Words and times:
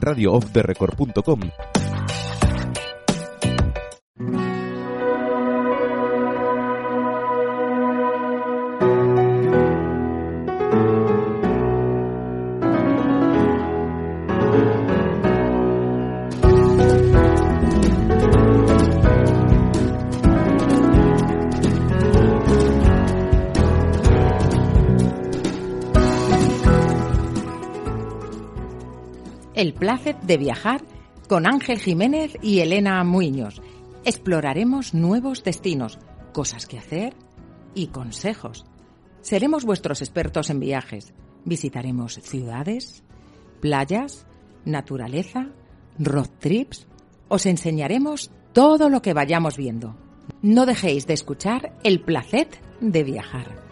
radioofftherecord.com. 0.00 1.75
placer 29.76 30.16
de 30.22 30.36
viajar 30.36 30.82
con 31.28 31.46
Ángel 31.46 31.78
Jiménez 31.78 32.36
y 32.42 32.60
Elena 32.60 33.02
Muiños. 33.04 33.60
Exploraremos 34.04 34.94
nuevos 34.94 35.42
destinos, 35.44 35.98
cosas 36.32 36.66
que 36.66 36.78
hacer 36.78 37.14
y 37.74 37.88
consejos. 37.88 38.64
Seremos 39.20 39.64
vuestros 39.64 40.02
expertos 40.02 40.50
en 40.50 40.60
viajes. 40.60 41.12
Visitaremos 41.44 42.14
ciudades, 42.22 43.02
playas, 43.60 44.26
naturaleza, 44.64 45.48
road 45.98 46.28
trips. 46.38 46.86
Os 47.28 47.46
enseñaremos 47.46 48.30
todo 48.52 48.88
lo 48.88 49.02
que 49.02 49.14
vayamos 49.14 49.56
viendo. 49.56 49.96
No 50.42 50.66
dejéis 50.66 51.06
de 51.06 51.14
escuchar 51.14 51.76
el 51.82 52.00
placer 52.00 52.48
de 52.80 53.02
viajar. 53.02 53.65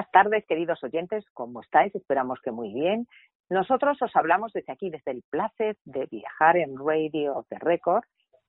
Buenas 0.00 0.12
tardes, 0.12 0.46
queridos 0.46 0.82
oyentes. 0.82 1.26
¿Cómo 1.34 1.60
estáis? 1.60 1.94
Esperamos 1.94 2.40
que 2.40 2.50
muy 2.50 2.72
bien. 2.72 3.06
Nosotros 3.50 4.00
os 4.00 4.16
hablamos 4.16 4.50
desde 4.54 4.72
aquí, 4.72 4.88
desde 4.88 5.10
el 5.10 5.22
placer 5.28 5.76
de 5.84 6.06
viajar 6.06 6.56
en 6.56 6.74
Radio 6.78 7.44
de 7.50 7.58
Record. 7.58 8.04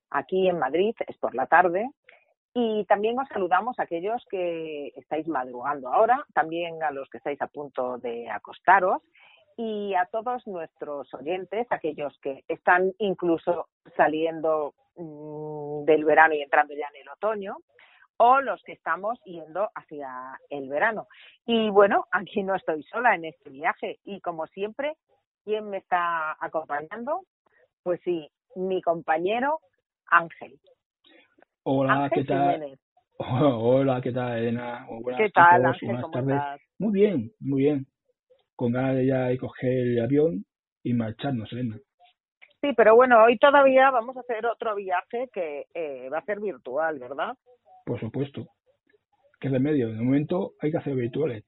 Aquí 0.08 0.48
en 0.48 0.58
Madrid 0.58 0.94
es 1.06 1.18
por 1.18 1.34
la 1.34 1.44
tarde. 1.46 1.90
Y 2.54 2.86
también 2.86 3.18
os 3.18 3.28
saludamos 3.28 3.78
a 3.78 3.82
aquellos 3.82 4.24
que 4.30 4.94
estáis 4.96 5.28
madrugando 5.28 5.92
ahora, 5.92 6.24
también 6.32 6.82
a 6.82 6.90
los 6.90 7.10
que 7.10 7.18
estáis 7.18 7.42
a 7.42 7.48
punto 7.48 7.98
de 7.98 8.30
acostaros 8.30 9.02
y 9.58 9.92
a 9.92 10.06
todos 10.06 10.46
nuestros 10.46 11.12
oyentes, 11.12 11.66
aquellos 11.68 12.18
que 12.22 12.44
están 12.48 12.94
incluso 12.96 13.68
saliendo 13.94 14.72
mmm, 14.96 15.84
del 15.84 16.06
verano 16.06 16.32
y 16.32 16.40
entrando 16.40 16.72
ya 16.72 16.88
en 16.94 17.02
el 17.02 17.08
otoño 17.10 17.58
o 18.18 18.40
los 18.40 18.62
que 18.62 18.72
estamos 18.72 19.18
yendo 19.24 19.68
hacia 19.74 20.38
el 20.50 20.68
verano. 20.68 21.08
Y 21.46 21.70
bueno, 21.70 22.06
aquí 22.12 22.42
no 22.42 22.54
estoy 22.54 22.82
sola 22.84 23.14
en 23.14 23.24
este 23.24 23.50
viaje 23.50 23.98
y 24.04 24.20
como 24.20 24.46
siempre, 24.48 24.94
¿quién 25.44 25.70
me 25.70 25.78
está 25.78 26.36
acompañando? 26.40 27.22
Pues 27.82 28.00
sí, 28.04 28.28
mi 28.54 28.80
compañero 28.82 29.60
Ángel. 30.06 30.58
Hola, 31.64 32.04
Ángel 32.04 32.10
¿qué 32.10 32.24
tal? 32.24 32.54
Jiménez. 32.54 32.80
Hola, 33.18 34.00
¿qué 34.00 34.12
tal, 34.12 34.38
Elena? 34.38 34.86
Buenas 34.88 35.20
¿Qué 35.20 35.30
tal, 35.30 35.60
chicos, 35.60 35.66
Ángel? 35.66 35.88
buenas 35.88 36.02
¿Cómo 36.02 36.12
tardes. 36.12 36.36
estás? 36.36 36.60
Muy 36.78 36.92
bien, 36.92 37.32
muy 37.40 37.62
bien. 37.62 37.86
Con 38.56 38.72
ganas 38.72 38.96
de 38.96 39.06
ya 39.06 39.36
coger 39.38 39.70
el 39.70 40.02
avión 40.02 40.44
y 40.82 40.92
marcharnos, 40.92 41.52
Elena. 41.52 41.78
Sí, 42.60 42.72
pero 42.76 42.94
bueno, 42.94 43.24
hoy 43.24 43.38
todavía 43.38 43.90
vamos 43.90 44.16
a 44.16 44.20
hacer 44.20 44.46
otro 44.46 44.76
viaje 44.76 45.28
que 45.32 45.66
eh, 45.74 46.08
va 46.10 46.18
a 46.18 46.24
ser 46.24 46.38
virtual, 46.38 46.98
¿verdad? 46.98 47.36
Por 47.84 47.98
supuesto. 48.00 48.46
¿Qué 49.40 49.48
remedio? 49.48 49.88
De 49.88 50.00
momento 50.00 50.52
hay 50.60 50.70
que 50.70 50.78
hacer 50.78 50.94
virtuales. 50.94 51.44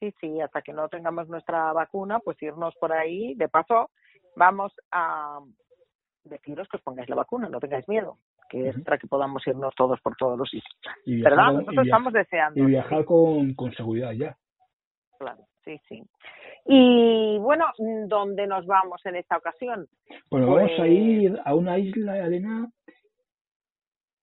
Sí, 0.00 0.12
sí, 0.20 0.40
hasta 0.40 0.62
que 0.62 0.72
no 0.72 0.88
tengamos 0.88 1.28
nuestra 1.28 1.72
vacuna, 1.72 2.18
pues 2.18 2.40
irnos 2.42 2.74
por 2.80 2.92
ahí. 2.92 3.34
De 3.36 3.48
paso, 3.48 3.90
vamos 4.36 4.72
a 4.90 5.38
deciros 6.24 6.68
que 6.68 6.76
os 6.76 6.82
pongáis 6.82 7.08
la 7.08 7.16
vacuna, 7.16 7.48
no 7.48 7.58
tengáis 7.60 7.88
miedo, 7.88 8.18
que 8.50 8.68
es 8.68 8.74
Ujú. 8.76 8.84
para 8.84 8.98
que 8.98 9.06
podamos 9.06 9.46
irnos 9.46 9.74
todos 9.76 10.00
por 10.00 10.14
todos 10.16 10.38
los 10.38 10.48
sitios. 10.50 10.74
Y 11.06 11.16
viajar, 11.16 11.30
¿Verdad? 11.32 11.46
con- 11.46 11.56
Nosotros 11.58 11.84
y 11.84 11.88
estamos 11.88 12.12
deseando. 12.12 12.60
y 12.62 12.66
viajar 12.66 13.04
con, 13.04 13.54
con 13.54 13.72
seguridad 13.72 14.12
ya. 14.12 14.36
Claro, 15.18 15.44
sí, 15.64 15.80
sí. 15.88 16.02
Y 16.66 17.38
bueno, 17.38 17.66
¿dónde 18.06 18.46
nos 18.46 18.66
vamos 18.66 19.04
en 19.06 19.16
esta 19.16 19.36
ocasión? 19.36 19.86
Bueno, 20.30 20.46
Pues- 20.48 20.64
vamos 20.66 20.80
a 20.80 20.86
ir 20.88 21.40
a 21.44 21.54
una 21.54 21.78
isla, 21.78 22.18
Elena, 22.26 22.68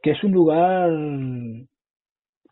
que 0.01 0.11
es 0.11 0.23
un 0.23 0.31
lugar 0.31 0.89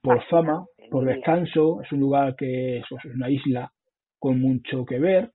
por 0.02 0.24
fama, 0.26 0.66
por 0.90 1.06
descanso, 1.06 1.82
es 1.82 1.92
un 1.92 2.00
lugar 2.00 2.36
que 2.36 2.78
es 2.78 2.86
es 2.92 3.14
una 3.14 3.30
isla 3.30 3.72
con 4.20 4.40
mucho 4.40 4.86
que 4.86 5.00
ver 5.00 5.32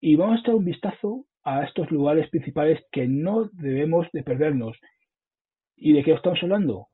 y 0.00 0.16
vamos 0.16 0.38
a 0.38 0.40
echar 0.40 0.54
un 0.54 0.64
vistazo 0.64 1.24
a 1.44 1.64
estos 1.64 1.90
lugares 1.90 2.28
principales 2.30 2.80
que 2.90 3.06
no 3.06 3.48
debemos 3.52 4.06
de 4.12 4.22
perdernos. 4.22 4.76
¿Y 5.76 5.92
de 5.94 6.02
qué 6.02 6.12
estamos 6.12 6.38
hablando? 6.42 6.86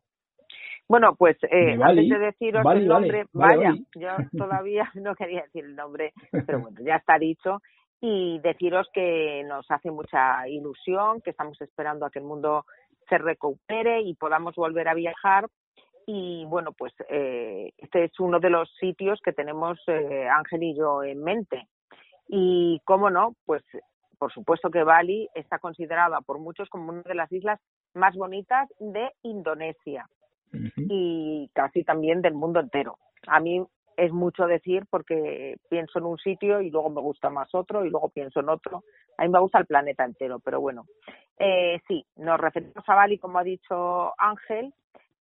Bueno, 0.88 1.16
pues 1.16 1.36
eh, 1.50 1.76
Bali. 1.76 2.02
antes 2.02 2.20
de 2.20 2.26
deciros 2.26 2.62
Bali, 2.62 2.82
el 2.82 2.88
vale, 2.88 3.06
nombre, 3.06 3.24
vale, 3.32 3.56
vaya, 3.56 3.74
yo 3.96 4.38
todavía 4.38 4.90
no 4.94 5.14
quería 5.14 5.42
decir 5.42 5.64
el 5.64 5.74
nombre, 5.74 6.12
pero 6.46 6.60
bueno, 6.60 6.78
ya 6.84 6.96
está 6.96 7.18
dicho. 7.18 7.60
Y 8.00 8.38
deciros 8.40 8.88
que 8.92 9.42
nos 9.48 9.68
hace 9.70 9.90
mucha 9.90 10.46
ilusión, 10.48 11.22
que 11.22 11.30
estamos 11.30 11.60
esperando 11.62 12.06
a 12.06 12.10
que 12.10 12.18
el 12.18 12.26
mundo 12.26 12.66
se 13.08 13.18
recupere 13.18 14.00
y 14.02 14.14
podamos 14.14 14.54
volver 14.54 14.88
a 14.88 14.94
viajar. 14.94 15.48
Y 16.06 16.44
bueno, 16.46 16.72
pues 16.72 16.92
eh, 17.08 17.72
este 17.78 18.04
es 18.04 18.20
uno 18.20 18.38
de 18.38 18.50
los 18.50 18.72
sitios 18.78 19.20
que 19.24 19.32
tenemos 19.32 19.78
eh, 19.88 20.28
Ángel 20.28 20.62
y 20.62 20.76
yo 20.76 21.02
en 21.02 21.22
mente. 21.22 21.68
Y 22.28 22.80
cómo 22.84 23.10
no, 23.10 23.34
pues 23.44 23.62
por 24.18 24.32
supuesto 24.32 24.70
que 24.70 24.82
Bali 24.82 25.28
está 25.34 25.58
considerada 25.58 26.20
por 26.20 26.38
muchos 26.38 26.68
como 26.68 26.90
una 26.90 27.02
de 27.02 27.14
las 27.14 27.30
islas 27.32 27.60
más 27.94 28.14
bonitas 28.14 28.68
de 28.78 29.10
Indonesia 29.22 30.08
y 30.76 31.50
casi 31.52 31.84
también 31.84 32.22
del 32.22 32.34
mundo 32.34 32.60
entero. 32.60 32.98
A 33.26 33.40
mí 33.40 33.62
es 33.96 34.12
mucho 34.12 34.46
decir 34.46 34.84
porque 34.90 35.56
pienso 35.68 35.98
en 35.98 36.06
un 36.06 36.18
sitio 36.18 36.60
y 36.60 36.70
luego 36.70 36.90
me 36.90 37.00
gusta 37.00 37.30
más 37.30 37.54
otro 37.54 37.84
y 37.84 37.90
luego 37.90 38.08
pienso 38.08 38.40
en 38.40 38.48
otro. 38.48 38.84
A 39.18 39.22
mí 39.22 39.28
me 39.30 39.40
gusta 39.40 39.58
el 39.58 39.66
planeta 39.66 40.04
entero, 40.04 40.40
pero 40.40 40.60
bueno. 40.60 40.84
Eh, 41.38 41.80
sí, 41.86 42.04
nos 42.16 42.40
referimos 42.40 42.88
a 42.88 42.94
Bali, 42.94 43.18
como 43.18 43.38
ha 43.38 43.44
dicho 43.44 44.12
Ángel, 44.18 44.72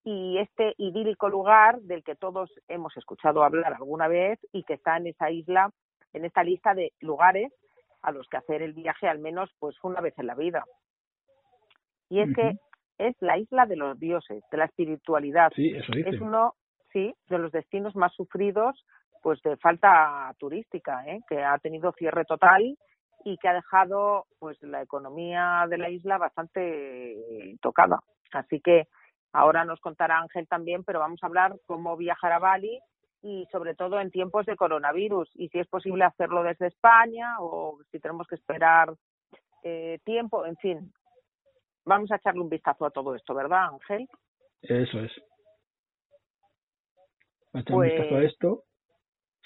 y 0.03 0.37
este 0.37 0.75
idílico 0.77 1.29
lugar 1.29 1.81
del 1.81 2.03
que 2.03 2.15
todos 2.15 2.51
hemos 2.67 2.95
escuchado 2.95 3.43
hablar 3.43 3.73
alguna 3.73 4.07
vez 4.07 4.39
y 4.53 4.63
que 4.63 4.75
está 4.75 4.97
en 4.97 5.07
esa 5.07 5.31
isla, 5.31 5.71
en 6.13 6.25
esta 6.25 6.43
lista 6.43 6.73
de 6.73 6.93
lugares 6.99 7.51
a 8.03 8.11
los 8.11 8.27
que 8.29 8.37
hacer 8.37 8.61
el 8.61 8.73
viaje 8.73 9.07
al 9.07 9.19
menos 9.19 9.49
pues 9.59 9.75
una 9.83 10.01
vez 10.01 10.13
en 10.19 10.27
la 10.27 10.35
vida. 10.35 10.63
Y 12.07 12.19
es 12.19 12.29
que 12.35 12.53
es 12.99 13.15
la 13.19 13.37
isla 13.39 13.65
de 13.65 13.75
los 13.75 13.99
dioses, 13.99 14.43
de 14.51 14.57
la 14.57 14.65
espiritualidad. 14.65 15.51
Sí, 15.55 15.71
eso 15.75 15.91
Es 15.93 16.21
uno, 16.21 16.53
sí, 16.93 17.13
de 17.27 17.39
los 17.39 17.51
destinos 17.51 17.95
más 17.95 18.13
sufridos 18.13 18.85
pues 19.23 19.41
de 19.41 19.57
falta 19.57 20.31
turística, 20.37 21.03
¿eh? 21.07 21.19
que 21.27 21.43
ha 21.43 21.57
tenido 21.57 21.91
cierre 21.93 22.25
total 22.25 22.77
y 23.25 23.37
que 23.39 23.47
ha 23.49 23.53
dejado 23.53 24.27
pues 24.39 24.61
la 24.63 24.81
economía 24.83 25.65
de 25.67 25.77
la 25.79 25.89
isla 25.89 26.17
bastante 26.17 27.57
tocada. 27.59 27.99
Así 28.31 28.61
que 28.61 28.87
ahora 29.33 29.65
nos 29.65 29.81
contará 29.81 30.19
Ángel 30.19 30.47
también, 30.47 30.83
pero 30.85 30.99
vamos 30.99 31.21
a 31.21 31.25
hablar 31.25 31.55
cómo 31.65 31.97
viajar 31.97 32.31
a 32.31 32.39
Bali 32.39 32.79
y 33.23 33.47
sobre 33.51 33.73
todo 33.73 33.99
en 33.99 34.11
tiempos 34.11 34.45
de 34.45 34.55
coronavirus 34.55 35.27
y 35.33 35.49
si 35.49 35.57
es 35.59 35.67
posible 35.67 36.03
hacerlo 36.05 36.43
desde 36.43 36.67
España 36.67 37.37
o 37.39 37.79
si 37.91 37.99
tenemos 37.99 38.27
que 38.27 38.35
esperar 38.35 38.93
eh, 39.63 39.99
tiempo, 40.05 40.45
en 40.45 40.55
fin. 40.57 40.93
vamos 41.83 42.11
a 42.11 42.17
echarle 42.17 42.41
un 42.41 42.49
vistazo 42.49 42.85
a 42.85 42.91
todo 42.91 43.15
esto, 43.15 43.33
¿verdad, 43.33 43.69
Ángel? 43.73 44.07
Eso 44.61 44.99
es. 44.99 45.11
Vamos 47.53 47.55
a 47.55 47.59
echar 47.61 47.75
un 47.75 47.81
vistazo 47.83 48.15
a 48.15 48.19
Pues- 48.19 48.31
esto. 48.31 48.63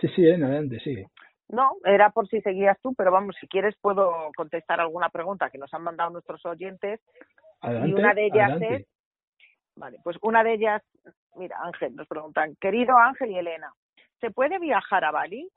Sí, 0.01 0.07
sí, 0.15 0.21
Elena, 0.25 0.47
adelante, 0.47 0.79
sigue. 0.79 1.07
No, 1.49 1.71
era 1.83 2.11
por 2.11 2.27
si 2.27 2.41
seguías 2.41 2.79
tú, 2.81 2.93
pero 2.95 3.11
vamos, 3.11 3.35
si 3.39 3.47
quieres 3.47 3.75
puedo 3.81 4.31
contestar 4.35 4.79
alguna 4.79 5.09
pregunta 5.09 5.49
que 5.49 5.57
nos 5.57 5.73
han 5.73 5.83
mandado 5.83 6.11
nuestros 6.11 6.45
oyentes. 6.45 7.01
Adelante, 7.61 7.95
una 7.95 8.13
de 8.13 8.25
ellas 8.25 8.51
adelante. 8.51 8.75
es- 8.75 8.87
Vale, 9.75 9.97
pues 10.03 10.17
una 10.21 10.43
de 10.43 10.53
ellas, 10.55 10.83
mira, 11.35 11.57
Ángel, 11.63 11.95
nos 11.95 12.05
preguntan, 12.07 12.55
querido 12.59 12.97
Ángel 12.97 13.31
y 13.31 13.37
Elena, 13.37 13.71
¿se 14.19 14.29
puede 14.29 14.59
viajar 14.59 15.05
a 15.05 15.11
Bali? 15.11 15.49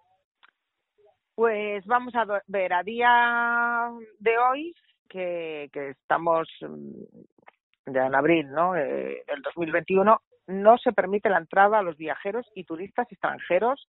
Pues 1.35 1.85
vamos 1.87 2.15
a 2.15 2.25
ver, 2.47 2.73
a 2.73 2.83
día 2.83 3.91
de 4.21 4.39
hoy, 4.39 4.75
que, 5.09 5.69
que 5.73 5.91
estamos 5.91 6.49
mm, 6.61 7.93
ya 7.93 8.07
en 8.07 8.15
abril 8.15 8.51
¿no? 8.51 8.77
Eh, 8.77 9.25
del 9.27 9.43
2021, 9.43 10.21
no 10.47 10.79
se 10.79 10.93
permite 10.93 11.29
la 11.29 11.39
entrada 11.39 11.79
a 11.79 11.83
los 11.83 11.97
viajeros 11.97 12.47
y 12.55 12.65
turistas 12.65 13.11
extranjeros 13.11 13.89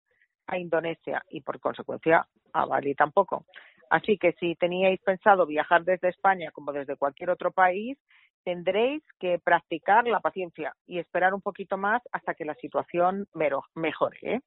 a 0.53 0.59
Indonesia 0.59 1.23
y 1.31 1.41
por 1.41 1.59
consecuencia 1.61 2.27
a 2.53 2.67
Bali 2.67 2.95
tampoco. 2.95 3.47
Así 3.89 4.19
que 4.19 4.33
si 4.35 4.55
teníais 4.55 5.01
pensado 5.01 5.47
viajar 5.47 5.85
desde 5.85 6.09
España 6.09 6.51
como 6.51 6.73
desde 6.73 6.97
cualquier 6.97 7.31
otro 7.31 7.53
país, 7.53 7.99
tendréis 8.45 9.03
que 9.19 9.39
practicar 9.39 10.07
la 10.07 10.21
paciencia 10.21 10.75
y 10.87 10.99
esperar 10.99 11.35
un 11.35 11.41
poquito 11.41 11.77
más 11.77 12.03
hasta 12.13 12.35
que 12.35 12.45
la 12.45 12.55
situación 12.55 13.27
mejore. 13.75 14.19
¿eh? 14.23 14.41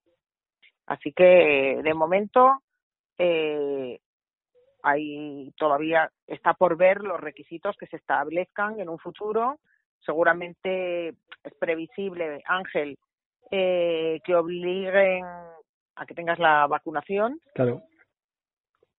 Así 0.86 1.12
que 1.14 1.80
de 1.84 1.94
momento 1.94 2.60
eh, 3.18 4.00
hay 4.84 5.52
todavía 5.58 6.12
está 6.28 6.54
por 6.54 6.78
ver 6.78 7.02
los 7.02 7.20
requisitos 7.20 7.76
que 7.78 7.88
se 7.88 7.98
establezcan 7.98 8.80
en 8.80 8.90
un 8.90 9.00
futuro. 9.00 9.60
Seguramente 10.06 11.10
es 11.10 11.54
previsible, 11.60 12.44
Ángel, 12.46 12.98
eh, 13.52 14.20
que 14.24 14.36
obliguen 14.36 15.24
a 15.96 16.06
que 16.06 16.14
tengas 16.14 16.40
la 16.40 16.68
vacunación 16.68 17.40
Claro, 17.54 17.84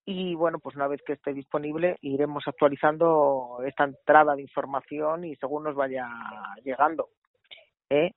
y 0.08 0.36
bueno, 0.36 0.60
pues 0.60 0.76
una 0.76 0.86
vez 0.86 1.02
que 1.04 1.14
esté 1.14 1.34
disponible 1.34 1.96
iremos 2.00 2.44
actualizando 2.46 3.58
esta 3.66 3.84
entrada 3.84 4.36
de 4.36 4.42
información 4.42 5.24
y 5.24 5.34
según 5.34 5.64
nos 5.64 5.74
vaya 5.74 6.06
llegando. 6.64 7.08
¿eh? 7.90 8.12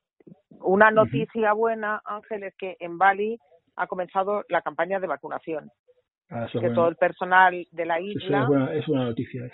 Una 0.61 0.91
noticia 0.91 1.53
buena, 1.53 1.99
Ángel, 2.05 2.43
es 2.43 2.55
que 2.55 2.77
en 2.79 2.99
Bali 2.99 3.39
ha 3.75 3.87
comenzado 3.87 4.43
la 4.49 4.61
campaña 4.61 4.99
de 4.99 5.07
vacunación, 5.07 5.71
ah, 6.29 6.45
eso 6.45 6.59
que 6.59 6.67
bueno. 6.67 6.75
todo 6.75 6.87
el 6.89 6.95
personal 6.95 7.65
de 7.71 7.85
la 7.85 7.97
Eso 7.97 8.07
isla 8.07 8.41
es 8.41 8.47
buena, 8.47 8.73
es 8.75 8.87
una 8.87 9.03
noticia. 9.05 9.45
es. 9.45 9.53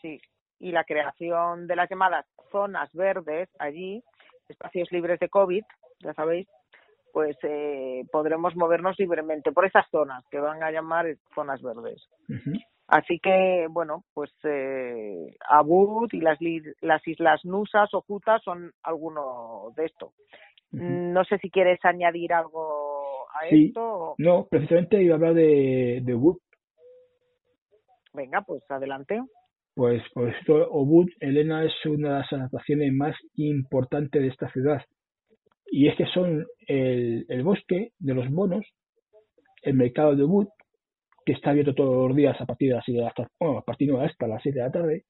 Sí, 0.00 0.18
y 0.60 0.72
la 0.72 0.84
creación 0.84 1.66
de 1.66 1.76
las 1.76 1.90
llamadas 1.90 2.24
zonas 2.50 2.90
verdes 2.94 3.50
allí, 3.58 4.02
espacios 4.48 4.90
libres 4.90 5.20
de 5.20 5.28
COVID, 5.28 5.64
ya 6.00 6.14
sabéis, 6.14 6.48
pues 7.12 7.36
eh, 7.42 8.02
podremos 8.12 8.54
movernos 8.56 8.96
libremente 8.98 9.52
por 9.52 9.64
esas 9.64 9.86
zonas 9.90 10.24
que 10.30 10.38
van 10.40 10.62
a 10.62 10.70
llamar 10.70 11.06
zonas 11.34 11.60
verdes. 11.62 12.06
Así 12.86 13.18
que, 13.22 13.66
bueno, 13.70 14.04
pues 14.14 14.30
eh, 14.44 15.34
Abud 15.48 16.08
y 16.12 16.20
las, 16.20 16.38
las 16.80 17.06
islas 17.06 17.44
Nusas 17.44 17.92
o 17.92 18.02
Kuta 18.02 18.38
son 18.38 18.70
alguno 18.82 19.72
de 19.76 19.84
esto. 19.86 20.12
No 20.70 21.24
sé 21.24 21.38
si 21.38 21.50
quieres 21.50 21.78
añadir 21.84 22.32
algo 22.32 23.26
a 23.34 23.48
Sí. 23.48 23.66
esto. 23.68 23.80
o- 23.82 24.14
No, 24.18 24.46
precisamente 24.50 25.02
iba 25.02 25.14
a 25.14 25.16
hablar 25.16 25.34
de, 25.34 26.00
de 26.02 26.14
Ubud. 26.14 26.36
Venga, 28.12 28.42
pues 28.46 28.62
adelante. 28.70 29.20
Pues 29.74 30.02
por 30.12 30.28
esto, 30.28 30.68
Ubud, 30.70 31.06
Elena, 31.20 31.64
es 31.64 31.72
una 31.86 32.08
de 32.08 32.14
las 32.20 32.32
atracciones 32.32 32.92
más 32.92 33.14
importantes 33.34 34.20
de 34.20 34.28
esta 34.28 34.50
ciudad. 34.50 34.82
Y 35.70 35.88
es 35.88 35.96
que 35.96 36.06
son 36.06 36.46
el, 36.66 37.26
el 37.28 37.42
bosque 37.42 37.92
de 37.98 38.14
los 38.14 38.30
bonos, 38.30 38.64
el 39.62 39.74
mercado 39.74 40.16
de 40.16 40.24
Ubud, 40.24 40.48
que 41.24 41.32
está 41.32 41.50
abierto 41.50 41.74
todos 41.74 42.08
los 42.08 42.16
días 42.16 42.40
a 42.40 42.46
partir 42.46 42.70
de 42.70 42.76
las 42.76 42.84
7 42.84 43.00
de 43.00 43.04
la 43.04 43.28
no, 43.40 44.00
hasta 44.00 44.26
las 44.26 44.42
7 44.42 44.58
de 44.58 44.64
la 44.64 44.72
tarde, 44.72 45.04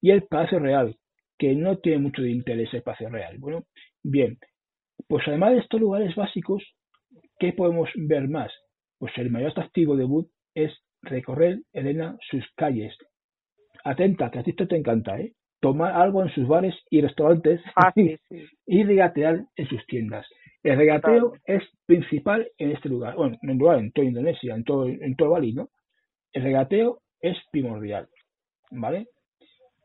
y 0.00 0.10
el 0.10 0.22
Palacio 0.22 0.58
Real, 0.58 0.96
que 1.38 1.54
no 1.54 1.78
tiene 1.78 1.98
mucho 1.98 2.22
de 2.22 2.30
interés 2.30 2.72
el 2.72 2.82
Palacio 2.82 3.10
Real. 3.10 3.36
Bueno, 3.38 3.64
bien, 4.02 4.38
pues 5.08 5.28
además 5.28 5.52
de 5.52 5.58
estos 5.58 5.80
lugares 5.80 6.14
básicos, 6.14 6.62
¿qué 7.38 7.52
podemos 7.52 7.90
ver 7.96 8.28
más? 8.28 8.50
Pues 8.98 9.12
el 9.18 9.30
mayor 9.30 9.50
atractivo 9.50 9.96
de 9.96 10.04
Ubud 10.04 10.26
es 10.54 10.72
recorrer, 11.02 11.60
Elena, 11.72 12.16
sus 12.30 12.44
calles. 12.56 12.96
Atenta, 13.84 14.30
que 14.30 14.38
a 14.38 14.42
ti 14.42 14.50
esto 14.50 14.66
te 14.66 14.76
encanta, 14.76 15.18
¿eh? 15.20 15.34
Tomar 15.62 15.94
algo 15.94 16.22
en 16.22 16.28
sus 16.34 16.46
bares 16.46 16.74
y 16.90 17.00
restaurantes 17.00 17.62
Ah, 17.76 17.92
sí, 17.94 18.18
sí. 18.28 18.44
y 18.66 18.84
regatear 18.84 19.44
en 19.56 19.68
sus 19.68 19.86
tiendas. 19.86 20.26
El 20.62 20.76
regateo 20.76 21.30
Claro. 21.32 21.42
es 21.46 21.62
principal 21.86 22.48
en 22.58 22.72
este 22.72 22.88
lugar, 22.90 23.16
bueno, 23.16 23.36
en 23.42 23.58
lugar, 23.58 23.78
en 23.78 23.92
toda 23.92 24.06
Indonesia, 24.06 24.54
en 24.54 24.64
todo, 24.64 24.86
en 24.88 25.16
todo 25.16 25.30
Bali, 25.30 25.54
¿no? 25.54 25.70
El 26.34 26.42
regateo 26.44 26.98
es 27.20 27.36
primordial, 27.50 28.08
¿vale? 28.70 29.06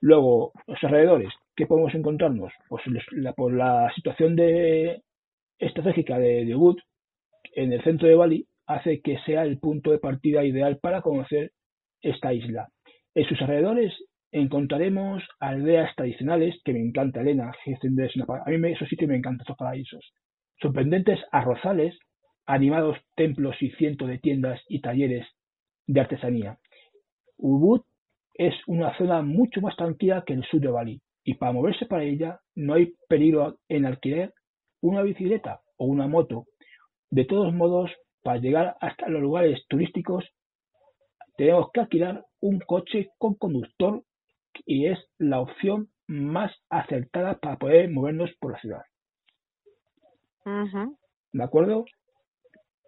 Luego, 0.01 0.51
los 0.67 0.83
alrededores, 0.83 1.29
¿qué 1.55 1.65
podemos 1.65 1.93
encontrarnos? 1.95 2.53
Pues 2.69 2.83
la- 3.11 3.33
por 3.33 3.53
la 3.53 3.91
situación 3.95 4.35
de, 4.35 5.01
estratégica 5.59 6.19
de, 6.19 6.45
de 6.45 6.55
Ubud, 6.55 6.77
en 7.53 7.73
el 7.73 7.83
centro 7.83 8.07
de 8.07 8.15
Bali, 8.15 8.47
hace 8.67 9.01
que 9.01 9.17
sea 9.25 9.43
el 9.43 9.59
punto 9.59 9.91
de 9.91 9.99
partida 9.99 10.43
ideal 10.45 10.77
para 10.79 11.01
conocer 11.01 11.51
esta 12.01 12.33
isla. 12.33 12.67
En 13.15 13.25
sus 13.25 13.41
alrededores 13.41 13.93
encontraremos 14.31 15.23
aldeas 15.39 15.95
tradicionales, 15.95 16.55
que 16.63 16.73
me 16.73 16.79
encanta, 16.79 17.21
Elena, 17.21 17.51
a 17.51 18.49
mí 18.49 18.57
me, 18.57 18.71
esos 18.71 18.89
sitios 18.89 19.09
me 19.09 19.17
encantan, 19.17 19.41
estos 19.41 19.57
paraísos. 19.57 20.13
Sorprendentes 20.61 21.19
arrozales, 21.31 21.97
animados 22.45 22.97
templos 23.15 23.55
y 23.61 23.69
cientos 23.71 24.07
de 24.07 24.19
tiendas 24.19 24.61
y 24.67 24.81
talleres 24.81 25.27
de 25.85 25.99
artesanía. 25.99 26.57
Ubud 27.37 27.81
es 28.33 28.53
una 28.67 28.95
zona 28.97 29.21
mucho 29.21 29.61
más 29.61 29.75
tranquila 29.75 30.23
que 30.25 30.33
el 30.33 30.43
sur 30.45 30.59
de 30.59 30.69
Bali 30.69 31.01
y 31.23 31.35
para 31.35 31.51
moverse 31.51 31.85
para 31.85 32.03
ella 32.03 32.39
no 32.55 32.75
hay 32.75 32.93
peligro 33.09 33.57
en 33.67 33.85
alquiler 33.85 34.33
una 34.81 35.01
bicicleta 35.01 35.59
o 35.77 35.85
una 35.85 36.07
moto. 36.07 36.45
De 37.09 37.25
todos 37.25 37.53
modos, 37.53 37.91
para 38.23 38.39
llegar 38.39 38.75
hasta 38.79 39.09
los 39.09 39.21
lugares 39.21 39.65
turísticos 39.67 40.25
tenemos 41.37 41.69
que 41.71 41.81
alquilar 41.81 42.25
un 42.41 42.59
coche 42.59 43.09
con 43.17 43.35
conductor 43.35 44.03
y 44.65 44.87
es 44.87 44.99
la 45.17 45.39
opción 45.41 45.89
más 46.07 46.51
acertada 46.69 47.37
para 47.39 47.57
poder 47.57 47.89
movernos 47.91 48.31
por 48.39 48.53
la 48.53 48.59
ciudad. 48.59 48.81
¿De 51.33 51.43
acuerdo? 51.43 51.85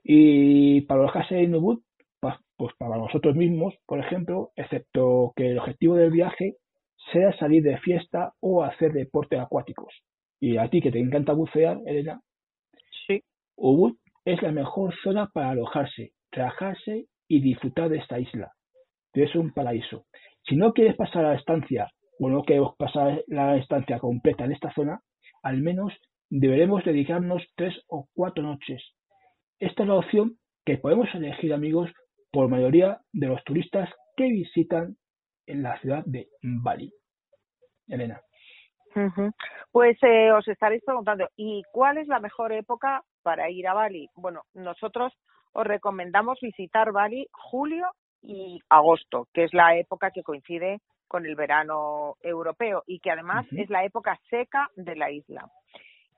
Y 0.03 0.81
para 0.81 1.01
alojarse 1.01 1.39
en 1.39 1.55
Ubud, 1.55 1.81
pa- 2.19 2.39
pues 2.57 2.73
para 2.77 2.97
nosotros 2.97 3.35
mismos, 3.35 3.75
por 3.85 3.99
ejemplo, 3.99 4.51
excepto 4.55 5.33
que 5.35 5.51
el 5.51 5.59
objetivo 5.59 5.95
del 5.95 6.11
viaje 6.11 6.55
sea 7.11 7.38
salir 7.38 7.63
de 7.63 7.77
fiesta 7.79 8.33
o 8.39 8.63
hacer 8.63 8.93
deportes 8.93 9.39
acuáticos. 9.39 9.93
Y 10.39 10.57
a 10.57 10.69
ti 10.69 10.81
que 10.81 10.91
te 10.91 10.99
encanta 10.99 11.33
bucear, 11.33 11.79
Elena, 11.85 12.21
Sí. 13.07 13.21
Ubud 13.57 13.97
es 14.25 14.41
la 14.41 14.51
mejor 14.51 14.93
zona 15.03 15.27
para 15.33 15.49
alojarse, 15.49 16.11
relajarse 16.31 17.07
y 17.27 17.41
disfrutar 17.41 17.89
de 17.89 17.97
esta 17.97 18.19
isla. 18.19 18.51
Es 19.13 19.35
un 19.35 19.51
paraíso. 19.53 20.05
Si 20.43 20.55
no 20.55 20.74
quieres 20.74 20.96
pasar 20.96 21.24
la 21.24 21.36
estancia 21.36 21.89
o 22.19 22.29
no 22.29 22.43
queremos 22.43 22.75
pasar 22.77 23.24
la 23.27 23.58
estancia 23.58 24.00
completa 24.00 24.46
en 24.46 24.51
esta 24.51 24.74
zona, 24.74 25.00
al 25.43 25.62
menos 25.62 25.93
deberemos 26.29 26.84
dedicarnos 26.84 27.43
tres 27.55 27.75
o 27.88 28.08
cuatro 28.13 28.43
noches. 28.43 28.84
Esta 29.60 29.84
es 29.84 29.89
la 29.89 29.96
opción 29.96 30.38
que 30.65 30.77
podemos 30.77 31.08
elegir, 31.13 31.53
amigos, 31.53 31.89
por 32.31 32.50
mayoría 32.50 33.00
de 33.13 33.27
los 33.27 33.43
turistas 33.43 33.89
que 34.15 34.25
visitan 34.25 34.96
en 35.48 35.63
la 35.63 35.79
ciudad 35.79 36.03
de 36.05 36.27
Bali. 36.41 36.91
Elena. 37.88 38.22
Pues 39.72 39.98
eh, 40.03 40.31
os 40.31 40.48
estaréis 40.48 40.84
preguntando, 40.84 41.27
¿y 41.36 41.63
cuál 41.72 41.98
es 41.98 42.08
la 42.08 42.19
mejor 42.19 42.51
época 42.51 43.01
para 43.24 43.50
ir 43.50 43.67
a 43.67 43.74
Bali? 43.74 44.10
Bueno, 44.15 44.43
nosotros 44.53 45.13
os 45.53 45.65
recomendamos 45.65 46.39
visitar 46.41 46.91
Bali 46.91 47.27
julio 47.31 47.88
y 48.21 48.61
agosto, 48.69 49.27
que 49.33 49.43
es 49.43 49.53
la 49.53 49.77
época 49.77 50.11
que 50.11 50.23
coincide 50.23 50.81
con 51.07 51.25
el 51.25 51.35
verano 51.35 52.15
europeo 52.21 52.83
y 52.85 52.99
que 52.99 53.11
además 53.11 53.45
es 53.51 53.69
la 53.69 53.83
época 53.83 54.19
seca 54.29 54.69
de 54.75 54.95
la 54.95 55.11
isla. 55.11 55.49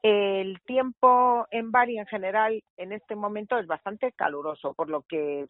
El 0.03 0.59
tiempo 0.61 1.47
en 1.51 1.71
Bali 1.71 1.97
en 1.97 2.07
general 2.07 2.63
en 2.77 2.91
este 2.91 3.15
momento 3.15 3.57
es 3.59 3.67
bastante 3.67 4.11
caluroso, 4.13 4.73
por 4.73 4.89
lo 4.89 5.03
que 5.03 5.45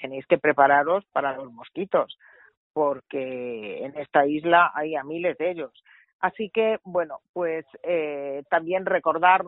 tenéis 0.00 0.26
que 0.26 0.38
prepararos 0.38 1.04
para 1.12 1.36
los 1.36 1.52
mosquitos, 1.52 2.18
porque 2.72 3.84
en 3.84 3.96
esta 3.98 4.26
isla 4.26 4.72
hay 4.74 4.96
a 4.96 5.04
miles 5.04 5.38
de 5.38 5.50
ellos. 5.50 5.72
Así 6.20 6.50
que, 6.50 6.78
bueno, 6.84 7.20
pues 7.32 7.64
eh, 7.82 8.42
también 8.50 8.84
recordar, 8.84 9.44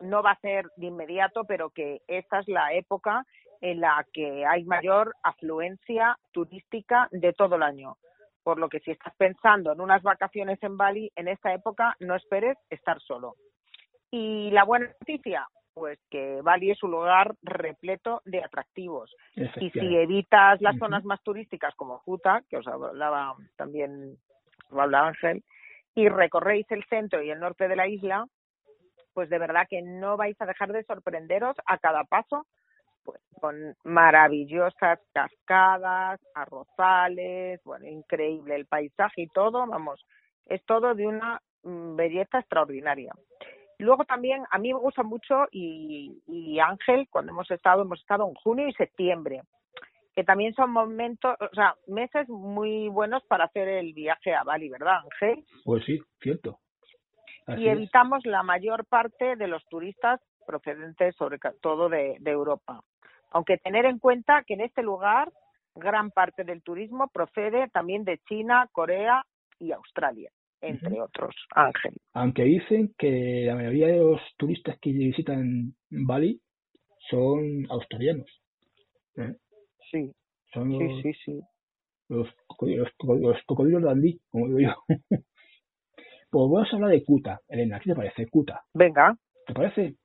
no 0.00 0.22
va 0.22 0.32
a 0.32 0.40
ser 0.40 0.66
de 0.76 0.86
inmediato, 0.86 1.44
pero 1.44 1.70
que 1.70 2.02
esta 2.06 2.40
es 2.40 2.48
la 2.48 2.72
época 2.72 3.24
en 3.70 3.80
la 3.80 4.06
que 4.12 4.46
hay 4.46 4.64
mayor 4.64 5.12
afluencia 5.24 6.16
turística 6.32 7.08
de 7.10 7.32
todo 7.32 7.56
el 7.56 7.62
año. 7.62 7.96
por 8.44 8.60
lo 8.60 8.68
que 8.68 8.78
si 8.78 8.92
estás 8.92 9.12
pensando 9.16 9.72
en 9.72 9.80
unas 9.80 10.04
vacaciones 10.04 10.62
en 10.62 10.76
Bali, 10.76 11.10
en 11.16 11.26
esta 11.26 11.52
época 11.52 11.96
no 11.98 12.14
esperes 12.14 12.56
estar 12.70 13.00
solo. 13.00 13.34
Y 14.12 14.52
la 14.52 14.62
buena 14.62 14.86
noticia, 15.00 15.48
pues 15.74 15.98
que 16.08 16.42
Bali 16.42 16.70
es 16.70 16.80
un 16.84 16.92
lugar 16.92 17.34
repleto 17.42 18.22
de 18.24 18.44
atractivos. 18.44 19.12
Y 19.34 19.70
si 19.70 19.96
evitas 19.96 20.60
las 20.60 20.78
zonas 20.78 21.04
más 21.04 21.20
turísticas 21.24 21.74
como 21.74 22.00
Kuta, 22.02 22.42
que 22.48 22.58
os 22.58 22.68
hablaba 22.68 23.34
también, 23.56 24.16
hablaba 24.70 25.08
Ángel, 25.08 25.42
y 25.96 26.08
recorréis 26.08 26.70
el 26.70 26.84
centro 26.84 27.20
y 27.24 27.30
el 27.30 27.40
norte 27.40 27.66
de 27.66 27.74
la 27.74 27.88
isla, 27.88 28.26
pues 29.12 29.28
de 29.28 29.40
verdad 29.40 29.66
que 29.68 29.82
no 29.82 30.16
vais 30.16 30.40
a 30.40 30.46
dejar 30.46 30.70
de 30.72 30.84
sorprenderos 30.84 31.56
a 31.66 31.78
cada 31.78 32.04
paso 32.04 32.46
pues, 33.06 33.20
con 33.40 33.74
maravillosas 33.84 34.98
cascadas, 35.12 36.20
arrozales, 36.34 37.62
bueno, 37.64 37.86
increíble 37.86 38.56
el 38.56 38.66
paisaje 38.66 39.22
y 39.22 39.28
todo, 39.28 39.66
vamos, 39.66 40.04
es 40.46 40.62
todo 40.66 40.94
de 40.94 41.06
una 41.06 41.40
mm, 41.62 41.96
belleza 41.96 42.40
extraordinaria. 42.40 43.12
Luego 43.78 44.04
también 44.04 44.42
a 44.50 44.58
mí 44.58 44.72
me 44.72 44.80
gusta 44.80 45.02
mucho 45.02 45.46
y, 45.50 46.22
y 46.26 46.58
Ángel, 46.58 47.06
cuando 47.10 47.32
hemos 47.32 47.50
estado, 47.50 47.82
hemos 47.82 48.00
estado 48.00 48.26
en 48.28 48.34
junio 48.34 48.68
y 48.68 48.72
septiembre, 48.72 49.42
que 50.14 50.24
también 50.24 50.54
son 50.54 50.70
momentos, 50.70 51.36
o 51.40 51.54
sea, 51.54 51.74
meses 51.86 52.28
muy 52.28 52.88
buenos 52.88 53.22
para 53.24 53.44
hacer 53.44 53.68
el 53.68 53.92
viaje 53.92 54.34
a 54.34 54.44
Bali, 54.44 54.68
¿verdad, 54.70 55.00
Ángel? 55.04 55.44
Pues 55.64 55.84
sí, 55.84 56.00
cierto. 56.20 56.58
y 57.48 57.68
evitamos 57.68 58.24
la 58.24 58.42
mayor 58.42 58.86
parte 58.86 59.36
de 59.36 59.46
los 59.46 59.64
turistas 59.66 60.20
procedentes 60.46 61.14
sobre 61.16 61.38
todo 61.60 61.88
de, 61.90 62.16
Europa. 62.24 62.80
Aunque 63.36 63.58
tener 63.58 63.84
en 63.84 63.98
cuenta 63.98 64.44
que 64.46 64.54
en 64.54 64.62
este 64.62 64.82
lugar 64.82 65.30
gran 65.74 66.10
parte 66.10 66.42
del 66.42 66.62
turismo 66.62 67.10
procede 67.12 67.68
también 67.68 68.02
de 68.02 68.16
China, 68.26 68.66
Corea 68.72 69.26
y 69.58 69.72
Australia, 69.72 70.30
entre 70.62 71.02
otros, 71.02 71.36
Ángel. 71.54 71.92
Aunque 72.14 72.44
dicen 72.44 72.94
que 72.96 73.44
la 73.46 73.56
mayoría 73.56 73.88
de 73.88 73.98
los 73.98 74.22
turistas 74.38 74.78
que 74.80 74.90
visitan 74.90 75.74
Bali 75.90 76.40
son 77.10 77.66
australianos. 77.68 78.40
¿eh? 79.18 79.34
Sí. 79.90 80.10
Son 80.54 80.72
los, 80.72 81.02
sí, 81.02 81.12
sí, 81.12 81.20
sí. 81.26 81.40
Los, 82.08 82.28
los, 83.02 83.42
cocodrilos 83.44 83.82
de 83.82 84.18
como 84.30 84.46
digo 84.46 84.60
yo. 84.60 84.74
pues 85.10 85.22
vamos 86.30 86.72
a 86.72 86.76
hablar 86.76 86.90
de 86.92 87.04
Kuta, 87.04 87.38
Elena. 87.48 87.80
¿Qué 87.80 87.90
te 87.90 87.96
parece, 87.96 88.26
Kuta? 88.28 88.64
Venga. 88.72 89.14
¿Te 89.46 89.52
parece? 89.52 89.96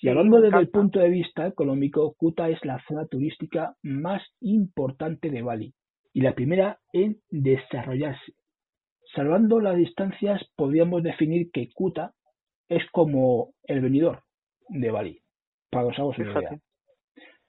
Y 0.00 0.08
hablando 0.08 0.40
desde 0.40 0.58
el 0.58 0.68
punto 0.68 1.00
de 1.00 1.08
vista 1.08 1.46
económico, 1.46 2.14
Kuta 2.16 2.48
es 2.48 2.64
la 2.64 2.80
zona 2.86 3.06
turística 3.06 3.74
más 3.82 4.22
importante 4.40 5.30
de 5.30 5.42
Bali 5.42 5.74
y 6.12 6.20
la 6.20 6.34
primera 6.34 6.78
en 6.92 7.20
desarrollarse. 7.30 8.32
Salvando 9.14 9.60
las 9.60 9.76
distancias, 9.76 10.40
podríamos 10.54 11.02
definir 11.02 11.50
que 11.50 11.68
Kuta 11.74 12.12
es 12.68 12.82
como 12.92 13.54
el 13.64 13.80
venidor 13.80 14.22
de 14.68 14.90
Bali, 14.90 15.20
para 15.70 15.84
que 15.84 15.90
os 15.90 15.98
hagamos 15.98 16.18
una 16.18 16.40
idea. 16.40 16.60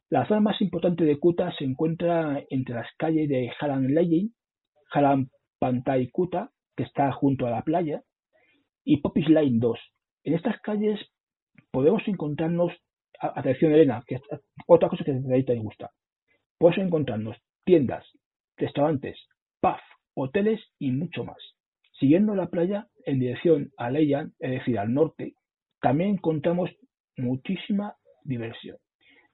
La 0.09 0.27
zona 0.27 0.39
más 0.39 0.59
importante 0.61 1.03
de 1.03 1.19
Kuta 1.19 1.53
se 1.55 1.65
encuentra 1.65 2.43
entre 2.49 2.73
las 2.73 2.87
calles 2.97 3.29
de 3.29 3.49
Jalan 3.59 3.93
Leyin, 3.93 4.33
Jalan 4.87 5.29
Pantai 5.59 6.09
Kuta, 6.09 6.49
que 6.75 6.83
está 6.83 7.11
junto 7.11 7.45
a 7.45 7.51
la 7.51 7.61
playa, 7.61 8.01
y 8.83 9.01
Popis 9.01 9.27
Line 9.27 9.59
2. 9.59 9.79
En 10.23 10.33
estas 10.33 10.59
calles 10.61 10.99
podemos 11.71 12.01
encontrarnos, 12.07 12.73
atención 13.19 13.73
Elena, 13.73 14.03
que 14.07 14.15
es 14.15 14.21
otra 14.67 14.89
cosa 14.89 15.03
que 15.03 15.11
a 15.11 15.45
te 15.45 15.55
gusta, 15.59 15.91
podemos 16.57 16.85
encontrarnos 16.85 17.37
tiendas, 17.65 18.05
restaurantes, 18.57 19.17
pubs, 19.61 19.81
hoteles 20.15 20.61
y 20.79 20.91
mucho 20.91 21.23
más. 21.23 21.37
Siguiendo 21.99 22.35
la 22.35 22.47
playa 22.47 22.87
en 23.05 23.19
dirección 23.19 23.71
a 23.77 23.89
Leyan, 23.89 24.33
es 24.39 24.51
decir, 24.51 24.79
al 24.79 24.93
norte, 24.93 25.33
también 25.81 26.11
encontramos 26.11 26.69
muchísima 27.17 27.95
diversión. 28.23 28.77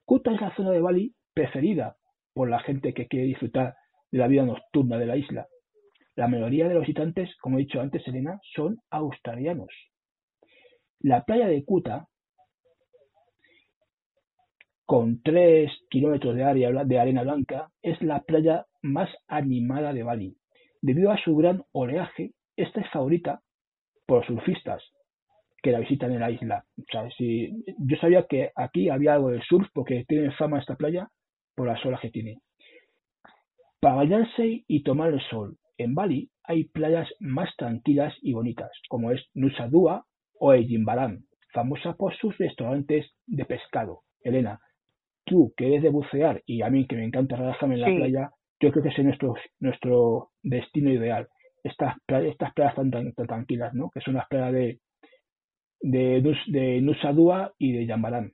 Kuta 0.04 0.32
es 0.32 0.40
la 0.40 0.54
zona 0.54 0.70
de 0.70 0.80
Bali 0.80 1.14
preferida 1.34 1.96
por 2.34 2.48
la 2.48 2.60
gente 2.60 2.94
que 2.94 3.06
quiere 3.06 3.26
disfrutar 3.26 3.74
de 4.10 4.18
la 4.18 4.28
vida 4.28 4.44
nocturna 4.44 4.98
de 4.98 5.06
la 5.06 5.16
isla. 5.16 5.46
La 6.14 6.28
mayoría 6.28 6.68
de 6.68 6.74
los 6.74 6.82
visitantes, 6.82 7.34
como 7.40 7.58
he 7.58 7.62
dicho 7.62 7.80
antes, 7.80 8.06
Elena, 8.06 8.40
son 8.54 8.78
australianos. 8.90 9.70
La 11.00 11.24
playa 11.24 11.46
de 11.46 11.64
Kuta, 11.64 12.08
con 14.86 15.20
3 15.22 15.70
kilómetros 15.90 16.36
de 16.36 16.44
área 16.44 16.70
de 16.84 16.98
arena 16.98 17.22
blanca, 17.22 17.70
es 17.82 18.00
la 18.00 18.20
playa 18.22 18.66
más 18.82 19.10
animada 19.26 19.92
de 19.92 20.04
Bali. 20.04 20.36
Debido 20.80 21.10
a 21.10 21.18
su 21.18 21.36
gran 21.36 21.64
oleaje, 21.72 22.32
esta 22.56 22.80
es 22.80 22.90
favorita 22.90 23.40
por 24.06 24.24
surfistas, 24.24 24.82
que 25.60 25.72
la 25.72 25.80
visitan 25.80 26.12
en 26.12 26.20
la 26.20 26.30
isla. 26.30 26.64
si, 27.18 27.64
yo 27.78 27.96
sabía 27.96 28.26
que 28.28 28.52
aquí 28.54 28.88
había 28.88 29.14
algo 29.14 29.30
de 29.30 29.42
surf 29.42 29.68
porque 29.74 30.04
tiene 30.06 30.30
fama 30.32 30.60
esta 30.60 30.76
playa 30.76 31.08
por 31.56 31.66
las 31.66 31.84
olas 31.84 32.00
que 32.00 32.10
tiene. 32.10 32.38
Para 33.80 33.96
bañarse 33.96 34.64
y 34.68 34.82
tomar 34.84 35.12
el 35.12 35.20
sol, 35.28 35.56
en 35.78 35.94
Bali 35.96 36.30
hay 36.44 36.64
playas 36.64 37.08
más 37.18 37.54
tranquilas 37.56 38.14
y 38.22 38.32
bonitas, 38.32 38.70
como 38.88 39.10
es 39.10 39.20
Nusa 39.34 39.66
Dua 39.66 40.06
o 40.38 40.52
Ejimbaran, 40.52 41.24
famosa 41.52 41.94
por 41.94 42.16
sus 42.16 42.38
restaurantes 42.38 43.10
de 43.26 43.44
pescado. 43.44 44.02
Elena, 44.22 44.60
tú 45.26 45.52
que 45.56 45.66
eres 45.66 45.82
de 45.82 45.90
bucear 45.90 46.42
y 46.46 46.62
a 46.62 46.70
mí 46.70 46.86
que 46.86 46.96
me 46.96 47.04
encanta 47.04 47.36
relajarme 47.36 47.74
en 47.74 47.80
la 47.82 47.86
playa, 47.88 48.30
yo 48.60 48.70
creo 48.70 48.82
que 48.82 48.88
ese 48.88 49.02
es 49.02 49.06
nuestro, 49.06 49.34
nuestro 49.60 50.30
destino 50.42 50.90
ideal. 50.90 51.28
Estas, 51.62 51.96
estas 52.08 52.54
playas 52.54 52.74
tan, 52.76 52.90
tan, 52.90 53.12
tranquilas, 53.12 53.74
¿no? 53.74 53.90
Que 53.90 54.00
son 54.00 54.14
las 54.14 54.26
playas 54.28 54.52
de, 54.52 54.78
de, 55.80 56.36
de 56.46 56.80
Nusa 56.80 57.12
Dua 57.12 57.52
y 57.58 57.72
de 57.72 57.86
Yambarán. 57.86 58.32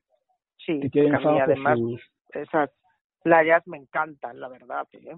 Sí, 0.58 0.78
que 0.78 0.90
tienen 0.90 1.14
además 1.14 1.78
esas 2.32 2.70
playas 3.22 3.66
me 3.66 3.78
encantan, 3.78 4.38
la 4.38 4.48
verdad. 4.48 4.86
¿eh? 4.92 5.16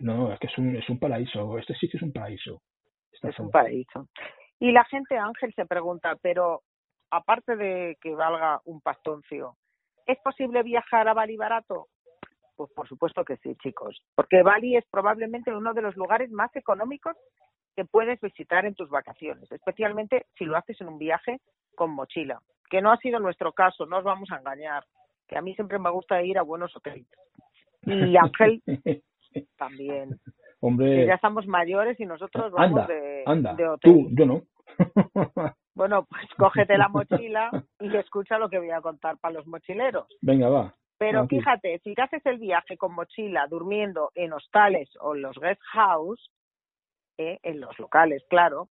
No, 0.00 0.32
es 0.32 0.38
que 0.40 0.46
es 0.46 0.58
un, 0.58 0.76
es 0.76 0.88
un 0.88 0.98
paraíso. 0.98 1.58
Este 1.58 1.74
sitio 1.74 1.98
es 1.98 2.02
un 2.02 2.12
paraíso. 2.12 2.62
es 3.22 3.38
un 3.38 3.50
paraíso. 3.50 4.08
Y 4.58 4.72
la 4.72 4.84
gente, 4.84 5.16
Ángel, 5.16 5.52
se 5.54 5.66
pregunta, 5.66 6.16
pero 6.20 6.62
aparte 7.10 7.56
de 7.56 7.96
que 8.00 8.14
valga 8.14 8.60
un 8.64 8.80
pastoncio, 8.80 9.56
¿es 10.10 10.18
posible 10.20 10.62
viajar 10.62 11.08
a 11.08 11.14
Bali 11.14 11.36
barato? 11.36 11.88
Pues 12.56 12.70
por 12.72 12.88
supuesto 12.88 13.24
que 13.24 13.36
sí, 13.38 13.54
chicos, 13.62 14.02
porque 14.14 14.42
Bali 14.42 14.76
es 14.76 14.84
probablemente 14.90 15.54
uno 15.54 15.72
de 15.72 15.82
los 15.82 15.96
lugares 15.96 16.30
más 16.30 16.54
económicos 16.56 17.16
que 17.74 17.84
puedes 17.84 18.20
visitar 18.20 18.66
en 18.66 18.74
tus 18.74 18.90
vacaciones, 18.90 19.50
especialmente 19.50 20.26
si 20.36 20.44
lo 20.44 20.56
haces 20.56 20.80
en 20.80 20.88
un 20.88 20.98
viaje 20.98 21.40
con 21.74 21.90
mochila, 21.90 22.40
que 22.68 22.82
no 22.82 22.92
ha 22.92 22.98
sido 22.98 23.18
nuestro 23.18 23.52
caso, 23.52 23.86
no 23.86 23.98
os 23.98 24.04
vamos 24.04 24.30
a 24.30 24.38
engañar, 24.38 24.84
que 25.26 25.38
a 25.38 25.42
mí 25.42 25.54
siempre 25.54 25.78
me 25.78 25.90
gusta 25.90 26.22
ir 26.22 26.38
a 26.38 26.42
buenos 26.42 26.76
hoteles. 26.76 27.06
Y 27.82 28.16
Ángel 28.16 28.62
también. 29.56 30.20
Hombre. 30.60 31.06
ya 31.06 31.14
estamos 31.14 31.46
mayores 31.46 31.98
y 31.98 32.04
nosotros 32.04 32.52
vamos 32.52 32.86
de, 32.86 33.24
de 33.56 33.68
hotel. 33.68 33.92
Tú, 33.92 34.08
yo 34.12 34.26
no. 34.26 34.42
bueno, 35.80 36.04
pues 36.04 36.26
cógete 36.36 36.76
la 36.76 36.88
mochila 36.88 37.50
y 37.80 37.96
escucha 37.96 38.38
lo 38.38 38.50
que 38.50 38.58
voy 38.58 38.70
a 38.70 38.82
contar 38.82 39.16
para 39.16 39.32
los 39.32 39.46
mochileros. 39.46 40.06
Venga, 40.20 40.50
va. 40.50 40.74
Pero 40.98 41.26
fíjate, 41.26 41.78
si 41.78 41.94
haces 41.96 42.20
el 42.26 42.36
viaje 42.36 42.76
con 42.76 42.94
mochila, 42.94 43.46
durmiendo 43.48 44.10
en 44.14 44.34
hostales 44.34 44.90
o 45.00 45.14
en 45.14 45.22
los 45.22 45.38
guest 45.38 45.62
house, 45.72 46.30
eh, 47.16 47.38
en 47.42 47.60
los 47.60 47.78
locales, 47.78 48.22
claro, 48.28 48.68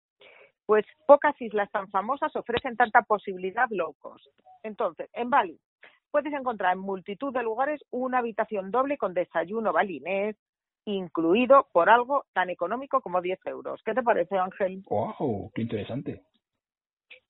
pues 0.65 0.83
pocas 1.05 1.39
islas 1.39 1.69
tan 1.69 1.87
famosas 1.91 2.35
ofrecen 2.35 2.75
tanta 2.75 3.03
posibilidad 3.03 3.67
low 3.69 3.93
cost. 3.99 4.25
Entonces, 4.63 5.07
en 5.13 5.29
Bali 5.29 5.59
puedes 6.09 6.33
encontrar 6.33 6.73
en 6.73 6.79
multitud 6.79 7.31
de 7.31 7.43
lugares 7.43 7.81
una 7.91 8.17
habitación 8.17 8.71
doble 8.71 8.97
con 8.97 9.13
desayuno 9.13 9.71
balinés, 9.73 10.35
incluido 10.85 11.67
por 11.71 11.91
algo 11.91 12.25
tan 12.33 12.49
económico 12.49 12.99
como 13.01 13.21
10 13.21 13.45
euros. 13.45 13.79
¿Qué 13.85 13.93
te 13.93 14.01
parece, 14.01 14.39
Ángel? 14.39 14.81
¡Wow! 14.89 15.51
¡Qué 15.53 15.61
interesante! 15.61 16.23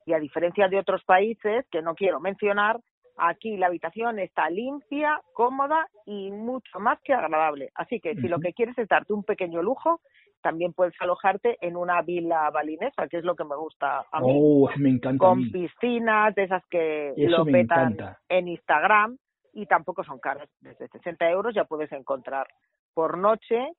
Y 0.05 0.13
a 0.13 0.19
diferencia 0.19 0.67
de 0.67 0.79
otros 0.79 1.03
países 1.03 1.65
que 1.71 1.81
no 1.81 1.95
quiero 1.95 2.19
mencionar, 2.19 2.79
aquí 3.17 3.57
la 3.57 3.67
habitación 3.67 4.19
está 4.19 4.49
limpia, 4.49 5.19
cómoda 5.33 5.87
y 6.05 6.31
mucho 6.31 6.79
más 6.79 6.99
que 7.01 7.13
agradable. 7.13 7.71
Así 7.75 7.99
que 7.99 8.15
si 8.15 8.27
lo 8.27 8.39
que 8.39 8.53
quieres 8.53 8.77
es 8.77 8.87
darte 8.87 9.13
un 9.13 9.23
pequeño 9.23 9.61
lujo, 9.61 10.01
también 10.41 10.73
puedes 10.73 10.93
alojarte 10.99 11.57
en 11.59 11.75
una 11.75 12.01
villa 12.03 12.49
balinesa, 12.51 13.07
que 13.07 13.17
es 13.17 13.23
lo 13.23 13.35
que 13.35 13.43
me 13.43 13.55
gusta 13.55 14.05
a 14.11 14.19
mí. 14.19 14.27
Oh, 14.31 14.69
me 14.77 14.89
encanta. 14.89 15.17
Con 15.17 15.49
piscinas 15.51 16.35
de 16.35 16.43
esas 16.43 16.63
que 16.67 17.13
lo 17.17 17.45
petan 17.45 17.97
en 18.29 18.47
Instagram 18.49 19.17
y 19.53 19.65
tampoco 19.65 20.03
son 20.03 20.19
caras. 20.19 20.47
Desde 20.59 20.87
60 20.87 21.29
euros 21.31 21.55
ya 21.55 21.65
puedes 21.65 21.91
encontrar 21.91 22.45
por 22.93 23.17
noche 23.17 23.71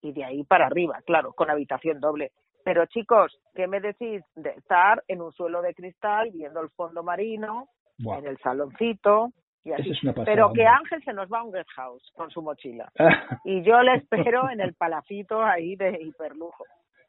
y 0.00 0.12
de 0.12 0.24
ahí 0.24 0.44
para 0.44 0.66
arriba, 0.66 1.00
claro, 1.04 1.32
con 1.32 1.50
habitación 1.50 1.98
doble. 2.00 2.30
Pero 2.64 2.86
chicos, 2.86 3.38
¿qué 3.54 3.66
me 3.66 3.80
decís 3.80 4.22
de 4.36 4.50
estar 4.50 5.02
en 5.08 5.20
un 5.20 5.32
suelo 5.32 5.62
de 5.62 5.74
cristal 5.74 6.30
viendo 6.32 6.60
el 6.60 6.70
fondo 6.70 7.02
marino, 7.02 7.68
en 7.98 8.26
el 8.26 8.38
saloncito, 8.38 9.30
Pero 10.24 10.52
que 10.52 10.66
Ángel 10.66 11.02
se 11.04 11.12
nos 11.12 11.30
va 11.30 11.38
a 11.38 11.44
un 11.44 11.52
guest 11.52 11.70
house 11.76 12.10
con 12.16 12.30
su 12.30 12.42
mochila. 12.42 12.90
y 13.44 13.62
yo 13.62 13.80
le 13.82 13.94
espero 13.96 14.50
en 14.50 14.60
el 14.60 14.74
palacito 14.74 15.42
ahí 15.42 15.76
de 15.76 15.98
hiperlujo. 16.02 16.64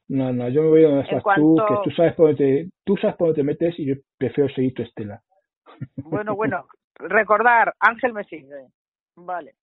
No, 0.07 0.31
no, 0.31 0.49
yo 0.49 0.61
me 0.63 0.69
voy 0.69 0.83
donde 0.83 1.01
estás 1.01 1.23
tú, 1.35 1.55
que 1.67 1.75
tú 1.83 1.91
sabes, 1.95 2.13
por 2.13 2.27
dónde 2.27 2.65
te, 2.65 2.69
tú 2.83 2.97
sabes 2.97 3.15
por 3.15 3.29
dónde 3.29 3.41
te 3.41 3.43
metes 3.45 3.79
y 3.79 3.85
yo 3.85 3.95
prefiero 4.17 4.53
seguir 4.53 4.73
tu 4.73 4.83
estela. 4.83 5.21
Bueno, 5.95 6.35
bueno, 6.35 6.67
recordar, 6.95 7.73
Ángel 7.79 8.13
me 8.13 8.23
sigue. 8.25 8.67
Vale. 9.15 9.55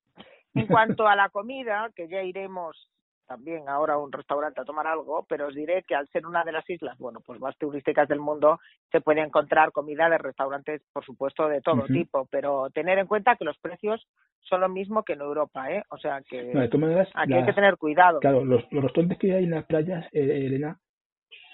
En 0.55 0.67
cuanto 0.67 1.07
a 1.07 1.15
la 1.15 1.29
comida, 1.29 1.91
que 1.95 2.09
ya 2.09 2.23
iremos 2.23 2.91
también 3.31 3.69
ahora 3.69 3.95
a 3.95 3.99
un 3.99 4.11
restaurante 4.11 4.61
a 4.61 4.65
tomar 4.65 4.89
algo, 4.89 5.25
pero 5.29 5.47
os 5.47 5.55
diré 5.55 5.85
que 5.87 5.95
al 5.95 6.09
ser 6.09 6.27
una 6.27 6.43
de 6.43 6.51
las 6.51 6.69
islas, 6.69 6.99
bueno, 6.99 7.21
pues 7.25 7.39
más 7.39 7.57
turísticas 7.59 8.09
del 8.09 8.19
mundo, 8.19 8.59
se 8.91 9.01
puede 9.01 9.21
encontrar 9.21 9.71
comida 9.71 10.11
de 10.11 10.19
restaurantes, 10.19 10.83
por 10.93 11.05
supuesto, 11.05 11.47
de 11.47 11.61
todo 11.61 11.85
tipo, 11.85 12.27
pero 12.29 12.71
tener 12.71 12.99
en 12.99 13.07
cuenta 13.07 13.37
que 13.37 13.45
los 13.45 13.57
precios 13.59 14.05
son 14.41 14.63
lo 14.63 14.69
mismo 14.69 15.05
que 15.05 15.13
en 15.13 15.21
Europa, 15.21 15.71
¿eh? 15.71 15.85
O 15.91 15.99
sea 15.99 16.21
que 16.29 16.51
aquí 16.51 17.33
hay 17.33 17.45
que 17.45 17.53
tener 17.53 17.77
cuidado. 17.77 18.19
Claro, 18.19 18.45
los, 18.45 18.69
restaurantes 18.69 19.19
que 19.19 19.33
hay 19.33 19.45
en 19.45 19.51
las 19.51 19.67
playas, 19.67 20.05
eh, 20.13 20.47
Elena, 20.47 20.77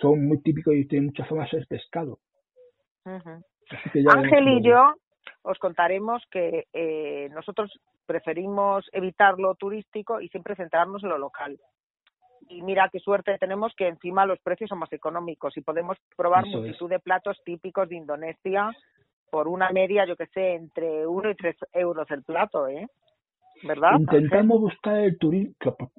son 0.00 0.26
muy 0.26 0.40
típicos 0.40 0.74
y 0.74 0.88
tienen 0.88 1.08
mucha 1.08 1.26
fama 1.26 1.42
de 1.42 1.50
ser 1.50 1.66
pescado. 1.68 2.20
Ángel 3.04 4.48
y 4.48 4.62
yo 4.62 4.94
os 5.42 5.58
contaremos 5.58 6.22
que 6.30 6.66
eh, 6.72 7.28
nosotros 7.32 7.70
preferimos 8.06 8.88
evitar 8.92 9.38
lo 9.38 9.54
turístico 9.54 10.20
y 10.20 10.28
siempre 10.28 10.56
centrarnos 10.56 11.02
en 11.02 11.10
lo 11.10 11.18
local. 11.18 11.58
Y 12.48 12.62
mira 12.62 12.88
qué 12.92 13.00
suerte 13.00 13.38
tenemos 13.38 13.74
que 13.76 13.88
encima 13.88 14.26
los 14.26 14.38
precios 14.40 14.68
son 14.68 14.78
más 14.78 14.92
económicos 14.92 15.56
y 15.56 15.62
podemos 15.62 15.98
probar 16.16 16.46
multitud 16.46 16.88
de 16.88 17.00
platos 17.00 17.40
típicos 17.44 17.88
de 17.88 17.96
Indonesia 17.96 18.70
por 19.30 19.48
una 19.48 19.70
media, 19.70 20.06
yo 20.06 20.16
que 20.16 20.26
sé, 20.26 20.54
entre 20.54 21.06
uno 21.06 21.30
y 21.30 21.34
tres 21.34 21.56
euros 21.72 22.08
el 22.10 22.22
plato, 22.22 22.68
¿eh? 22.68 22.86
¿Verdad? 23.62 23.98
Intentamos 23.98 24.60
buscar 24.60 24.98
el 24.98 25.18
turismo, 25.18 25.54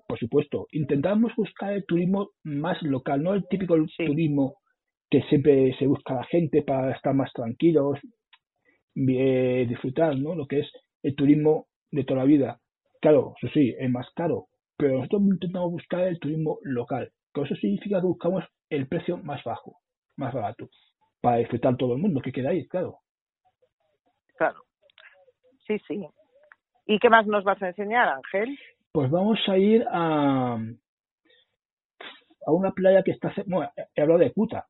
por 0.08 0.20
supuesto, 0.20 0.68
intentamos 0.72 1.36
buscar 1.36 1.74
el 1.74 1.86
turismo 1.86 2.30
más 2.44 2.82
local, 2.84 3.24
no 3.24 3.34
el 3.34 3.48
típico 3.48 3.76
turismo 3.98 4.56
que 5.10 5.22
siempre 5.24 5.76
se 5.78 5.88
busca 5.88 6.16
la 6.16 6.24
gente 6.26 6.62
para 6.62 6.92
estar 6.92 7.14
más 7.14 7.32
tranquilos, 7.34 8.00
disfrutar, 9.06 10.18
¿no? 10.18 10.36
Lo 10.36 10.48
que 10.48 10.60
es 10.60 10.72
el 11.04 11.16
turismo 11.16 11.68
de 11.92 12.04
toda 12.04 12.22
la 12.22 12.26
vida. 12.26 12.60
Claro, 13.02 13.36
eso 13.42 13.52
sí, 13.54 13.76
es 13.78 13.90
más 13.90 14.08
caro, 14.16 14.48
pero 14.76 14.98
nosotros 14.98 15.22
intentamos 15.22 15.72
buscar 15.72 16.08
el 16.08 16.20
turismo 16.20 16.58
local, 16.64 17.12
que 17.34 17.42
eso 17.42 17.56
significa 17.56 18.02
que 18.02 18.08
buscamos 18.08 18.44
el 18.70 18.88
precio 18.88 19.18
más 19.18 19.44
bajo, 19.44 19.78
más 20.16 20.34
barato, 20.34 20.70
para 21.22 21.38
disfrutar 21.38 21.78
todo 21.78 21.94
el 21.94 22.02
mundo 22.02 22.22
que 22.22 22.32
queda 22.32 22.50
ahí, 22.50 22.68
claro. 22.68 23.00
Claro. 24.36 24.62
Sí, 25.68 25.78
sí. 25.88 26.08
¿Y 26.86 27.00
qué 27.00 27.10
más 27.10 27.28
nos 27.28 27.44
vas 27.44 27.62
a 27.62 27.68
enseñar, 27.68 28.08
Ángel? 28.08 28.58
Pues 28.92 29.12
vamos 29.12 29.40
a 29.48 29.58
ir 29.58 29.86
a, 29.92 30.58
a 32.46 32.52
una 32.52 32.72
playa 32.72 33.04
que 33.04 33.12
está... 33.12 33.34
Bueno, 33.46 33.70
he 33.96 34.02
hablado 34.02 34.20
de 34.20 34.32
Kuta. 34.32 34.66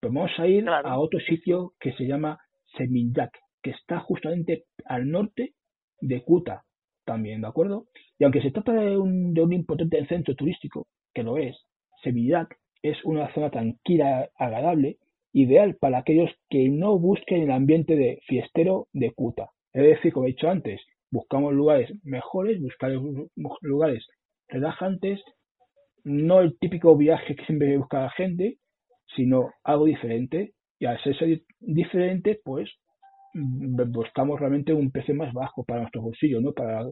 Pues 0.00 0.12
vamos 0.12 0.32
a 0.38 0.46
ir 0.46 0.68
a 0.68 0.98
otro 0.98 1.20
sitio 1.20 1.72
que 1.78 1.92
se 1.92 2.04
llama 2.04 2.38
Seminyak, 2.76 3.38
que 3.64 3.70
está 3.70 3.98
justamente 4.00 4.64
al 4.84 5.10
norte 5.10 5.54
de 6.00 6.22
Kuta 6.22 6.64
también, 7.04 7.40
¿de 7.40 7.48
acuerdo? 7.48 7.86
Y 8.18 8.24
aunque 8.24 8.42
se 8.42 8.50
trata 8.50 8.72
de 8.72 8.96
un, 8.96 9.32
de 9.32 9.42
un 9.42 9.52
importante 9.52 10.04
centro 10.06 10.34
turístico, 10.36 10.86
que 11.14 11.22
lo 11.22 11.38
es, 11.38 11.56
Sevillac 12.02 12.56
es 12.82 13.02
una 13.04 13.32
zona 13.32 13.50
tranquila, 13.50 14.28
agradable, 14.36 14.98
ideal 15.32 15.76
para 15.76 15.98
aquellos 15.98 16.30
que 16.50 16.68
no 16.68 16.98
busquen 16.98 17.42
el 17.42 17.50
ambiente 17.50 17.96
de 17.96 18.20
fiestero 18.26 18.86
de 18.92 19.10
Kuta. 19.10 19.48
Es 19.72 19.82
decir, 19.82 20.12
como 20.12 20.26
he 20.26 20.32
dicho 20.32 20.48
antes, 20.48 20.80
buscamos 21.10 21.54
lugares 21.54 21.90
mejores, 22.04 22.60
buscar 22.60 22.92
lugares 23.62 24.06
relajantes, 24.48 25.20
no 26.04 26.40
el 26.40 26.58
típico 26.58 26.96
viaje 26.96 27.34
que 27.34 27.44
siempre 27.46 27.78
busca 27.78 28.02
la 28.02 28.10
gente, 28.10 28.58
sino 29.16 29.50
algo 29.64 29.86
diferente. 29.86 30.52
Y 30.78 30.86
al 30.86 31.02
ser 31.02 31.42
diferente, 31.60 32.38
pues 32.44 32.70
buscamos 33.34 34.38
realmente 34.38 34.72
un 34.72 34.90
precio 34.90 35.14
más 35.14 35.32
bajo 35.32 35.64
para 35.64 35.80
nuestro 35.80 36.02
bolsillo, 36.02 36.40
¿no? 36.40 36.52
Para 36.52 36.84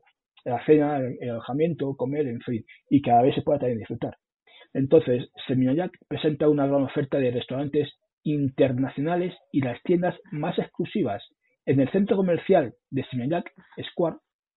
la 0.44 0.64
cena, 0.66 0.98
el 0.98 1.30
alojamiento, 1.30 1.94
comer, 1.96 2.26
en 2.26 2.40
fin, 2.40 2.64
y 2.90 3.00
cada 3.00 3.22
vez 3.22 3.34
se 3.34 3.42
pueda 3.42 3.60
también 3.60 3.78
disfrutar. 3.78 4.16
Entonces, 4.74 5.30
Seminayak 5.46 5.92
presenta 6.08 6.48
una 6.48 6.66
gran 6.66 6.82
oferta 6.82 7.18
de 7.18 7.30
restaurantes 7.30 7.92
internacionales 8.24 9.34
y 9.52 9.60
las 9.60 9.80
tiendas 9.82 10.16
más 10.30 10.58
exclusivas. 10.58 11.22
En 11.66 11.78
el 11.80 11.90
centro 11.90 12.16
comercial 12.16 12.74
de 12.90 13.04
Seminayak 13.04 13.52
Square 13.90 14.16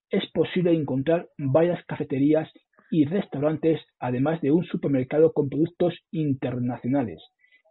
es 0.10 0.24
posible 0.32 0.74
encontrar 0.74 1.28
varias 1.38 1.84
cafeterías 1.86 2.50
y 2.92 3.06
restaurantes, 3.06 3.82
además 4.00 4.42
de 4.42 4.52
un 4.52 4.64
supermercado 4.66 5.34
con 5.34 5.50
productos 5.50 5.94
internacionales. 6.12 7.22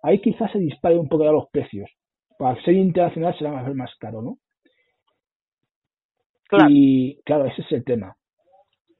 Ahí 0.03 0.21
quizás 0.21 0.53
se 0.53 0.59
disparen 0.59 0.99
un 0.99 1.09
poco 1.09 1.25
los 1.25 1.49
precios, 1.51 1.91
para 2.39 2.61
ser 2.63 2.75
internacional 2.75 3.37
será 3.39 3.53
más, 3.53 3.75
más 3.75 3.95
caro, 3.99 4.23
¿no? 4.23 4.39
Claro. 6.49 6.67
Y 6.71 7.21
claro, 7.25 7.47
ese 7.47 7.63
es 7.63 7.73
el 7.73 7.85
tema. 7.85 8.17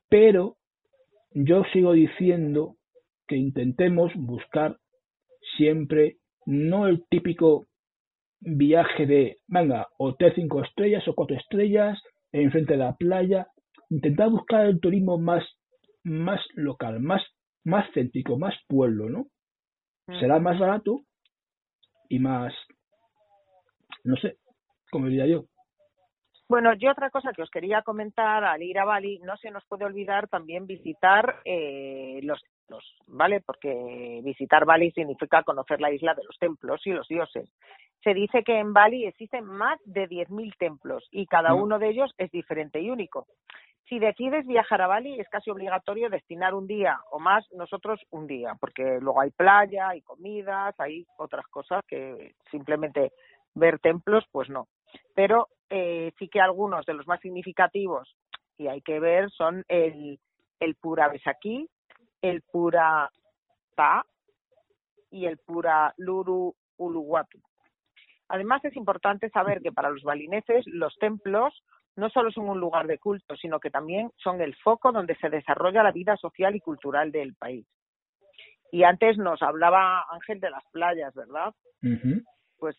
Pero 0.09 0.57
yo 1.33 1.65
sigo 1.73 1.93
diciendo 1.93 2.77
que 3.27 3.37
intentemos 3.37 4.13
buscar 4.15 4.77
siempre 5.57 6.17
no 6.47 6.87
el 6.87 7.05
típico 7.09 7.67
viaje 8.41 9.07
de, 9.07 9.37
venga, 9.47 9.89
hotel 9.99 10.33
cinco 10.35 10.63
estrellas 10.63 11.07
o 11.09 11.15
cuatro 11.15 11.37
estrellas, 11.37 11.99
enfrente 12.33 12.75
de 12.75 12.79
la 12.79 12.95
playa. 12.95 13.47
Intentar 13.91 14.31
buscar 14.31 14.67
el 14.67 14.81
turismo 14.81 15.19
más, 15.19 15.45
más 16.03 16.41
local, 16.55 17.01
más, 17.01 17.23
más 17.65 17.87
céntrico, 17.95 18.39
más 18.39 18.55
pueblo, 18.69 19.09
¿no? 19.09 19.27
Mm. 20.07 20.21
Será 20.21 20.39
más 20.39 20.59
barato 20.59 21.01
y 22.09 22.19
más, 22.19 22.53
no 24.05 24.17
sé, 24.17 24.37
como 24.91 25.07
diría 25.07 25.27
yo. 25.27 25.45
Bueno, 26.47 26.75
yo 26.75 26.91
otra 26.91 27.09
cosa 27.11 27.33
que 27.33 27.43
os 27.43 27.51
quería 27.51 27.83
comentar 27.83 28.45
al 28.45 28.63
ir 28.63 28.79
a 28.79 28.85
Bali, 28.85 29.19
no 29.21 29.37
se 29.39 29.51
nos 29.51 29.65
puede 29.65 29.87
olvidar 29.87 30.29
también 30.29 30.67
visitar 30.67 31.41
eh, 31.45 32.21
los 32.23 32.43
templos, 32.43 32.85
¿vale? 33.07 33.41
Porque 33.41 34.21
visitar 34.23 34.67
Bali 34.67 34.91
significa 34.91 35.43
conocer 35.43 35.81
la 35.81 35.91
isla 35.91 36.15
de 36.15 36.23
los 36.25 36.39
templos 36.39 36.87
y 36.87 36.91
los 36.91 37.09
dioses. 37.09 37.51
Se 38.03 38.13
dice 38.13 38.45
que 38.45 38.59
en 38.59 38.75
Bali 38.75 39.07
existen 39.07 39.47
más 39.47 39.81
de 39.87 40.07
10.000 40.07 40.55
templos 40.59 41.09
y 41.11 41.27
cada 41.27 41.55
mm. 41.55 41.63
uno 41.63 41.79
de 41.79 41.89
ellos 41.89 42.13
es 42.19 42.31
diferente 42.31 42.79
y 42.79 42.91
único. 42.91 43.27
Si 43.89 43.99
decides 43.99 44.47
viajar 44.47 44.81
a 44.81 44.87
Bali, 44.87 45.21
es 45.21 45.29
casi 45.29 45.51
obligatorio 45.51 46.09
destinar 46.09 46.55
un 46.55 46.67
día 46.67 47.01
o 47.11 47.19
más, 47.19 47.47
nosotros 47.53 48.01
un 48.11 48.27
día, 48.27 48.55
porque 48.59 48.99
luego 49.01 49.21
hay 49.21 49.31
playa, 49.31 49.89
hay 49.89 50.01
comidas, 50.01 50.75
hay 50.79 51.07
otras 51.19 51.47
cosas 51.49 51.83
que 51.87 52.35
simplemente 52.51 53.13
ver 53.55 53.79
templos, 53.79 54.25
pues 54.31 54.49
no. 54.49 54.69
Pero 55.15 55.49
eh, 55.71 56.13
sí 56.19 56.29
que 56.29 56.41
algunos 56.41 56.85
de 56.87 56.95
los 56.95 57.07
más 57.07 57.21
significativos 57.21 58.17
y 58.59 58.69
hay 58.69 58.81
que 58.83 59.01
ver 59.01 59.31
son 59.31 59.65
el, 59.69 60.19
el 60.61 60.75
Pura 60.77 61.09
Besaki, 61.09 61.69
el 62.23 62.43
Pura 62.43 63.11
Ta 63.75 64.05
y 65.11 65.27
el 65.27 65.39
Pura 65.39 65.93
Luru 65.97 66.55
Uluwatu. 66.77 67.39
Además, 68.29 68.65
es 68.65 68.77
importante 68.77 69.29
saber 69.31 69.61
que 69.61 69.73
para 69.73 69.91
los 69.91 70.03
balineses 70.03 70.65
los 70.67 70.95
templos 70.97 71.63
no 71.97 72.09
solo 72.11 72.31
son 72.33 72.49
un 72.49 72.59
lugar 72.59 72.87
de 72.87 72.99
culto, 72.99 73.37
sino 73.37 73.61
que 73.61 73.71
también 73.71 74.11
son 74.17 74.41
el 74.41 74.57
foco 74.57 74.91
donde 74.91 75.15
se 75.17 75.29
desarrolla 75.29 75.83
la 75.83 75.93
vida 75.93 76.17
social 76.17 76.57
y 76.57 76.61
cultural 76.61 77.13
del 77.13 77.35
país. 77.35 77.67
Y 78.73 78.83
antes 78.83 79.19
nos 79.19 79.41
hablaba 79.43 80.05
Ángel 80.11 80.41
de 80.41 80.51
las 80.51 80.65
playas, 80.73 81.15
¿verdad? 81.15 81.55
Pues 82.59 82.77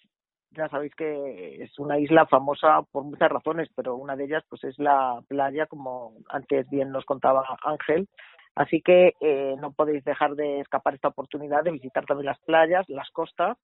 ya 0.55 0.69
sabéis 0.69 0.95
que 0.95 1.63
es 1.63 1.77
una 1.79 1.99
isla 1.99 2.25
famosa 2.25 2.81
por 2.91 3.03
muchas 3.03 3.29
razones, 3.29 3.69
pero 3.75 3.95
una 3.95 4.15
de 4.15 4.25
ellas 4.25 4.43
pues 4.49 4.63
es 4.63 4.77
la 4.79 5.21
playa, 5.27 5.65
como 5.67 6.13
antes 6.29 6.69
bien 6.69 6.91
nos 6.91 7.05
contaba 7.05 7.45
Ángel. 7.63 8.07
Así 8.55 8.81
que 8.81 9.13
eh, 9.19 9.55
no 9.59 9.73
podéis 9.73 10.03
dejar 10.05 10.35
de 10.35 10.61
escapar 10.61 10.95
esta 10.95 11.09
oportunidad 11.09 11.63
de 11.63 11.71
visitar 11.71 12.05
también 12.05 12.27
las 12.27 12.39
playas, 12.39 12.87
las 12.87 13.09
costas, 13.11 13.57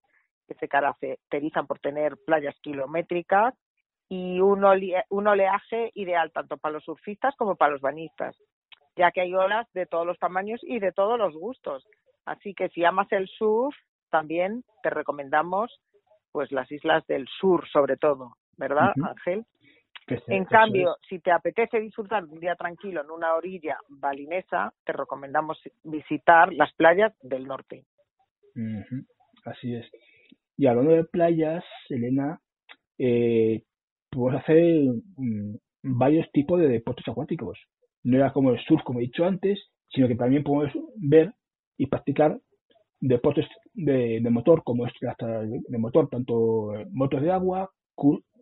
que 0.47 0.54
se 0.56 0.67
caracterizan 0.67 1.65
por 1.65 1.80
tener 1.80 2.17
playas 2.25 2.56
kilométricas 2.62 3.54
y 4.10 4.41
un, 4.41 4.65
un 5.10 5.27
oleaje 5.27 5.91
ideal 5.93 6.32
tanto 6.34 6.58
para 6.58 6.73
los 6.73 6.84
surfistas 6.84 7.34
como 7.38 7.56
para 7.56 7.71
los 7.71 7.82
bañistas, 7.82 8.36
ya 8.97 9.12
que 9.12 9.21
hay 9.21 9.34
olas 9.34 9.65
de 9.73 9.86
todos 9.86 10.06
los 10.06 10.19
tamaños 10.19 10.60
y 10.63 10.80
de 10.80 10.91
todos 10.91 11.17
los 11.17 11.34
gustos. 11.34 11.88
Así 12.25 12.54
que 12.54 12.67
si 12.69 12.84
amas 12.84 13.08
el 13.12 13.30
surf, 13.30 13.73
también 14.10 14.63
te 14.84 14.89
recomendamos 14.89 15.80
pues 16.32 16.52
las 16.52 16.72
islas 16.72 17.06
del 17.08 17.28
sur 17.39 17.67
sobre 17.70 17.98
todo, 17.98 18.38
¿verdad, 18.58 18.94
Ángel? 19.04 19.46
en 20.28 20.46
cambio, 20.46 20.98
si 21.08 21.20
te 21.20 21.32
apetece 21.32 21.80
disfrutar 21.80 22.26
un 22.26 22.39
día 22.39 22.56
tranquilo 22.56 23.02
en 23.02 23.12
una 23.12 23.36
orilla 23.36 23.78
balinesa, 23.88 24.74
te 24.84 24.94
recomendamos 24.94 25.62
visitar 25.84 26.52
las 26.54 26.74
playas 26.74 27.13
del 27.22 27.46
norte. 27.46 27.86
Así 29.46 29.76
es. 29.76 29.86
Y 30.58 30.67
hablando 30.67 30.91
de 30.91 31.06
playas, 31.06 31.63
Elena, 31.89 32.39
eh, 32.98 33.63
podemos 34.10 34.41
hacer 34.41 34.84
mm, 35.17 35.56
varios 35.84 36.30
tipos 36.32 36.60
de 36.60 36.67
deportes 36.67 37.08
acuáticos. 37.08 37.58
No 38.04 38.17
era 38.17 38.34
como 38.34 38.52
el 38.52 38.60
surf, 38.65 38.84
como 38.84 39.00
he 39.00 39.04
dicho 39.04 39.26
antes, 39.26 39.60
sino 39.89 40.08
que 40.08 40.15
también 40.15 40.44
podemos 40.44 40.74
ver 40.96 41.34
y 41.78 41.88
practicar 41.88 42.39
deportes 43.02 43.48
de, 43.74 44.22
motor, 44.30 44.64
como 44.64 44.86
es 44.88 44.94
de 45.00 45.78
motor, 45.78 46.08
tanto 46.10 46.72
motos 46.92 47.22
de 47.22 47.32
agua, 47.32 47.70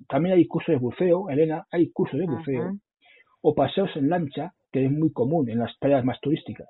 también 0.08 0.36
hay 0.36 0.46
cursos 0.46 0.74
de 0.74 0.80
buceo, 0.80 1.30
Elena, 1.30 1.66
hay 1.72 1.92
cursos 1.92 2.20
de 2.20 2.26
buceo, 2.26 2.78
o 3.42 3.56
paseos 3.56 3.90
en 3.96 4.10
lancha, 4.10 4.54
que 4.72 4.86
es 4.86 4.92
muy 4.92 5.12
común 5.12 5.50
en 5.50 5.60
las 5.60 5.76
playas 5.78 6.06
más 6.06 6.20
turísticas. 6.22 6.68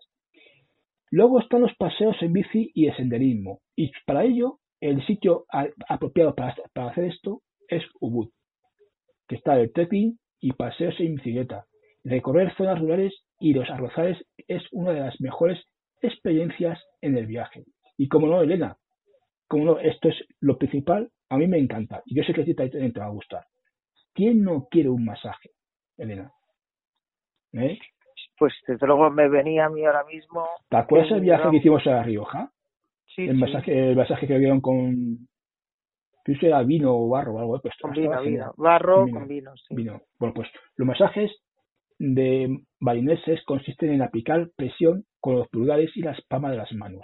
Luego 1.12 1.39
están 1.39 1.62
los 1.62 1.75
paseos 1.75 2.15
en 2.21 2.34
bici 2.34 2.71
y 2.73 2.88
el 2.88 2.95
senderismo, 2.95 3.62
y 3.75 3.91
para 4.06 4.23
ello 4.23 4.60
el 4.80 5.06
sitio 5.06 5.45
apropiado 5.88 6.36
para, 6.36 6.56
hacer 6.75 7.06
esto 7.06 7.41
es 7.67 7.84
Ubud, 7.99 8.30
que 9.28 9.36
está 9.36 9.60
el 9.60 9.73
trekking 9.73 10.17
y 10.39 10.54
paseos 10.54 10.95
en 10.99 11.15
bicicleta. 11.15 11.65
Recorrer 12.04 12.56
zonas 12.56 12.80
rurales 12.80 13.13
y 13.39 13.54
los 13.54 13.69
arrozales 13.69 14.17
es 14.47 14.63
una 14.71 14.91
de 14.91 15.02
las 15.02 15.19
mejores 15.19 15.60
experiencias 16.02 16.80
en 17.02 17.17
el 17.17 17.25
viaje. 17.25 17.65
Y 17.99 18.07
como 18.07 18.27
no, 18.27 18.41
Elena, 18.41 18.77
como 19.45 19.65
no, 19.65 19.79
esto 19.79 20.07
es 20.07 20.15
lo 20.39 20.57
principal, 20.57 21.12
a 21.29 21.38
mí 21.38 21.47
me 21.47 21.57
encanta. 21.57 22.01
Y 22.05 22.15
yo 22.15 22.23
sé 22.23 22.33
que 22.33 22.43
a 22.43 22.45
ti 22.45 22.55
también 22.55 22.93
te 22.93 23.01
va 23.01 23.07
a 23.07 23.12
gustar. 23.12 23.43
¿Quién 24.13 24.41
no 24.41 24.67
quiere 24.71 24.88
un 24.88 25.03
masaje, 25.03 25.49
Elena? 25.97 26.31
¿Eh? 27.51 27.77
Pues 28.38 28.53
desde 28.65 28.88
luego 28.88 29.09
me 29.12 29.27
venía 29.27 29.65
a 29.65 29.69
mí 29.69 29.85
ahora 29.85 30.05
mismo. 30.05 30.47
¿Te 30.69 30.77
acuerdas 30.77 31.12
el 31.12 31.19
viaje 31.19 31.49
que 31.51 31.57
hicimos 31.57 31.85
a 31.88 31.91
La 31.91 32.03
Rioja? 32.03 32.49
Sí. 33.13 33.23
El, 33.23 33.35
Masaje, 33.35 33.89
el 33.89 33.97
masaje 33.97 34.27
que 34.27 34.39
dieron 34.39 34.62
con. 34.62 35.27
¿Qué 36.23 36.38
era 36.41 36.63
vino 36.63 36.95
o 36.95 37.09
barro 37.09 37.33
o 37.33 37.39
algo? 37.39 37.59
Pues, 37.62 37.73
con 37.81 37.91
vino, 37.91 38.21
vino. 38.21 38.53
Barro 38.55 39.07
con 39.12 39.27
vino, 39.27 39.51
sí. 39.57 39.75
Vino. 39.75 40.03
Bueno, 40.17 40.33
pues 40.33 40.47
los 40.77 40.88
masajes 40.88 41.31
de 41.97 42.59
balineses 42.79 43.43
consisten 43.43 43.91
en 43.91 44.03
aplicar 44.03 44.47
presión 44.55 45.03
con 45.19 45.35
los 45.35 45.49
pulgares 45.49 45.91
y 45.97 46.01
las 46.01 46.21
palmas 46.29 46.51
de 46.51 46.57
las 46.57 46.71
manos 46.71 47.03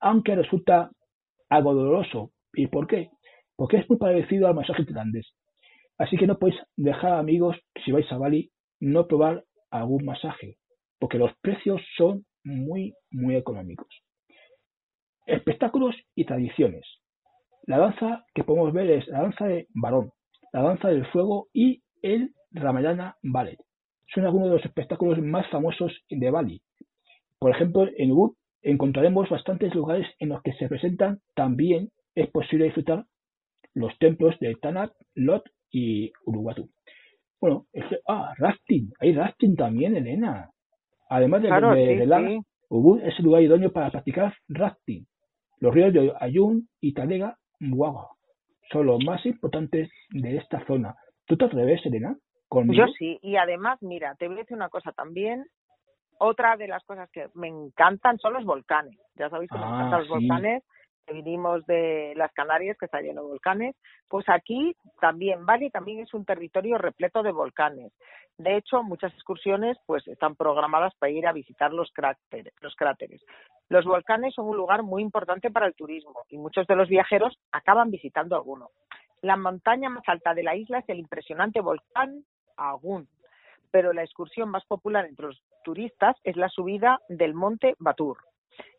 aunque 0.00 0.34
resulta 0.34 0.90
algo 1.48 1.74
doloroso. 1.74 2.32
¿Y 2.52 2.66
por 2.66 2.86
qué? 2.86 3.10
Porque 3.56 3.78
es 3.78 3.88
muy 3.88 3.98
parecido 3.98 4.48
al 4.48 4.54
masaje 4.54 4.84
tailandés. 4.84 5.32
Así 5.98 6.16
que 6.16 6.26
no 6.26 6.38
podéis 6.38 6.58
dejar, 6.76 7.14
amigos, 7.14 7.56
si 7.84 7.92
vais 7.92 8.10
a 8.10 8.16
Bali, 8.16 8.50
no 8.80 9.06
probar 9.06 9.44
algún 9.70 10.04
masaje, 10.04 10.56
porque 10.98 11.18
los 11.18 11.30
precios 11.42 11.82
son 11.96 12.24
muy, 12.42 12.94
muy 13.10 13.36
económicos. 13.36 13.88
Espectáculos 15.26 15.94
y 16.14 16.24
tradiciones. 16.24 16.86
La 17.64 17.78
danza 17.78 18.24
que 18.34 18.44
podemos 18.44 18.72
ver 18.72 18.90
es 18.90 19.06
la 19.08 19.22
danza 19.22 19.46
de 19.46 19.66
varón, 19.74 20.10
la 20.52 20.62
danza 20.62 20.88
del 20.88 21.06
fuego 21.06 21.48
y 21.52 21.82
el 22.02 22.34
Ramayana 22.50 23.16
Ballet. 23.22 23.58
Son 24.14 24.24
algunos 24.24 24.48
de 24.48 24.56
los 24.56 24.64
espectáculos 24.64 25.18
más 25.20 25.48
famosos 25.50 25.92
de 26.08 26.30
Bali. 26.30 26.62
Por 27.38 27.50
ejemplo, 27.52 27.86
en 27.96 28.12
Ubud 28.12 28.34
encontraremos 28.62 29.28
bastantes 29.28 29.74
lugares 29.74 30.06
en 30.18 30.30
los 30.30 30.42
que 30.42 30.52
se 30.54 30.68
presentan 30.68 31.20
también 31.34 31.90
es 32.14 32.28
posible 32.30 32.66
disfrutar 32.66 33.04
los 33.74 33.96
templos 33.98 34.38
de 34.40 34.54
Tanat, 34.56 34.92
Lot 35.14 35.44
y 35.70 36.12
Uruguatu. 36.24 36.68
Bueno, 37.40 37.66
ah, 38.08 38.34
rafting, 38.36 38.92
hay 38.98 39.14
rafting 39.14 39.56
también, 39.56 39.96
Elena. 39.96 40.50
Además 41.08 41.42
de, 41.42 41.48
claro, 41.48 41.74
de, 41.74 42.42
Ubud 42.68 43.00
es 43.02 43.18
el 43.18 43.24
lugar 43.24 43.42
idóneo 43.42 43.72
para 43.72 43.90
practicar 43.90 44.34
rafting. 44.48 45.06
Los 45.58 45.74
ríos 45.74 45.92
de 45.92 46.12
Ayun 46.20 46.68
y 46.80 46.92
Talega, 46.92 47.36
Muaga 47.60 48.08
son 48.70 48.86
los 48.86 49.02
más 49.04 49.24
importantes 49.26 49.90
de 50.10 50.36
esta 50.36 50.64
zona. 50.66 50.94
¿Tú 51.26 51.36
te 51.36 51.44
atreves, 51.44 51.84
Elena? 51.84 52.16
Yo 52.72 52.86
sí, 52.98 53.18
y 53.22 53.36
además, 53.36 53.78
mira, 53.80 54.16
te 54.18 54.26
voy 54.26 54.36
a 54.36 54.40
decir 54.40 54.56
una 54.56 54.68
cosa 54.68 54.92
también. 54.92 55.44
Otra 56.22 56.54
de 56.58 56.68
las 56.68 56.84
cosas 56.84 57.10
que 57.10 57.30
me 57.32 57.48
encantan 57.48 58.18
son 58.18 58.34
los 58.34 58.44
volcanes. 58.44 58.94
Ya 59.14 59.30
sabéis 59.30 59.50
que 59.50 59.56
me 59.56 59.64
encantan 59.64 59.94
ah, 59.94 59.98
los 60.00 60.08
volcanes. 60.08 60.62
Vinimos 61.10 61.64
de 61.64 62.12
las 62.14 62.30
Canarias, 62.32 62.76
que 62.78 62.84
está 62.84 63.00
lleno 63.00 63.22
de 63.22 63.28
volcanes. 63.28 63.74
Pues 64.06 64.28
aquí 64.28 64.76
también, 65.00 65.46
Bali 65.46 65.70
también 65.70 66.00
es 66.00 66.12
un 66.12 66.26
territorio 66.26 66.76
repleto 66.76 67.22
de 67.22 67.32
volcanes. 67.32 67.90
De 68.36 68.54
hecho, 68.58 68.82
muchas 68.82 69.14
excursiones 69.14 69.78
pues 69.86 70.06
están 70.08 70.36
programadas 70.36 70.94
para 70.96 71.10
ir 71.10 71.26
a 71.26 71.32
visitar 71.32 71.72
los 71.72 71.90
cráteres, 71.90 72.52
los 72.60 72.76
cráteres. 72.76 73.24
Los 73.70 73.86
volcanes 73.86 74.34
son 74.34 74.46
un 74.46 74.58
lugar 74.58 74.82
muy 74.82 75.00
importante 75.00 75.50
para 75.50 75.66
el 75.66 75.74
turismo 75.74 76.26
y 76.28 76.36
muchos 76.36 76.66
de 76.66 76.76
los 76.76 76.90
viajeros 76.90 77.38
acaban 77.50 77.90
visitando 77.90 78.36
alguno. 78.36 78.68
La 79.22 79.38
montaña 79.38 79.88
más 79.88 80.04
alta 80.06 80.34
de 80.34 80.42
la 80.42 80.54
isla 80.54 80.80
es 80.80 80.88
el 80.90 80.98
impresionante 80.98 81.62
volcán 81.62 82.24
Agun, 82.58 83.08
pero 83.70 83.94
la 83.94 84.02
excursión 84.02 84.50
más 84.50 84.66
popular 84.66 85.06
entre 85.06 85.28
los 85.28 85.42
turistas 85.62 86.16
es 86.24 86.36
la 86.36 86.48
subida 86.48 87.00
del 87.08 87.34
monte 87.34 87.74
Batur. 87.78 88.18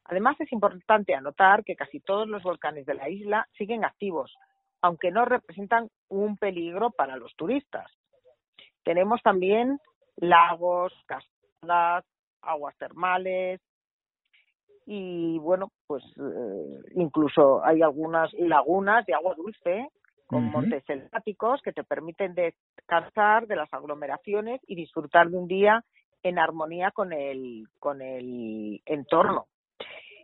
Además, 0.05 0.35
es 0.39 0.51
importante 0.51 1.15
anotar 1.15 1.63
que 1.63 1.75
casi 1.75 1.99
todos 1.99 2.27
los 2.27 2.43
volcanes 2.43 2.85
de 2.85 2.95
la 2.95 3.09
isla 3.09 3.47
siguen 3.57 3.85
activos, 3.85 4.35
aunque 4.81 5.11
no 5.11 5.25
representan 5.25 5.89
un 6.09 6.37
peligro 6.37 6.91
para 6.91 7.15
los 7.15 7.33
turistas. 7.35 7.89
Tenemos 8.83 9.21
también 9.21 9.79
lagos, 10.17 10.93
cascadas, 11.05 12.05
aguas 12.41 12.75
termales 12.77 13.61
y 14.85 15.37
bueno, 15.39 15.71
pues 15.87 16.03
eh, 16.17 16.79
incluso 16.95 17.63
hay 17.63 17.81
algunas 17.81 18.33
lagunas 18.33 19.05
de 19.05 19.13
agua 19.13 19.35
dulce 19.35 19.87
con 20.25 20.49
montes 20.49 20.83
selváticos 20.85 21.61
que 21.61 21.73
te 21.73 21.83
permiten 21.83 22.33
descansar 22.33 23.47
de 23.47 23.57
las 23.57 23.71
aglomeraciones 23.73 24.61
y 24.65 24.75
disfrutar 24.75 25.29
de 25.29 25.37
un 25.37 25.47
día 25.47 25.83
en 26.23 26.39
armonía 26.39 26.91
con 26.91 27.13
el, 27.13 27.67
con 27.79 28.01
el 28.01 28.81
entorno. 28.85 29.47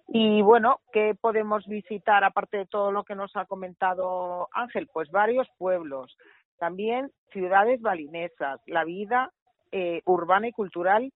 Y 0.07 0.41
bueno, 0.41 0.79
¿qué 0.93 1.15
podemos 1.19 1.65
visitar 1.67 2.23
aparte 2.23 2.57
de 2.57 2.65
todo 2.65 2.91
lo 2.91 3.03
que 3.03 3.15
nos 3.15 3.35
ha 3.35 3.45
comentado 3.45 4.47
Ángel? 4.53 4.87
Pues 4.91 5.11
varios 5.11 5.47
pueblos, 5.57 6.17
también 6.59 7.11
ciudades 7.31 7.81
balinesas. 7.81 8.61
La 8.67 8.85
vida 8.85 9.31
eh, 9.71 10.01
urbana 10.05 10.47
y 10.47 10.51
cultural 10.51 11.11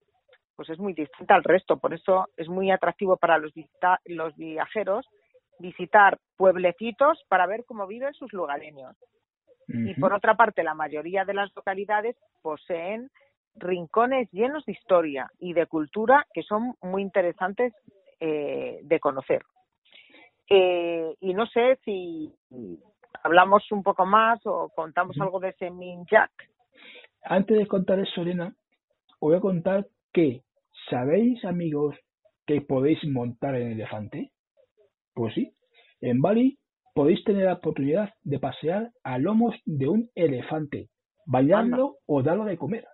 pues 0.55 0.69
es 0.69 0.79
muy 0.79 0.93
distinta 0.93 1.33
al 1.33 1.43
resto, 1.43 1.77
por 1.77 1.93
eso 1.93 2.27
es 2.37 2.47
muy 2.47 2.69
atractivo 2.69 3.17
para 3.17 3.39
los, 3.39 3.51
los 4.05 4.35
viajeros 4.35 5.07
visitar 5.57 6.19
pueblecitos 6.37 7.23
para 7.29 7.47
ver 7.47 7.63
cómo 7.65 7.87
viven 7.87 8.13
sus 8.13 8.31
lugareños. 8.33 8.95
Y 9.67 9.93
por 9.93 10.13
otra 10.13 10.35
parte, 10.35 10.63
la 10.63 10.73
mayoría 10.73 11.23
de 11.23 11.33
las 11.33 11.49
localidades 11.55 12.17
poseen 12.41 13.09
rincones 13.55 14.29
llenos 14.31 14.65
de 14.65 14.73
historia 14.73 15.29
y 15.39 15.53
de 15.53 15.67
cultura 15.67 16.25
que 16.33 16.43
son 16.43 16.75
muy 16.81 17.01
interesantes 17.01 17.73
eh, 18.19 18.79
de 18.83 18.99
conocer. 18.99 19.43
Eh, 20.49 21.15
y 21.21 21.33
no 21.33 21.45
sé 21.45 21.79
si 21.85 22.33
hablamos 23.23 23.71
un 23.71 23.83
poco 23.83 24.05
más 24.05 24.39
o 24.45 24.69
contamos 24.75 25.15
algo 25.19 25.39
de 25.39 25.49
ese 25.49 25.71
Jack. 26.09 26.31
Antes 27.23 27.57
de 27.57 27.67
contar 27.67 27.99
eso, 27.99 28.21
Elena, 28.21 28.53
os 29.19 29.29
voy 29.29 29.35
a 29.37 29.41
contar 29.41 29.87
que, 30.11 30.41
¿sabéis, 30.89 31.43
amigos, 31.45 31.95
que 32.45 32.61
podéis 32.61 32.99
montar 33.05 33.55
en 33.55 33.71
elefante? 33.71 34.31
Pues 35.13 35.33
sí, 35.35 35.53
en 36.01 36.21
Bali 36.21 36.57
podéis 36.93 37.23
tener 37.23 37.45
la 37.45 37.53
oportunidad 37.53 38.09
de 38.23 38.39
pasear 38.39 38.89
a 39.03 39.17
lomos 39.17 39.55
de 39.65 39.87
un 39.87 40.09
elefante, 40.15 40.89
bañarlo 41.25 41.97
o 42.07 42.23
darlo 42.23 42.45
de 42.45 42.57
comer. 42.57 42.85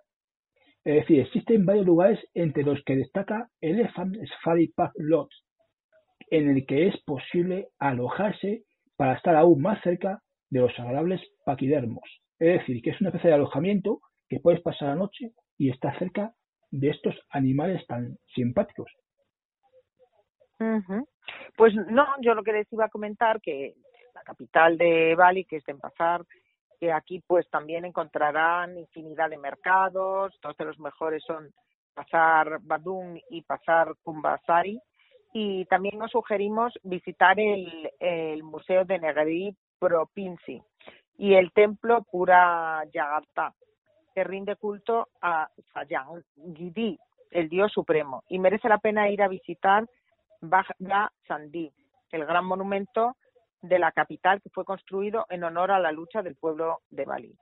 Es 0.88 0.94
decir, 0.94 1.20
existen 1.20 1.66
varios 1.66 1.84
lugares 1.84 2.18
entre 2.32 2.62
los 2.62 2.82
que 2.84 2.96
destaca 2.96 3.50
Elephant 3.60 4.16
Safari 4.26 4.68
Park 4.68 4.94
Lodge, 4.96 5.36
en 6.30 6.48
el 6.48 6.64
que 6.64 6.88
es 6.88 6.96
posible 7.04 7.68
alojarse 7.78 8.62
para 8.96 9.12
estar 9.12 9.36
aún 9.36 9.60
más 9.60 9.82
cerca 9.82 10.22
de 10.48 10.60
los 10.60 10.72
agradables 10.78 11.20
paquidermos. 11.44 12.08
Es 12.38 12.60
decir, 12.60 12.80
que 12.80 12.88
es 12.88 13.00
una 13.02 13.10
especie 13.10 13.28
de 13.28 13.36
alojamiento 13.36 14.00
que 14.30 14.40
puedes 14.40 14.62
pasar 14.62 14.88
la 14.88 14.94
noche 14.94 15.32
y 15.58 15.68
estar 15.68 15.98
cerca 15.98 16.32
de 16.70 16.88
estos 16.88 17.14
animales 17.28 17.86
tan 17.86 18.16
simpáticos. 18.34 18.90
Pues 21.58 21.74
no, 21.74 22.06
yo 22.22 22.32
lo 22.32 22.42
que 22.42 22.52
les 22.52 22.72
iba 22.72 22.86
a 22.86 22.90
comentar 22.90 23.42
que 23.42 23.74
la 24.14 24.22
capital 24.22 24.78
de 24.78 25.14
Bali, 25.14 25.44
que 25.44 25.56
es 25.56 25.64
Denpasar, 25.64 26.24
que 26.78 26.92
aquí 26.92 27.22
pues 27.26 27.48
también 27.50 27.84
encontrarán 27.84 28.78
infinidad 28.78 29.30
de 29.30 29.38
mercados, 29.38 30.38
dos 30.42 30.56
de 30.56 30.64
los 30.64 30.78
mejores 30.78 31.22
son 31.26 31.52
Pasar 31.94 32.58
Badung 32.62 33.18
y 33.30 33.42
Pasar 33.42 33.94
Kumbasari, 34.04 34.80
y 35.32 35.64
también 35.66 35.98
nos 35.98 36.12
sugerimos 36.12 36.72
visitar 36.84 37.38
el, 37.38 37.90
el 37.98 38.42
Museo 38.42 38.84
de 38.84 38.98
Negri 38.98 39.56
Propinci 39.78 40.62
y 41.18 41.34
el 41.34 41.52
templo 41.52 42.04
Pura 42.10 42.84
Yagarta, 42.92 43.52
que 44.14 44.24
rinde 44.24 44.56
culto 44.56 45.08
a 45.20 45.48
Sayang 45.72 46.22
Gidi, 46.54 46.98
el 47.30 47.48
dios 47.48 47.72
supremo, 47.72 48.22
y 48.28 48.38
merece 48.38 48.68
la 48.68 48.78
pena 48.78 49.10
ir 49.10 49.22
a 49.22 49.28
visitar 49.28 49.84
Bhaja 50.40 51.10
Sandhi, 51.26 51.70
el 52.12 52.24
gran 52.24 52.44
monumento 52.44 53.16
de 53.62 53.78
la 53.78 53.92
capital 53.92 54.40
que 54.40 54.50
fue 54.50 54.64
construido 54.64 55.26
en 55.28 55.44
honor 55.44 55.70
a 55.70 55.80
la 55.80 55.92
lucha 55.92 56.22
del 56.22 56.36
pueblo 56.36 56.80
de 56.90 57.04
Bali. 57.04 57.36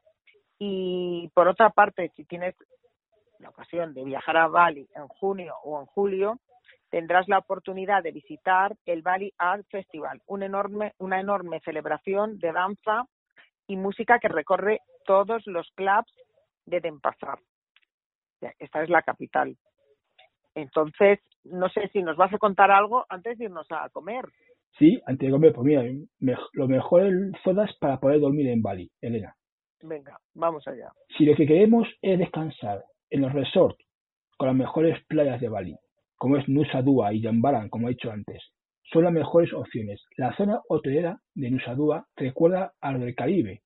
Y 0.58 1.30
por 1.34 1.48
otra 1.48 1.70
parte, 1.70 2.10
si 2.16 2.24
tienes 2.24 2.54
la 3.38 3.50
ocasión 3.50 3.92
de 3.92 4.04
viajar 4.04 4.36
a 4.36 4.48
Bali 4.48 4.88
en 4.94 5.08
junio 5.08 5.54
o 5.64 5.80
en 5.80 5.86
julio, 5.86 6.40
tendrás 6.90 7.28
la 7.28 7.38
oportunidad 7.38 8.02
de 8.02 8.12
visitar 8.12 8.74
el 8.86 9.02
Bali 9.02 9.32
Art 9.36 9.66
Festival, 9.70 10.22
un 10.26 10.42
enorme, 10.42 10.94
una 10.98 11.20
enorme 11.20 11.60
celebración 11.60 12.38
de 12.38 12.52
danza 12.52 13.06
y 13.66 13.76
música 13.76 14.18
que 14.18 14.28
recorre 14.28 14.80
todos 15.04 15.46
los 15.46 15.70
clubs 15.72 16.12
de 16.64 16.80
Denpasar. 16.80 17.38
Esta 18.58 18.82
es 18.82 18.88
la 18.88 19.02
capital. 19.02 19.56
Entonces, 20.54 21.20
no 21.44 21.68
sé 21.68 21.88
si 21.88 22.02
nos 22.02 22.16
vas 22.16 22.32
a 22.32 22.38
contar 22.38 22.70
algo 22.70 23.04
antes 23.08 23.38
de 23.38 23.44
irnos 23.44 23.66
a 23.70 23.88
comer. 23.90 24.24
Sí, 24.78 25.00
antes 25.06 25.26
de 25.26 25.32
comer, 25.32 25.52
pues 25.54 25.64
mira, 25.64 26.36
lo 26.52 26.68
mejor 26.68 27.06
es 27.06 27.14
zonas 27.42 27.74
para 27.80 27.98
poder 27.98 28.20
dormir 28.20 28.48
en 28.48 28.60
Bali, 28.60 28.90
Elena. 29.00 29.34
Venga, 29.82 30.18
vamos 30.34 30.66
allá. 30.68 30.90
Si 31.16 31.24
lo 31.24 31.34
que 31.34 31.46
queremos 31.46 31.88
es 32.02 32.18
descansar 32.18 32.84
en 33.10 33.22
los 33.22 33.32
resorts 33.32 33.82
con 34.36 34.48
las 34.48 34.56
mejores 34.56 34.98
playas 35.06 35.40
de 35.40 35.48
Bali, 35.48 35.76
como 36.16 36.36
es 36.36 36.46
Nusa 36.48 36.82
Dua 36.82 37.14
y 37.14 37.22
Jambaran, 37.22 37.70
como 37.70 37.88
he 37.88 37.92
dicho 37.92 38.10
antes, 38.10 38.42
son 38.92 39.04
las 39.04 39.12
mejores 39.12 39.52
opciones. 39.54 40.02
La 40.16 40.36
zona 40.36 40.60
hotelera 40.68 41.20
de 41.34 41.50
Nusa 41.50 41.74
Dua 41.74 42.06
recuerda 42.14 42.72
a 42.80 42.92
lo 42.92 42.98
del 42.98 43.14
Caribe. 43.14 43.62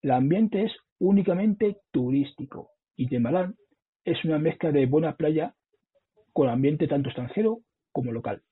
El 0.00 0.12
ambiente 0.12 0.64
es 0.64 0.72
únicamente 0.98 1.76
turístico 1.92 2.70
y 2.96 3.08
Jambaran 3.08 3.54
es 4.04 4.24
una 4.24 4.38
mezcla 4.38 4.72
de 4.72 4.86
buena 4.86 5.16
playa 5.16 5.54
con 6.32 6.48
ambiente 6.48 6.88
tanto 6.88 7.10
extranjero 7.10 7.58
como 7.92 8.12
local. 8.12 8.42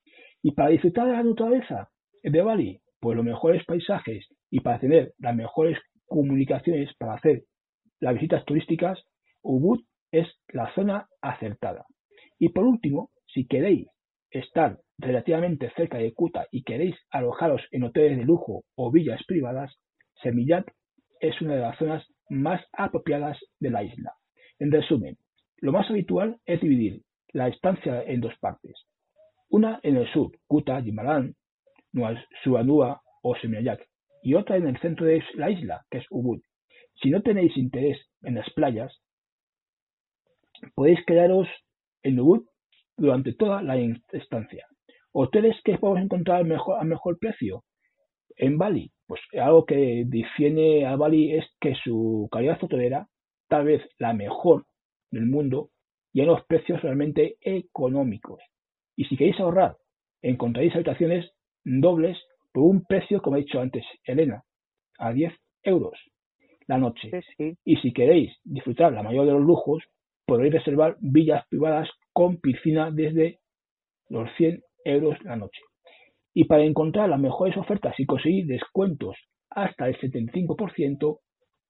Y 0.47 0.51
para 0.51 0.69
disfrutar 0.69 1.07
de 1.07 1.11
la 1.11 1.23
naturaleza 1.23 1.89
de 2.23 2.41
Bali, 2.41 2.79
pues 3.01 3.17
los 3.17 3.25
mejores 3.25 3.65
paisajes 3.65 4.29
y 4.49 4.61
para 4.61 4.79
tener 4.79 5.11
las 5.17 5.35
mejores 5.35 5.77
comunicaciones 6.05 6.89
para 6.97 7.15
hacer 7.15 7.43
las 7.99 8.13
visitas 8.13 8.45
turísticas, 8.45 8.97
Ubud 9.41 9.81
es 10.09 10.25
la 10.53 10.73
zona 10.73 11.09
acertada. 11.21 11.85
Y 12.39 12.47
por 12.53 12.63
último, 12.63 13.09
si 13.25 13.45
queréis 13.45 13.89
estar 14.31 14.79
relativamente 14.97 15.69
cerca 15.75 15.97
de 15.97 16.13
Kuta 16.13 16.47
y 16.49 16.63
queréis 16.63 16.95
alojaros 17.09 17.61
en 17.71 17.83
hoteles 17.83 18.17
de 18.17 18.23
lujo 18.23 18.63
o 18.77 18.89
villas 18.89 19.19
privadas, 19.27 19.75
Semillat 20.23 20.65
es 21.19 21.41
una 21.41 21.55
de 21.55 21.61
las 21.61 21.77
zonas 21.77 22.07
más 22.29 22.63
apropiadas 22.71 23.37
de 23.59 23.69
la 23.69 23.83
isla. 23.83 24.13
En 24.59 24.71
resumen, 24.71 25.17
lo 25.57 25.73
más 25.73 25.89
habitual 25.89 26.37
es 26.45 26.61
dividir 26.61 27.01
la 27.33 27.49
estancia 27.49 28.01
en 28.03 28.21
dos 28.21 28.33
partes. 28.39 28.87
Una 29.49 29.79
en 29.83 29.97
el 29.97 30.11
sur, 30.11 30.31
Kuta, 30.47 30.81
Jimalan, 30.81 31.33
Suanua 32.43 33.01
o 33.21 33.35
Seminyak, 33.35 33.81
y 34.21 34.33
otra 34.33 34.57
en 34.57 34.67
el 34.67 34.79
centro 34.79 35.05
de 35.05 35.23
la 35.35 35.49
isla, 35.49 35.85
que 35.89 35.99
es 35.99 36.05
Ubud. 36.09 36.41
Si 37.01 37.09
no 37.09 37.21
tenéis 37.21 37.55
interés 37.55 37.97
en 38.23 38.35
las 38.35 38.49
playas, 38.53 38.93
podéis 40.75 40.99
quedaros 41.05 41.47
en 42.03 42.19
Ubud 42.19 42.45
durante 42.97 43.33
toda 43.33 43.61
la 43.61 43.77
estancia. 44.11 44.65
Hoteles 45.13 45.55
que 45.63 45.77
podemos 45.77 46.03
encontrar 46.03 46.43
mejor, 46.43 46.79
a 46.79 46.83
mejor 46.83 47.17
precio. 47.19 47.63
En 48.35 48.57
Bali, 48.57 48.91
pues 49.07 49.21
algo 49.39 49.65
que 49.65 50.03
define 50.05 50.85
a 50.85 50.95
Bali 50.95 51.33
es 51.33 51.45
que 51.59 51.73
su 51.75 52.27
calidad 52.31 52.61
hotelera, 52.61 53.07
tal 53.47 53.65
vez 53.65 53.81
la 53.97 54.13
mejor 54.13 54.65
del 55.09 55.25
mundo, 55.25 55.69
y 56.11 56.21
en 56.21 56.27
los 56.27 56.45
precios 56.45 56.81
realmente 56.81 57.37
económicos. 57.41 58.41
Y 58.97 59.05
si 59.05 59.15
queréis 59.15 59.39
ahorrar, 59.39 59.77
encontraréis 60.21 60.75
habitaciones 60.75 61.31
dobles 61.63 62.17
por 62.51 62.63
un 62.63 62.83
precio, 62.83 63.21
como 63.21 63.37
he 63.37 63.41
dicho 63.41 63.61
antes, 63.61 63.85
Elena, 64.03 64.43
a 64.97 65.13
10 65.13 65.33
euros 65.63 65.97
la 66.67 66.77
noche. 66.77 67.11
Y 67.63 67.77
si 67.77 67.93
queréis 67.93 68.35
disfrutar 68.43 68.91
la 68.91 69.03
mayor 69.03 69.25
de 69.25 69.33
los 69.33 69.43
lujos, 69.43 69.83
podréis 70.25 70.53
reservar 70.53 70.97
villas 70.99 71.45
privadas 71.47 71.89
con 72.11 72.37
piscina 72.37 72.91
desde 72.91 73.39
los 74.09 74.29
100 74.37 74.61
euros 74.83 75.17
la 75.23 75.35
noche. 75.35 75.61
Y 76.33 76.45
para 76.45 76.63
encontrar 76.63 77.09
las 77.09 77.19
mejores 77.19 77.55
ofertas 77.57 77.97
y 77.99 78.05
conseguir 78.05 78.47
descuentos 78.47 79.15
hasta 79.49 79.87
el 79.87 79.97
75%, 79.97 81.19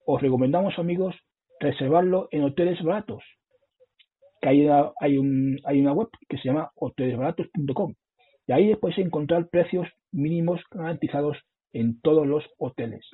os 0.06 0.22
recomendamos, 0.22 0.80
amigos, 0.80 1.16
reservarlo 1.60 2.28
en 2.32 2.44
hoteles 2.44 2.82
baratos. 2.82 3.24
Que 4.41 4.50
hay, 4.50 5.17
una, 5.17 5.93
web 5.93 6.10
que 6.30 6.38
se 6.38 6.50
llama 6.50 6.71
hotelesbaratos.com 6.76 7.93
y 8.47 8.52
ahí 8.54 8.76
podéis 8.76 9.00
encontrar 9.06 9.47
precios 9.50 9.88
mínimos 10.12 10.62
garantizados 10.71 11.38
en 11.73 12.00
todos 12.02 12.26
los 12.26 12.45
hoteles. 12.58 13.06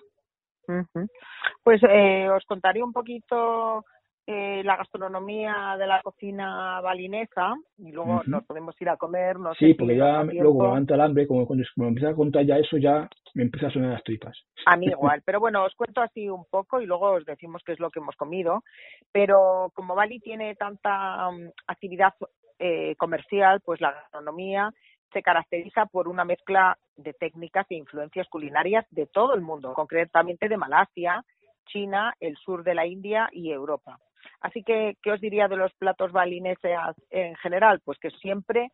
Pues 1.63 1.81
eh, 1.89 2.29
os 2.29 2.45
contaré 2.45 2.83
un 2.83 2.93
poquito 2.93 3.83
eh, 4.25 4.61
la 4.63 4.77
gastronomía 4.77 5.75
de 5.77 5.85
la 5.85 6.01
cocina 6.01 6.79
balinesa 6.79 7.55
y 7.77 7.91
luego 7.91 8.21
nos 8.25 8.45
podemos 8.45 8.73
ir 8.81 8.87
a 8.89 8.95
comer. 8.95 9.37
No 9.37 9.53
sí, 9.53 9.73
porque 9.73 9.97
ya 9.97 10.23
luego 10.23 10.63
levanta 10.63 10.95
el 10.95 11.01
hambre, 11.01 11.27
como 11.27 11.45
cuando, 11.45 11.65
empieza 11.77 12.09
a 12.09 12.15
contar 12.15 12.45
ya 12.45 12.57
eso, 12.57 12.77
ya 12.77 13.09
me 13.33 13.43
empieza 13.43 13.67
a 13.67 13.71
sonar 13.71 13.91
las 13.91 14.03
tripas. 14.03 14.37
A 14.65 14.77
mí 14.77 14.87
igual, 14.87 15.21
pero 15.25 15.41
bueno, 15.41 15.65
os 15.65 15.75
cuento 15.75 16.01
así 16.01 16.29
un 16.29 16.45
poco 16.49 16.79
y 16.79 16.85
luego 16.85 17.11
os 17.11 17.25
decimos 17.25 17.61
qué 17.65 17.73
es 17.73 17.79
lo 17.79 17.89
que 17.89 17.99
hemos 17.99 18.15
comido. 18.15 18.63
Pero 19.11 19.71
como 19.73 19.93
Bali 19.93 20.19
tiene 20.19 20.55
tanta 20.55 21.27
um, 21.27 21.49
actividad 21.67 22.13
eh, 22.59 22.95
comercial, 22.95 23.59
pues 23.59 23.81
la 23.81 23.91
gastronomía 23.91 24.71
se 25.11 25.21
caracteriza 25.21 25.85
por 25.85 26.07
una 26.07 26.23
mezcla 26.23 26.77
de 26.95 27.13
técnicas 27.13 27.65
e 27.69 27.75
influencias 27.75 28.27
culinarias 28.29 28.85
de 28.89 29.05
todo 29.05 29.35
el 29.35 29.41
mundo, 29.41 29.73
concretamente 29.73 30.47
de 30.47 30.57
Malasia, 30.57 31.23
China, 31.65 32.13
el 32.19 32.37
sur 32.37 32.63
de 32.63 32.73
la 32.73 32.85
India 32.85 33.29
y 33.31 33.51
Europa. 33.51 33.99
Así 34.43 34.61
que, 34.61 34.97
¿qué 35.01 35.11
os 35.13 35.21
diría 35.21 35.47
de 35.47 35.55
los 35.55 35.73
platos 35.75 36.11
balineses 36.11 36.77
en 37.09 37.35
general? 37.37 37.79
Pues 37.83 37.97
que 37.97 38.11
siempre 38.11 38.71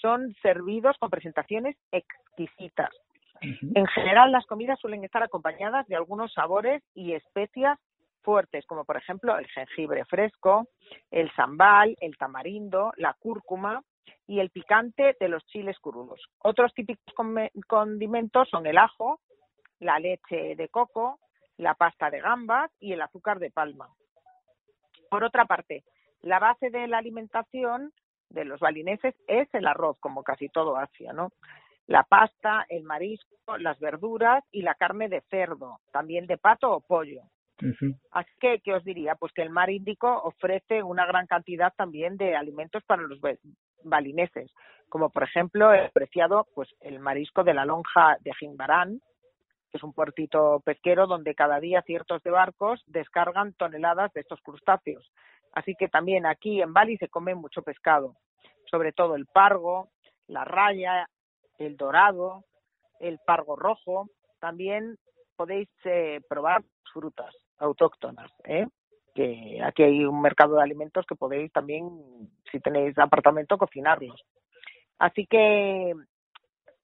son 0.00 0.34
servidos 0.42 0.96
con 0.98 1.10
presentaciones 1.10 1.76
exquisitas. 1.90 2.90
En 3.40 3.86
general, 3.86 4.32
las 4.32 4.46
comidas 4.46 4.78
suelen 4.78 5.04
estar 5.04 5.22
acompañadas 5.22 5.86
de 5.86 5.96
algunos 5.96 6.32
sabores 6.32 6.82
y 6.94 7.14
especias 7.14 7.78
fuertes, 8.22 8.66
como 8.66 8.84
por 8.84 8.96
ejemplo 8.98 9.38
el 9.38 9.46
jengibre 9.46 10.04
fresco, 10.04 10.66
el 11.10 11.32
sambal, 11.34 11.96
el 12.00 12.16
tamarindo, 12.18 12.92
la 12.96 13.14
cúrcuma 13.14 13.82
y 14.26 14.40
el 14.40 14.50
picante 14.50 15.16
de 15.18 15.28
los 15.28 15.46
chiles 15.46 15.78
crudos. 15.78 16.20
Otros 16.40 16.74
típicos 16.74 17.14
condimentos 17.66 18.48
son 18.50 18.66
el 18.66 18.76
ajo, 18.76 19.20
la 19.78 19.98
leche 19.98 20.54
de 20.56 20.68
coco, 20.68 21.18
la 21.56 21.74
pasta 21.74 22.10
de 22.10 22.20
gambas 22.20 22.70
y 22.80 22.92
el 22.92 23.00
azúcar 23.00 23.38
de 23.38 23.50
palma. 23.50 23.88
Por 25.10 25.24
otra 25.24 25.44
parte, 25.44 25.84
la 26.22 26.38
base 26.38 26.70
de 26.70 26.86
la 26.88 26.98
alimentación 26.98 27.92
de 28.30 28.44
los 28.44 28.60
balineses 28.60 29.14
es 29.26 29.48
el 29.54 29.66
arroz, 29.66 29.98
como 30.00 30.22
casi 30.22 30.48
todo 30.48 30.76
Asia, 30.76 31.12
¿no? 31.12 31.30
La 31.86 32.02
pasta, 32.02 32.66
el 32.68 32.84
marisco, 32.84 33.56
las 33.58 33.78
verduras 33.80 34.44
y 34.52 34.62
la 34.62 34.74
carne 34.74 35.08
de 35.08 35.22
cerdo, 35.30 35.80
también 35.90 36.26
de 36.26 36.36
pato 36.36 36.70
o 36.70 36.80
pollo. 36.80 37.22
Así 38.12 38.30
que, 38.38 38.60
¿qué 38.60 38.74
os 38.74 38.84
diría? 38.84 39.16
Pues 39.16 39.32
que 39.32 39.42
el 39.42 39.50
mar 39.50 39.70
Índico 39.70 40.08
ofrece 40.22 40.82
una 40.82 41.06
gran 41.06 41.26
cantidad 41.26 41.72
también 41.74 42.16
de 42.16 42.36
alimentos 42.36 42.84
para 42.84 43.02
los 43.02 43.18
balineses, 43.82 44.52
como 44.88 45.10
por 45.10 45.24
ejemplo 45.24 45.72
el 45.72 45.90
preciado 45.90 46.46
pues 46.54 46.68
el 46.80 47.00
marisco 47.00 47.42
de 47.42 47.54
la 47.54 47.64
lonja 47.64 48.16
de 48.20 48.32
Jimbarán, 48.34 49.00
que 49.70 49.78
es 49.78 49.82
un 49.82 49.92
puertito 49.92 50.60
pesquero 50.60 51.06
donde 51.06 51.34
cada 51.34 51.60
día 51.60 51.82
ciertos 51.82 52.22
de 52.22 52.30
barcos 52.30 52.82
descargan 52.86 53.52
toneladas 53.54 54.12
de 54.12 54.20
estos 54.20 54.40
crustáceos. 54.40 55.10
Así 55.52 55.74
que 55.74 55.88
también 55.88 56.26
aquí 56.26 56.60
en 56.60 56.72
Bali 56.72 56.96
se 56.98 57.08
come 57.08 57.34
mucho 57.34 57.62
pescado, 57.62 58.16
sobre 58.70 58.92
todo 58.92 59.14
el 59.14 59.26
pargo, 59.26 59.88
la 60.26 60.44
raya, 60.44 61.08
el 61.58 61.76
dorado, 61.76 62.44
el 63.00 63.18
pargo 63.26 63.56
rojo. 63.56 64.08
También 64.40 64.96
podéis 65.36 65.68
eh, 65.84 66.20
probar 66.28 66.62
frutas 66.92 67.34
autóctonas, 67.58 68.30
¿eh? 68.44 68.66
que 69.14 69.60
aquí 69.64 69.82
hay 69.82 70.04
un 70.04 70.20
mercado 70.20 70.56
de 70.56 70.62
alimentos 70.62 71.04
que 71.06 71.16
podéis 71.16 71.52
también, 71.52 71.90
si 72.52 72.60
tenéis 72.60 72.96
apartamento, 72.98 73.58
cocinarlos. 73.58 74.22
Así 74.98 75.26
que 75.26 75.92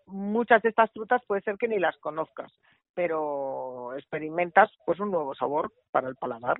muchas 0.06 0.62
de 0.62 0.70
estas 0.70 0.90
frutas 0.92 1.22
puede 1.26 1.42
ser 1.42 1.56
que 1.56 1.68
ni 1.68 1.78
las 1.78 1.96
conozcas, 1.98 2.52
pero 2.94 3.94
experimentas 3.96 4.70
pues 4.86 5.00
un 5.00 5.10
nuevo 5.10 5.34
sabor 5.34 5.72
para 5.90 6.08
el 6.08 6.16
paladar. 6.16 6.56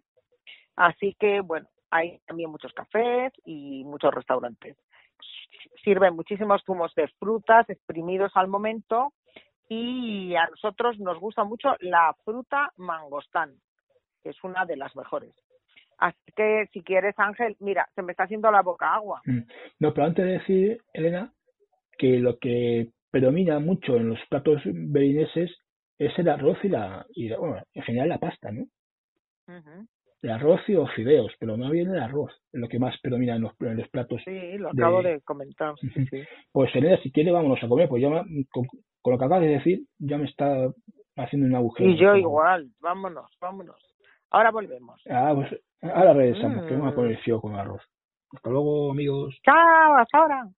Así 0.77 1.17
que 1.19 1.41
bueno, 1.41 1.69
hay 1.91 2.19
también 2.27 2.51
muchos 2.51 2.73
cafés 2.73 3.33
y 3.45 3.85
muchos 3.85 4.13
restaurantes. 4.13 4.77
Sirven 5.83 6.17
muchísimos 6.17 6.63
zumos 6.65 6.95
de 6.95 7.09
frutas 7.19 7.69
exprimidos 7.71 8.33
al 8.35 8.49
momento 8.49 9.13
y 9.69 10.35
a 10.35 10.47
nosotros 10.49 10.99
nos 10.99 11.19
gusta 11.19 11.45
mucho 11.45 11.77
la 11.81 12.15
fruta 12.25 12.73
mangostán, 12.77 13.55
que 14.23 14.31
es 14.31 14.45
una 14.45 14.67
de 14.67 14.77
las 14.77 14.95
mejores. 14.97 15.33
Así 15.99 16.33
que 16.37 16.69
si 16.73 16.83
quieres, 16.83 17.15
Ángel, 17.19 17.57
mira, 17.61 17.89
se 17.95 18.03
me 18.03 18.13
está 18.13 18.25
haciendo 18.25 18.51
la 18.51 18.63
boca 18.63 18.95
agua. 18.95 19.23
Mm. 19.25 19.43
No, 19.79 19.95
pero 19.95 20.07
antes 20.07 20.25
de 20.25 20.33
decir, 20.33 20.83
Elena, 20.93 21.33
que 21.97 22.19
lo 22.19 22.39
que 22.39 22.89
predomina 23.15 23.61
mucho 23.61 23.95
en 23.95 24.09
los 24.09 24.19
platos 24.29 24.61
berineses 24.65 25.57
es 26.01 26.19
el 26.19 26.29
arroz 26.29 26.59
y 26.65 26.69
la, 26.69 27.07
y 27.15 27.33
bueno, 27.33 27.63
en 27.73 27.83
general 27.85 28.09
la 28.09 28.19
pasta, 28.19 28.51
¿no? 28.51 28.65
de 30.21 30.33
arroz 30.33 30.61
y 30.67 30.75
o 30.75 30.85
fideos, 30.89 31.31
pero 31.39 31.57
no 31.57 31.71
viene 31.71 31.93
el 31.93 32.03
arroz, 32.03 32.33
es 32.53 32.61
lo 32.61 32.67
que 32.67 32.81
más 32.81 32.99
predomina 33.01 33.37
en 33.37 33.43
los, 33.43 33.53
en 33.61 33.77
los 33.77 33.89
platos. 33.91 34.21
Sí, 34.25 34.59
lo 34.59 34.71
acabo 34.71 35.01
de, 35.01 35.21
comentar. 35.21 35.75
Sí, 35.79 36.25
Pues 36.51 36.75
Elena, 36.75 36.97
si 37.05 37.13
quiere, 37.13 37.31
vámonos 37.31 37.63
a 37.63 37.69
comer, 37.69 37.89
pues 37.89 38.03
ya 38.03 38.09
con, 38.51 38.67
lo 39.05 39.19
que 39.19 39.25
acabas 39.25 39.43
de 39.43 39.59
decir, 39.59 39.83
ya 39.99 40.19
me 40.19 40.25
está 40.25 40.73
haciendo 41.15 41.47
un 41.47 41.55
agujero. 41.55 41.91
Y 41.91 41.97
yo 41.97 42.17
igual, 42.17 42.69
vámonos, 42.81 43.31
vámonos. 43.41 43.81
Ahora 44.31 44.51
volvemos. 44.51 45.01
Ah, 45.09 45.33
pues 45.37 45.55
ahora 45.83 46.15
regresamos, 46.15 46.67
que 46.67 46.75
vamos 46.75 46.93
a 46.93 46.97
poner 46.97 47.13
el 47.13 47.19
fío 47.19 47.41
con 47.41 47.55
arroz. 47.55 47.83
Hasta 48.33 48.51
luego, 48.51 48.91
amigos. 48.91 49.39
Chao, 49.45 49.95
hasta 49.99 50.19
ahora. 50.19 50.49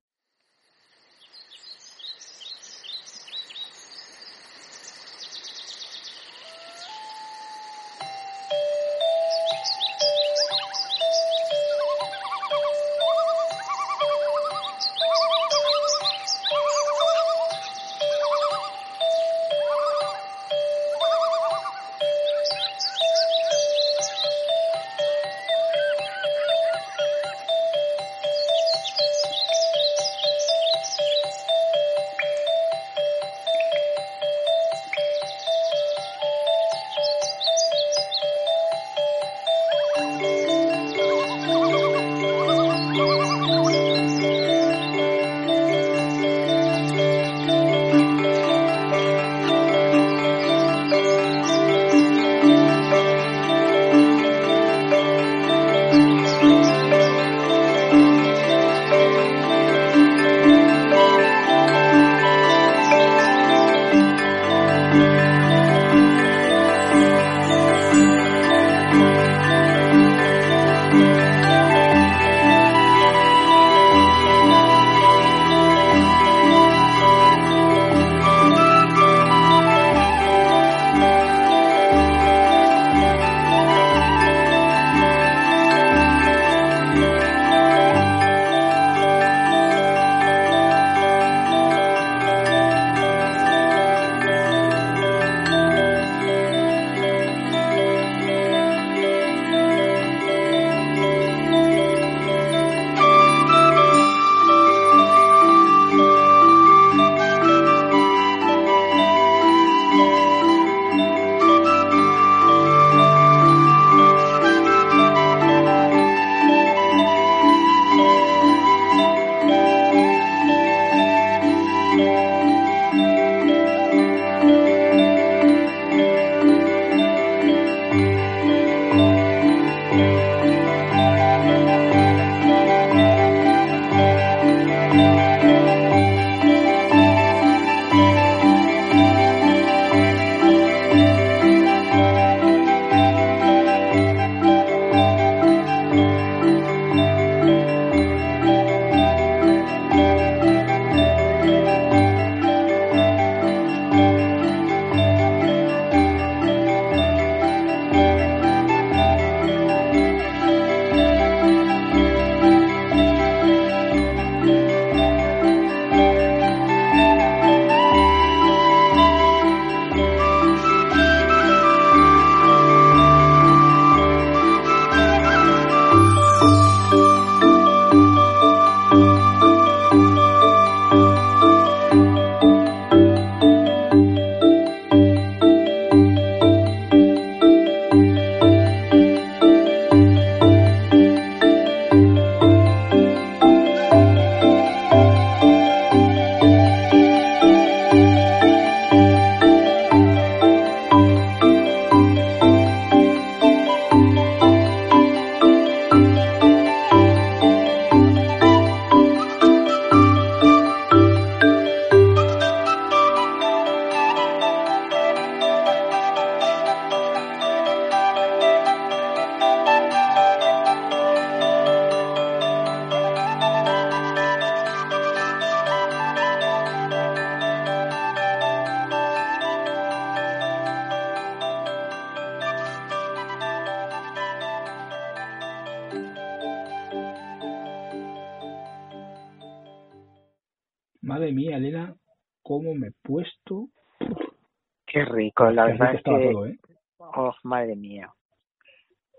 La 245.56 245.66
verdad 245.66 245.94
es 245.94 246.02
que. 246.02 246.30
¿eh? 246.30 246.58
Oh, 246.98 247.34
madre 247.42 247.76
mía. 247.76 248.12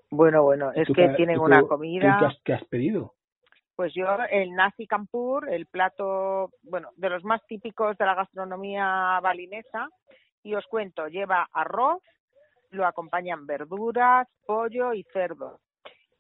Bueno, 0.09 0.43
bueno, 0.43 0.71
es 0.73 0.88
que 0.88 1.09
tienen 1.09 1.39
una 1.39 1.63
comida. 1.63 2.35
¿Qué 2.45 2.53
has, 2.53 2.63
pedido? 2.65 3.13
Pues 3.75 3.93
yo 3.93 4.05
el 4.29 4.53
nasi 4.53 4.88
campur, 4.88 5.49
el 5.49 5.65
plato, 5.65 6.49
bueno, 6.63 6.89
de 6.95 7.09
los 7.09 7.23
más 7.23 7.45
típicos 7.45 7.97
de 7.97 8.05
la 8.05 8.15
gastronomía 8.15 9.19
balinesa, 9.21 9.89
y 10.43 10.55
os 10.55 10.65
cuento, 10.67 11.07
lleva 11.07 11.47
arroz, 11.51 12.01
lo 12.71 12.85
acompañan 12.85 13.45
verduras, 13.45 14.27
pollo 14.45 14.93
y 14.93 15.03
cerdo, 15.11 15.59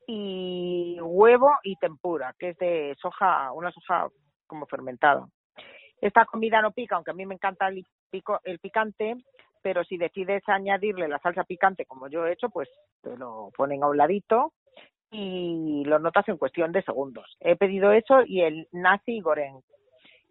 y 0.05 0.97
huevo 1.01 1.49
y 1.63 1.75
tempura, 1.77 2.35
que 2.37 2.49
es 2.49 2.57
de 2.57 2.95
soja, 3.01 3.51
una 3.53 3.71
soja 3.71 4.07
como 4.45 4.65
fermentada. 4.65 5.25
Esta 6.01 6.25
comida 6.25 6.61
no 6.61 6.71
pica, 6.71 6.95
aunque 6.95 7.11
a 7.11 7.15
mí 7.15 7.25
me 7.25 7.35
encanta 7.35 7.67
el, 7.69 7.83
pico, 8.11 8.39
el 8.43 8.59
picante, 8.59 9.15
pero 9.67 9.83
si 9.83 9.97
decides 9.97 10.47
añadirle 10.47 11.09
la 11.09 11.19
salsa 11.19 11.43
picante 11.43 11.85
como 11.85 12.07
yo 12.07 12.25
he 12.25 12.31
hecho, 12.31 12.47
pues 12.47 12.69
te 13.01 13.17
lo 13.17 13.51
ponen 13.53 13.83
a 13.83 13.89
un 13.89 13.97
ladito 13.97 14.53
y 15.11 15.83
lo 15.83 15.99
notas 15.99 16.25
en 16.29 16.37
cuestión 16.37 16.71
de 16.71 16.83
segundos. 16.83 17.35
He 17.41 17.57
pedido 17.57 17.91
eso 17.91 18.21
y 18.25 18.43
el 18.43 18.69
nasi 18.71 19.19
goreng, 19.19 19.59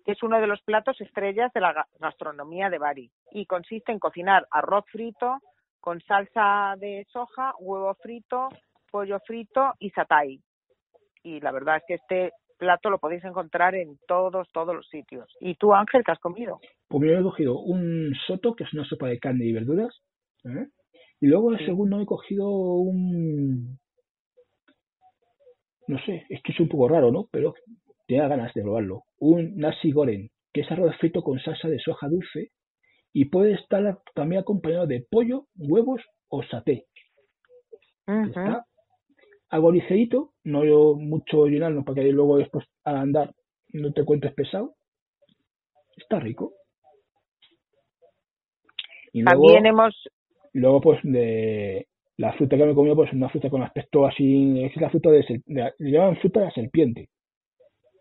que 0.07 0.13
es 0.13 0.23
uno 0.23 0.41
de 0.41 0.47
los 0.47 0.63
platos 0.63 0.99
estrellas 1.03 1.53
de 1.53 1.61
la 1.61 1.87
gastronomía 2.01 2.71
de 2.71 2.79
Bari 2.79 3.11
y 3.31 3.45
consiste 3.45 3.93
en 3.93 3.99
cocinar 3.99 4.47
arroz 4.51 4.87
frito 4.91 5.41
con 5.81 6.01
salsa 6.01 6.75
de 6.79 7.07
soja, 7.13 7.53
huevo 7.59 7.95
frito, 7.97 8.49
pollo 8.91 9.21
frito 9.21 9.75
y 9.81 9.91
satay. 9.91 10.41
Y 11.25 11.41
la 11.41 11.53
verdad 11.53 11.77
es 11.77 11.83
que 11.87 11.95
este 11.97 12.33
plato 12.57 12.91
lo 12.91 12.99
podéis 12.99 13.25
encontrar 13.25 13.75
en 13.75 13.99
todos, 14.07 14.49
todos 14.53 14.75
los 14.75 14.89
sitios. 14.89 15.27
¿Y 15.41 15.55
tú, 15.55 15.75
Ángel, 15.75 16.03
qué 16.05 16.13
has 16.13 16.19
comido? 16.19 16.61
Pues 16.89 17.11
yo 17.11 17.19
he 17.19 17.23
cogido 17.23 17.59
un 17.59 18.15
soto, 18.27 18.55
que 18.55 18.65
es 18.65 18.73
una 18.73 18.85
sopa 18.85 19.09
de 19.09 19.19
carne 19.19 19.45
y 19.47 19.53
verduras. 19.53 19.95
¿eh? 20.45 20.67
Y 21.21 21.27
luego 21.27 21.53
el 21.53 21.65
segundo 21.65 22.01
he 22.01 22.07
cogido 22.07 22.49
un... 22.49 23.79
No 25.89 25.99
sé, 26.05 26.27
es 26.29 26.43
que 26.43 26.53
es 26.53 26.61
un 26.61 26.69
poco 26.69 26.89
raro, 26.89 27.13
¿no? 27.13 27.29
Pero 27.31 27.55
tenía 28.07 28.27
ganas 28.29 28.53
de 28.55 28.63
probarlo. 28.63 29.05
Un 29.19 29.57
nasi 29.57 29.93
goreng, 29.93 30.29
que 30.53 30.63
es 30.63 30.71
arroz 30.71 30.97
frito 30.99 31.23
con 31.23 31.39
salsa 31.39 31.69
de 31.69 31.79
soja 31.79 32.09
dulce 32.09 32.51
y 33.13 33.27
puede 33.27 33.55
estar 33.55 34.01
también 34.15 34.43
acompañado 34.43 34.87
de 34.87 35.07
pollo, 35.09 35.47
huevos 35.57 36.03
o 36.29 36.43
saté. 36.43 36.87
Está 38.07 38.65
algo 39.49 39.73
ligerito, 39.73 40.33
no 40.45 40.65
yo 40.65 40.95
mucho 40.95 41.47
llenarlo 41.47 41.85
para 41.85 42.03
que 42.03 42.13
luego 42.13 42.39
después 42.39 42.65
al 42.85 42.97
andar 42.97 43.35
no 43.73 43.93
te 43.93 44.05
cuentes 44.05 44.33
pesado. 44.35 44.75
Está 45.97 46.21
rico. 46.21 46.53
Y 49.13 49.23
luego, 49.23 49.47
También 49.47 49.67
hemos... 49.67 49.95
Luego, 50.53 50.81
pues, 50.81 51.01
de 51.03 51.87
la 52.17 52.33
fruta 52.35 52.57
que 52.57 52.65
me 52.65 52.73
he 52.73 52.75
comido, 52.75 52.97
pues, 52.97 53.13
una 53.13 53.29
fruta 53.29 53.51
con 53.51 53.63
aspecto 53.63 54.07
así... 54.07 54.65
Es 54.65 54.77
la 54.77 54.91
fruta 54.91 55.11
de... 55.11 55.43
de 55.47 55.73
le 55.79 55.91
llaman 55.91 56.17
fruta 56.19 56.41
de 56.41 56.47
la 56.47 56.53
serpiente. 56.53 57.09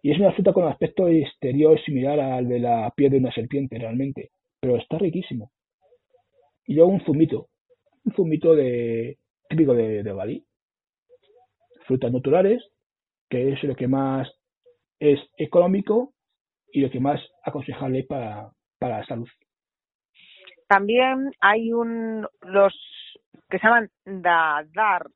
Y 0.01 0.11
es 0.11 0.19
una 0.19 0.33
fruta 0.33 0.53
con 0.53 0.67
aspecto 0.67 1.07
exterior 1.07 1.79
similar 1.83 2.19
al 2.19 2.47
de 2.47 2.59
la 2.59 2.91
piel 2.95 3.11
de 3.11 3.17
una 3.17 3.33
serpiente, 3.33 3.77
realmente. 3.77 4.31
Pero 4.59 4.77
está 4.77 4.97
riquísimo. 4.97 5.51
Y 6.65 6.75
luego 6.75 6.91
un 6.91 7.01
zumito. 7.01 7.47
Un 8.03 8.13
zumito 8.13 8.55
de 8.55 9.17
típico 9.49 9.73
de, 9.73 10.03
de 10.03 10.11
Bali 10.11 10.45
frutas 11.85 12.11
naturales, 12.11 12.63
que 13.29 13.53
es 13.53 13.63
lo 13.63 13.75
que 13.75 13.87
más 13.87 14.29
es 14.99 15.19
económico 15.37 16.13
y 16.71 16.81
lo 16.81 16.89
que 16.89 16.99
más 16.99 17.21
aconsejable 17.43 18.03
para, 18.03 18.51
para 18.79 18.99
la 18.99 19.05
salud. 19.05 19.27
También 20.67 21.31
hay 21.41 21.71
un 21.71 22.27
los 22.41 22.73
que 23.49 23.59
se 23.59 23.67
llaman 23.67 23.89
Dadar 24.05 25.07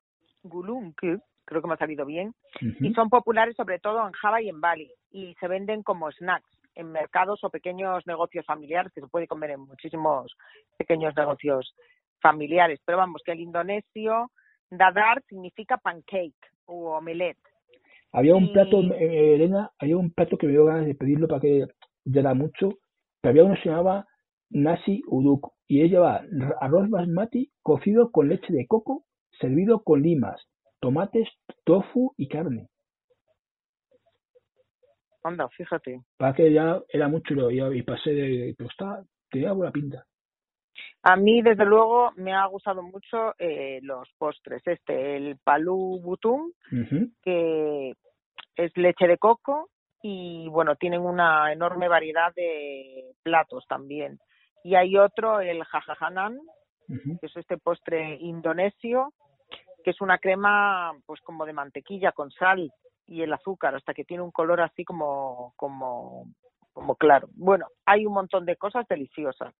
Gulung, 0.43 0.93
creo 0.95 1.61
que 1.61 1.67
me 1.67 1.73
ha 1.73 1.77
salido 1.77 2.05
bien, 2.05 2.33
y 2.61 2.93
son 2.93 3.09
populares 3.09 3.55
sobre 3.55 3.79
todo 3.79 4.05
en 4.05 4.13
Java 4.13 4.41
y 4.41 4.49
en 4.49 4.61
Bali, 4.61 4.91
y 5.11 5.33
se 5.39 5.47
venden 5.47 5.81
como 5.81 6.11
snacks 6.11 6.49
en 6.75 6.91
mercados 6.91 7.43
o 7.43 7.49
pequeños 7.49 8.05
negocios 8.05 8.45
familiares, 8.45 8.91
que 8.93 9.01
se 9.01 9.07
puede 9.07 9.27
comer 9.27 9.51
en 9.51 9.61
muchísimos 9.61 10.33
pequeños 10.77 11.15
negocios 11.15 11.75
familiares. 12.21 12.79
Pero 12.85 12.97
vamos, 12.97 13.21
que 13.25 13.31
el 13.31 13.41
indonesio, 13.41 14.31
dadar 14.69 15.23
significa 15.27 15.77
pancake, 15.77 16.35
o 16.65 16.95
omelette. 16.97 17.39
Había 18.11 18.35
un 18.35 18.51
plato, 18.51 18.81
eh, 18.93 19.35
Elena, 19.35 19.71
había 19.77 19.97
un 19.97 20.11
plato 20.11 20.37
que 20.37 20.47
me 20.47 20.53
dio 20.53 20.65
ganas 20.65 20.85
de 20.85 20.95
pedirlo 20.95 21.27
para 21.27 21.41
que 21.41 21.67
ya 22.05 22.33
mucho, 22.33 22.79
pero 23.21 23.31
había 23.31 23.43
uno 23.43 23.55
que 23.55 23.61
se 23.61 23.69
llamaba 23.69 24.07
nasi 24.49 25.03
uduk 25.07 25.53
y 25.67 25.81
él 25.81 25.91
llevaba 25.91 26.23
arroz 26.59 26.89
basmati 26.89 27.51
cocido 27.61 28.11
con 28.11 28.29
leche 28.29 28.51
de 28.51 28.65
coco, 28.65 29.05
servido 29.39 29.83
con 29.83 30.01
limas, 30.01 30.41
tomates, 30.79 31.29
tofu 31.65 32.13
y 32.17 32.27
carne. 32.27 32.67
Anda, 35.23 35.47
fíjate. 35.49 36.01
Para 36.17 36.33
que 36.33 36.51
ya 36.51 36.81
era 36.89 37.07
mucho 37.07 37.51
y 37.51 37.81
pasé 37.83 38.11
de, 38.11 38.55
pero 38.57 38.69
está, 38.69 39.03
tenía 39.29 39.51
buena 39.51 39.71
pinta. 39.71 40.05
A 41.03 41.15
mí, 41.15 41.41
desde 41.41 41.65
luego, 41.65 42.11
me 42.17 42.33
ha 42.33 42.45
gustado 42.47 42.83
mucho 42.83 43.33
eh, 43.39 43.79
los 43.83 44.09
postres. 44.17 44.61
Este, 44.65 45.15
el 45.15 45.37
palú 45.37 45.99
butum, 46.01 46.51
que 47.23 47.93
es 48.55 48.77
leche 48.77 49.07
de 49.07 49.17
coco 49.17 49.69
y, 50.01 50.47
bueno, 50.49 50.75
tienen 50.75 51.01
una 51.01 51.53
enorme 51.53 51.87
variedad 51.87 52.33
de 52.35 53.13
platos 53.23 53.65
también. 53.67 54.19
Y 54.63 54.75
hay 54.75 54.97
otro, 54.97 55.39
el 55.39 55.63
jajajanan, 55.63 56.39
que 56.87 57.25
es 57.25 57.37
este 57.37 57.57
postre 57.57 58.17
indonesio, 58.19 59.13
que 59.83 59.91
es 59.91 60.01
una 60.01 60.17
crema, 60.17 60.91
pues 61.05 61.21
como 61.21 61.45
de 61.45 61.53
mantequilla 61.53 62.11
con 62.11 62.29
sal 62.31 62.71
y 63.07 63.21
el 63.21 63.31
azúcar, 63.31 63.75
hasta 63.75 63.93
que 63.93 64.03
tiene 64.03 64.23
un 64.23 64.31
color 64.31 64.59
así 64.61 64.83
como, 64.83 65.53
como, 65.55 66.25
como 66.73 66.95
claro. 66.95 67.29
Bueno, 67.33 67.67
hay 67.85 68.05
un 68.05 68.13
montón 68.13 68.45
de 68.45 68.57
cosas 68.57 68.85
deliciosas. 68.87 69.53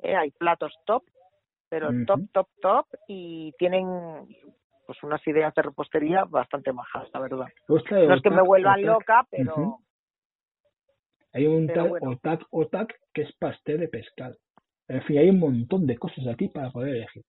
¿Eh? 0.00 0.14
hay 0.14 0.30
platos 0.30 0.74
top, 0.84 1.04
pero 1.68 1.90
top, 2.06 2.20
top, 2.32 2.48
top, 2.60 2.86
y 3.08 3.52
tienen 3.58 3.86
pues 4.86 5.02
unas 5.02 5.26
ideas 5.26 5.52
de 5.54 5.62
repostería 5.62 6.24
bastante 6.24 6.72
majas, 6.72 7.08
la 7.12 7.20
verdad. 7.20 7.46
no 7.68 8.14
es 8.14 8.22
que 8.22 8.30
me 8.30 8.42
vuelvan 8.42 8.82
loca, 8.82 9.26
pero... 9.30 9.80
Hay 11.32 11.46
un 11.46 11.66
tal 11.66 11.92
otak, 12.00 12.46
otak, 12.50 12.94
que 13.12 13.22
es 13.22 13.32
pastel 13.36 13.80
de 13.80 13.88
pescado. 13.88 14.36
En 14.88 15.02
fin, 15.02 15.18
hay 15.18 15.28
un 15.28 15.38
montón 15.38 15.86
de 15.86 15.98
cosas 15.98 16.26
aquí 16.28 16.48
para 16.48 16.70
poder 16.70 16.96
elegir. 16.96 17.24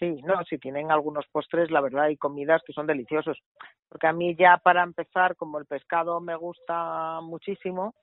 Sí, 0.00 0.20
no, 0.22 0.42
si 0.44 0.58
tienen 0.58 0.90
algunos 0.90 1.24
postres, 1.30 1.70
la 1.70 1.80
verdad, 1.80 2.04
hay 2.04 2.16
comidas 2.16 2.62
que 2.66 2.72
son 2.72 2.86
deliciosos. 2.86 3.38
Porque 3.88 4.08
a 4.08 4.12
mí 4.12 4.34
ya 4.34 4.56
para 4.56 4.82
empezar, 4.82 5.36
como 5.36 5.58
el 5.58 5.66
pescado 5.66 6.20
me 6.20 6.34
gusta 6.34 7.20
muchísimo, 7.20 7.94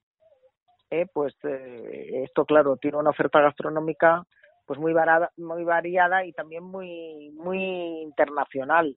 eh, 0.92 1.08
pues 1.12 1.34
eh, 1.44 2.24
esto 2.26 2.46
claro 2.46 2.78
tiene 2.78 2.98
una 2.98 3.12
oferta 3.12 3.40
gastronómica 3.42 4.24
pues 4.66 4.80
muy 4.80 4.94
varada, 4.94 5.32
muy 5.38 5.64
variada 5.64 6.26
y 6.26 6.34
también 6.34 6.64
muy 6.64 7.32
muy 7.32 8.02
internacional. 8.02 8.96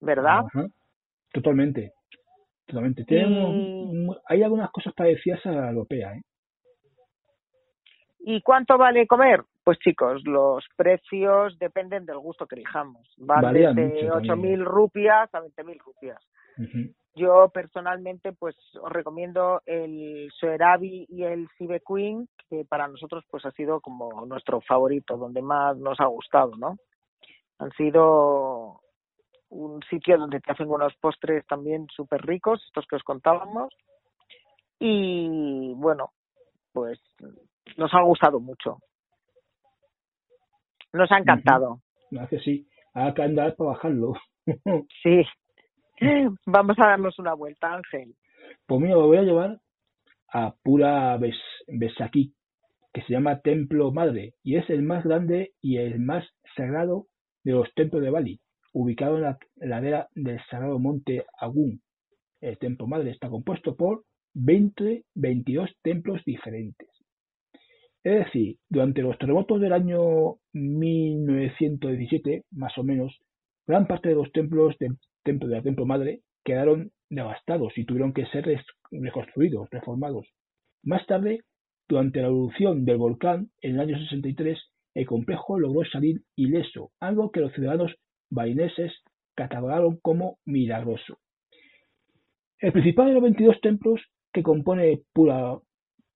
Verdad 0.00 0.42
totalmente. 1.32 1.92
Totalmente. 2.66 3.04
Hay 4.26 4.42
algunas 4.42 4.70
cosas 4.72 4.92
parecidas 4.94 5.44
a 5.46 5.52
la 5.52 5.70
europea 5.70 6.14
¿eh? 6.14 6.22
y 8.20 8.42
cuánto 8.42 8.76
vale 8.76 9.06
comer 9.06 9.44
pues 9.62 9.78
chicos 9.78 10.22
los 10.24 10.64
precios 10.76 11.58
dependen 11.58 12.06
del 12.06 12.18
gusto 12.18 12.46
que 12.46 12.54
elijamos. 12.54 13.12
Van 13.18 13.52
desde 13.52 14.10
ocho 14.10 14.36
mil 14.36 14.64
rupias 14.64 15.32
a 15.34 15.40
veinte 15.40 15.64
yo 17.14 17.48
personalmente 17.48 18.32
pues 18.32 18.54
os 18.80 18.92
recomiendo 18.92 19.62
el 19.64 20.30
Soerabi 20.38 21.06
y 21.08 21.24
el 21.24 21.48
Cibe 21.56 21.80
Queen, 21.86 22.28
que 22.48 22.64
para 22.64 22.88
nosotros 22.88 23.24
pues 23.30 23.44
ha 23.46 23.50
sido 23.52 23.80
como 23.80 24.26
nuestro 24.26 24.60
favorito, 24.60 25.16
donde 25.16 25.42
más 25.42 25.76
nos 25.78 25.98
ha 26.00 26.06
gustado, 26.06 26.56
¿no? 26.56 26.76
Han 27.58 27.70
sido 27.72 28.80
un 29.48 29.82
sitio 29.88 30.18
donde 30.18 30.40
te 30.40 30.52
hacen 30.52 30.68
unos 30.68 30.94
postres 30.96 31.46
también 31.46 31.86
súper 31.94 32.20
ricos, 32.22 32.62
estos 32.66 32.86
que 32.86 32.96
os 32.96 33.02
contábamos. 33.02 33.72
Y 34.78 35.72
bueno, 35.74 36.10
pues 36.72 37.00
nos 37.78 37.92
ha 37.94 38.02
gustado 38.02 38.40
mucho. 38.40 38.78
Nos 40.92 41.10
ha 41.10 41.18
encantado. 41.18 41.80
Gracias, 42.10 42.42
sí. 42.42 42.68
Hay 42.92 43.14
que 43.14 43.22
andar 43.22 43.56
para 43.56 43.70
bajarlo. 43.70 44.14
sí, 45.02 45.22
Vamos 46.46 46.78
a 46.78 46.86
darnos 46.86 47.18
una 47.18 47.34
vuelta, 47.34 47.74
Ángel. 47.74 48.14
Pues 48.66 48.80
mira, 48.80 48.96
me 48.96 49.02
voy 49.02 49.16
a 49.16 49.22
llevar 49.22 49.58
a 50.32 50.54
Pura 50.62 51.16
Bes 51.16 51.36
que 51.66 53.02
se 53.02 53.12
llama 53.12 53.40
Templo 53.40 53.92
Madre, 53.92 54.34
y 54.42 54.56
es 54.56 54.68
el 54.70 54.82
más 54.82 55.04
grande 55.04 55.52
y 55.60 55.76
el 55.76 55.98
más 55.98 56.24
sagrado 56.56 57.06
de 57.44 57.52
los 57.52 57.72
templos 57.74 58.02
de 58.02 58.10
Bali, 58.10 58.40
ubicado 58.72 59.16
en 59.16 59.22
la 59.22 59.38
ladera 59.56 60.08
del 60.14 60.40
sagrado 60.50 60.78
monte 60.78 61.24
Agun. 61.38 61.80
El 62.40 62.58
Templo 62.58 62.86
Madre 62.86 63.10
está 63.10 63.28
compuesto 63.28 63.76
por 63.76 64.04
20, 64.34 65.04
22 65.14 65.70
templos 65.82 66.22
diferentes. 66.24 66.88
Es 68.02 68.24
decir, 68.24 68.56
durante 68.68 69.02
los 69.02 69.18
terremotos 69.18 69.60
del 69.60 69.72
año 69.72 70.36
1917, 70.52 72.44
más 72.52 72.76
o 72.78 72.84
menos, 72.84 73.18
gran 73.66 73.86
parte 73.86 74.08
de 74.10 74.14
los 74.14 74.30
templos 74.32 74.76
del 74.78 74.96
templo 75.26 75.48
de 75.48 75.56
la 75.56 75.62
Templo 75.62 75.84
Madre 75.84 76.20
quedaron 76.44 76.92
devastados 77.10 77.76
y 77.76 77.84
tuvieron 77.84 78.12
que 78.12 78.26
ser 78.26 78.46
reconstruidos, 78.90 79.68
reformados. 79.70 80.26
Más 80.82 81.04
tarde, 81.06 81.42
durante 81.88 82.20
la 82.20 82.28
erupción 82.28 82.84
del 82.84 82.96
volcán 82.96 83.50
en 83.60 83.74
el 83.74 83.80
año 83.80 83.98
63, 83.98 84.58
el 84.94 85.06
complejo 85.06 85.58
logró 85.58 85.84
salir 85.84 86.22
ileso, 86.36 86.92
algo 87.00 87.30
que 87.30 87.40
los 87.40 87.52
ciudadanos 87.52 87.94
baineses 88.30 88.92
catalogaron 89.34 89.98
como 90.00 90.38
milagroso. 90.46 91.18
El 92.58 92.72
principal 92.72 93.08
de 93.08 93.14
los 93.14 93.22
22 93.22 93.60
templos 93.60 94.00
que 94.32 94.42
compone 94.42 95.02
Pura, 95.12 95.58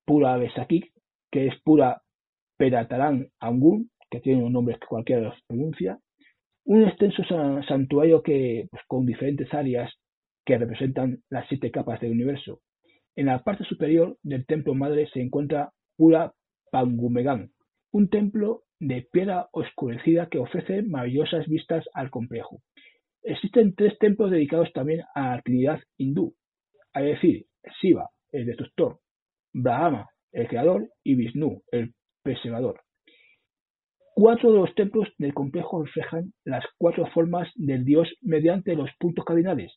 Pura 0.07 0.39
que 1.31 1.47
es 1.47 1.61
pura 1.63 2.03
Peratarán 2.57 3.29
Angun, 3.41 3.91
que 4.11 4.21
tiene 4.21 4.43
un 4.43 4.53
nombre 4.53 4.79
que 4.81 4.87
cualquiera 4.87 5.23
los 5.23 5.43
pronuncia, 5.47 5.99
un 6.71 6.85
extenso 6.85 7.25
santuario 7.66 8.23
que, 8.23 8.68
pues, 8.71 8.81
con 8.87 9.05
diferentes 9.05 9.53
áreas 9.53 9.93
que 10.47 10.57
representan 10.57 11.18
las 11.29 11.49
siete 11.49 11.73
capas 11.73 12.01
del 12.01 12.12
universo. 12.12 12.61
En 13.16 13.27
la 13.27 13.43
parte 13.43 13.64
superior 13.64 14.16
del 14.23 14.47
templo 14.47 14.73
madre 14.77 15.09
se 15.12 15.21
encuentra 15.21 15.73
Pura 15.97 16.33
Pangumegan, 16.71 17.51
un 17.91 18.09
templo 18.09 18.62
de 18.79 19.05
piedra 19.11 19.49
oscurecida 19.51 20.29
que 20.29 20.39
ofrece 20.39 20.83
maravillosas 20.83 21.49
vistas 21.49 21.85
al 21.93 22.09
complejo. 22.09 22.62
Existen 23.25 23.75
tres 23.75 23.99
templos 23.99 24.31
dedicados 24.31 24.73
también 24.73 25.01
a 25.16 25.35
la 25.35 25.43
trinidad 25.43 25.81
hindú, 25.99 26.37
es 26.95 27.03
decir, 27.03 27.47
Shiva, 27.83 28.11
el 28.31 28.47
destructor, 28.47 29.01
Brahma, 29.53 30.09
el 30.31 30.47
creador, 30.47 30.89
y 31.03 31.16
Vishnu, 31.16 31.64
el 31.73 31.95
preservador. 32.23 32.81
Cuatro 34.21 34.53
de 34.53 34.59
los 34.59 34.75
templos 34.75 35.09
del 35.16 35.33
complejo 35.33 35.83
reflejan 35.83 36.35
las 36.45 36.62
cuatro 36.77 37.07
formas 37.07 37.49
del 37.55 37.87
dios 37.87 38.07
mediante 38.21 38.75
los 38.77 38.91
puntos 38.99 39.25
cardinales: 39.25 39.73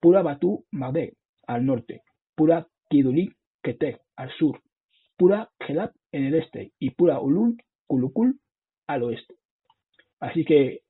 Pura 0.00 0.20
Batu 0.20 0.66
Magde 0.70 1.14
al 1.46 1.64
norte, 1.64 2.02
Pura 2.34 2.66
Kidulik 2.90 3.34
Ketek 3.62 3.98
al 4.16 4.30
sur, 4.32 4.60
Pura 5.16 5.48
Gelap 5.60 5.94
en 6.12 6.24
el 6.24 6.34
este. 6.34 6.72
Y 6.78 6.90
Pura 6.90 7.20
Ulun 7.20 7.56
Kulukul 7.86 8.38
al 8.86 9.02
oeste. 9.04 9.36
Así 10.20 10.44
que 10.44 10.82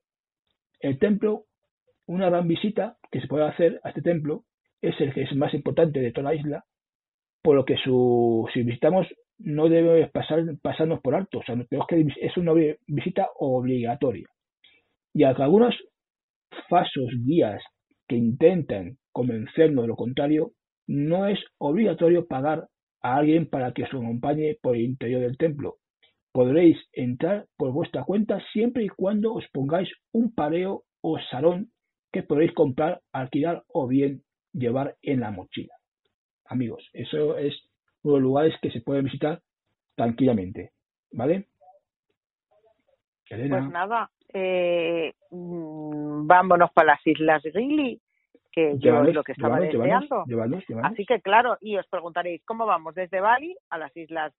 el 0.81 0.99
templo, 0.99 1.45
una 2.07 2.29
gran 2.29 2.49
visita 2.49 2.99
que 3.13 3.21
se 3.21 3.29
puede 3.29 3.45
hacer 3.45 3.81
a 3.85 3.91
este 3.91 4.03
templo 4.03 4.43
es 4.83 5.01
el 5.01 5.15
que 5.15 5.23
es 5.23 5.37
más 5.37 5.55
importante 5.55 6.01
de 6.01 6.11
toda 6.11 6.33
la 6.33 6.35
isla, 6.35 6.65
por 7.41 7.55
lo 7.55 7.65
que 7.65 7.77
si 7.77 8.63
visitamos 8.65 9.07
no 9.39 9.69
debe 9.69 10.07
pasar, 10.09 10.45
pasarnos 10.63 11.01
por 11.01 11.15
alto, 11.15 11.39
o 11.39 11.43
sea, 11.43 11.57
que 11.89 12.07
es 12.21 12.37
una 12.37 12.53
visita 12.87 13.29
obligatoria. 13.39 14.27
Y 15.13 15.25
aunque 15.25 15.43
algunos 15.43 15.75
falsos 16.69 17.11
guías 17.25 17.63
que 18.09 18.17
intentan 18.17 18.99
convencernos 19.13 19.85
de 19.85 19.89
lo 19.89 19.97
contrario, 19.97 20.53
no 20.87 21.27
es 21.27 21.39
obligatorio 21.59 22.27
pagar 22.27 22.69
a 23.03 23.17
alguien 23.17 23.49
para 23.49 23.73
que 23.73 23.85
os 23.85 23.89
acompañe 23.89 24.57
por 24.63 24.77
el 24.77 24.83
interior 24.83 25.23
del 25.23 25.37
templo. 25.37 25.77
Podréis 26.33 26.77
entrar 26.93 27.47
por 27.57 27.73
vuestra 27.73 28.05
cuenta 28.05 28.43
siempre 28.53 28.85
y 28.85 28.89
cuando 28.89 29.35
os 29.35 29.45
pongáis 29.53 29.89
un 30.13 30.35
pareo 30.35 30.85
o 31.01 31.19
salón 31.31 31.71
que 32.13 32.23
podréis 32.23 32.53
comprar, 32.53 33.01
alquilar 33.13 33.65
o 33.69 33.87
bien 33.87 34.23
llevar 34.53 34.97
en 35.03 35.21
la 35.21 35.31
mochila. 35.31 35.75
Amigos, 36.45 36.89
eso 36.93 37.37
es 37.39 37.55
los 38.13 38.21
lugares 38.21 38.55
que 38.61 38.71
se 38.71 38.81
pueden 38.81 39.05
visitar 39.05 39.41
tranquilamente. 39.95 40.73
¿Vale? 41.13 41.47
Pues 43.29 43.71
nada, 43.71 44.11
eh, 44.33 45.15
mm, 45.31 46.27
vámonos 46.27 46.71
para 46.73 46.95
las 46.95 47.07
Islas 47.07 47.43
Gili, 47.43 48.01
que 48.53 48.79
yo 48.79 49.03
es 49.03 49.15
lo 49.15 49.25
que 49.25 49.33
estaba 49.33 49.59
deseando. 49.59 50.25
Así 50.83 51.05
que 51.05 51.21
claro, 51.21 51.59
y 51.61 51.77
os 51.77 51.87
preguntaréis, 51.89 52.45
¿cómo 52.45 52.67
vamos 52.67 52.95
desde 52.95 53.21
Bali 53.21 53.57
a 53.71 53.79
las 53.79 53.97
Islas 53.97 54.33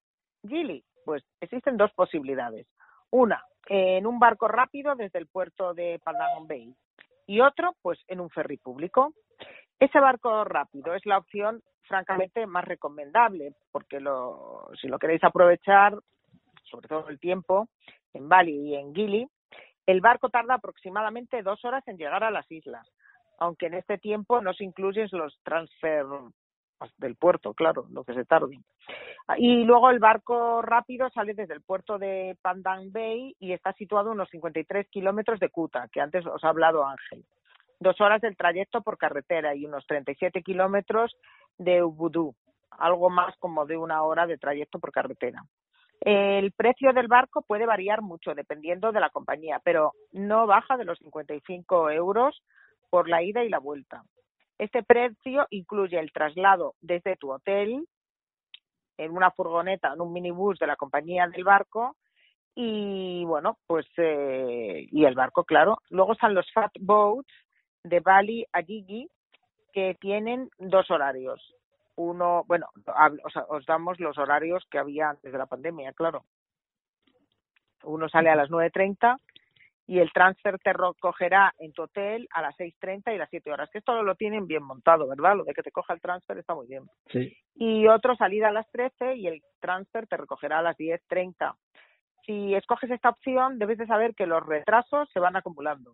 Gili? 0.48 0.84
Pues 1.04 1.24
existen 1.42 1.78
dos 1.78 1.92
posibilidades. 1.94 2.68
Una, 3.10 3.44
en 3.68 4.06
un 4.06 4.20
barco 4.20 4.48
rápido 4.48 4.96
desde 4.96 5.20
el 5.20 5.28
puerto 5.28 5.74
de 5.74 6.00
Padang 6.04 6.48
Bay 6.48 6.74
y 7.26 7.42
otro, 7.42 7.76
pues 7.82 8.00
en 8.08 8.22
un 8.22 8.30
ferry 8.30 8.58
público. 8.58 9.14
Ese 9.80 10.00
barco 10.00 10.44
rápido 10.44 10.96
es 10.96 11.06
la 11.06 11.20
opción 11.20 11.62
francamente 11.84 12.46
más 12.48 12.66
recomendable, 12.66 13.54
porque 13.72 14.00
lo, 14.00 14.70
si 14.80 14.88
lo 14.88 14.98
queréis 14.98 15.24
aprovechar, 15.24 15.94
sobre 16.64 16.88
todo 16.88 17.08
el 17.10 17.20
tiempo, 17.20 17.68
en 18.14 18.28
Bali 18.28 18.70
y 18.70 18.76
en 18.76 18.94
Gili, 18.94 19.28
el 19.86 20.02
barco 20.02 20.30
tarda 20.30 20.56
aproximadamente 20.56 21.44
dos 21.44 21.64
horas 21.64 21.88
en 21.88 21.98
llegar 21.98 22.24
a 22.24 22.32
las 22.32 22.52
islas, 22.52 22.92
aunque 23.40 23.68
en 23.68 23.76
este 23.76 23.98
tiempo 24.00 24.42
no 24.42 24.54
se 24.54 24.64
incluyen 24.64 25.08
los 25.12 25.40
transfer 25.44 26.06
del 26.98 27.16
puerto, 27.16 27.54
claro, 27.54 27.86
lo 27.90 28.04
que 28.04 28.14
se 28.14 28.26
tarde. 28.26 28.60
Y 29.38 29.64
luego 29.64 29.90
el 29.90 30.00
barco 30.00 30.62
rápido 30.62 31.10
sale 31.12 31.34
desde 31.34 31.54
el 31.54 31.62
puerto 31.62 31.98
de 31.98 32.38
Pandang 32.42 32.92
Bay 32.92 33.36
y 33.40 33.54
está 33.54 33.74
situado 33.74 34.10
a 34.10 34.14
unos 34.14 34.30
53 34.30 34.88
kilómetros 34.90 35.40
de 35.40 35.50
Kuta, 35.50 35.88
que 35.92 36.02
antes 36.02 36.26
os 36.26 36.44
ha 36.44 36.50
hablado 36.50 36.86
Ángel 36.86 37.24
dos 37.80 38.00
horas 38.02 38.22
del 38.22 38.36
trayecto 38.36 38.82
por 38.82 38.98
carretera 38.98 39.56
y 39.56 39.66
unos 39.66 39.86
37 39.88 40.42
kilómetros 40.44 41.16
de 41.58 41.84
Ubudú, 41.84 42.36
algo 42.72 43.10
más 43.10 43.36
como 43.38 43.66
de 43.66 43.78
una 43.78 44.04
hora 44.04 44.26
de 44.26 44.38
trayecto 44.38 44.80
por 44.80 44.92
carretera. 44.92 45.44
El 46.00 46.52
precio 46.52 46.94
del 46.94 47.08
barco 47.08 47.42
puede 47.42 47.66
variar 47.66 48.02
mucho 48.02 48.36
dependiendo 48.36 48.92
de 48.92 49.00
la 49.00 49.10
compañía, 49.10 49.60
pero 49.64 49.94
no 50.12 50.46
baja 50.46 50.78
de 50.78 50.86
los 50.86 51.00
55 51.00 51.90
euros 51.90 52.44
por 52.90 53.10
la 53.10 53.24
ida 53.24 53.44
y 53.44 53.50
la 53.50 53.60
vuelta. 53.60 54.04
Este 54.58 54.84
precio 54.84 55.48
incluye 55.50 56.00
el 56.00 56.12
traslado 56.12 56.76
desde 56.82 57.16
tu 57.16 57.32
hotel 57.32 57.86
en 58.98 59.12
una 59.12 59.32
furgoneta, 59.32 59.94
en 59.94 60.02
un 60.02 60.14
minibús 60.14 60.58
de 60.60 60.68
la 60.68 60.76
compañía 60.76 61.28
del 61.28 61.44
barco 61.44 61.96
y 62.56 63.24
bueno, 63.26 63.60
pues 63.68 63.86
eh, 63.98 64.88
y 64.92 65.06
el 65.06 65.14
barco, 65.14 65.44
claro. 65.44 65.78
Luego 65.90 66.14
están 66.14 66.34
los 66.34 66.52
fat 66.52 66.72
boats 66.80 67.32
de 67.84 68.00
Bali 68.00 68.46
a 68.52 68.62
Gigi 68.62 69.10
que 69.74 69.96
tienen 70.00 70.50
dos 70.58 70.90
horarios. 70.90 71.54
Uno, 71.96 72.44
bueno, 72.48 72.68
os, 73.50 73.66
damos 73.66 74.00
los 74.00 74.18
horarios 74.18 74.66
que 74.70 74.78
había 74.78 75.10
antes 75.10 75.32
de 75.32 75.38
la 75.38 75.46
pandemia, 75.46 75.94
claro. 75.94 76.24
Uno 77.84 78.10
sale 78.10 78.30
a 78.30 78.36
las 78.36 78.50
9.30 78.50 79.18
y 79.88 80.00
el 80.00 80.12
transfer 80.12 80.60
te 80.60 80.74
recogerá 80.74 81.54
en 81.60 81.72
tu 81.74 81.84
hotel 81.84 82.28
a 82.34 82.42
las 82.42 82.56
6.30 82.58 83.14
y 83.14 83.18
las 83.18 83.30
7 83.30 83.52
horas. 83.52 83.70
Que 83.72 83.80
esto 83.80 84.02
lo 84.04 84.16
tienen 84.16 84.46
bien 84.46 84.64
montado, 84.64 85.08
¿verdad? 85.08 85.38
Lo 85.38 85.44
de 85.44 85.54
que 85.54 85.64
te 85.64 85.72
coja 85.72 85.94
el 85.94 86.02
transfer 86.02 86.38
está 86.38 86.54
muy 86.54 86.68
bien. 86.68 86.84
Sí. 87.12 87.36
Y 87.56 87.88
otro 87.88 88.16
salida 88.16 88.50
a 88.50 88.54
las 88.54 88.70
13 88.72 89.16
y 89.16 89.28
el 89.28 89.42
transfer 89.60 90.08
te 90.08 90.18
recogerá 90.18 90.60
a 90.60 90.64
las 90.64 90.78
10.30. 90.78 91.56
Si 92.26 92.54
escoges 92.54 92.92
esta 92.92 93.10
opción, 93.10 93.58
debes 93.58 93.78
de 93.78 93.88
saber 93.88 94.14
que 94.14 94.26
los 94.26 94.46
retrasos 94.46 95.10
se 95.12 95.20
van 95.20 95.36
acumulando 95.36 95.94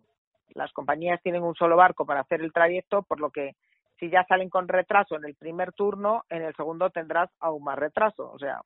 las 0.54 0.72
compañías 0.72 1.20
tienen 1.22 1.42
un 1.42 1.54
solo 1.54 1.76
barco 1.76 2.06
para 2.06 2.20
hacer 2.20 2.40
el 2.40 2.52
trayecto, 2.52 3.02
por 3.02 3.20
lo 3.20 3.30
que 3.30 3.56
si 3.98 4.10
ya 4.10 4.24
salen 4.24 4.50
con 4.50 4.68
retraso 4.68 5.16
en 5.16 5.24
el 5.24 5.34
primer 5.34 5.72
turno, 5.72 6.24
en 6.28 6.42
el 6.42 6.54
segundo 6.54 6.90
tendrás 6.90 7.30
aún 7.40 7.64
más 7.64 7.78
retraso. 7.78 8.30
O 8.30 8.38
sea, 8.38 8.60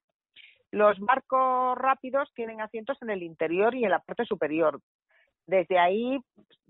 los 0.70 0.99
barcos 1.01 1.76
rápidos 1.78 2.30
tienen 2.34 2.61
asientos 2.61 3.01
en 3.03 3.11
el 3.11 3.22
interior 3.22 3.74
y 3.74 3.84
en 3.84 3.91
la 3.91 4.01
parte 4.01 4.24
superior. 4.24 4.80
Desde 5.47 5.78
ahí, 5.78 6.18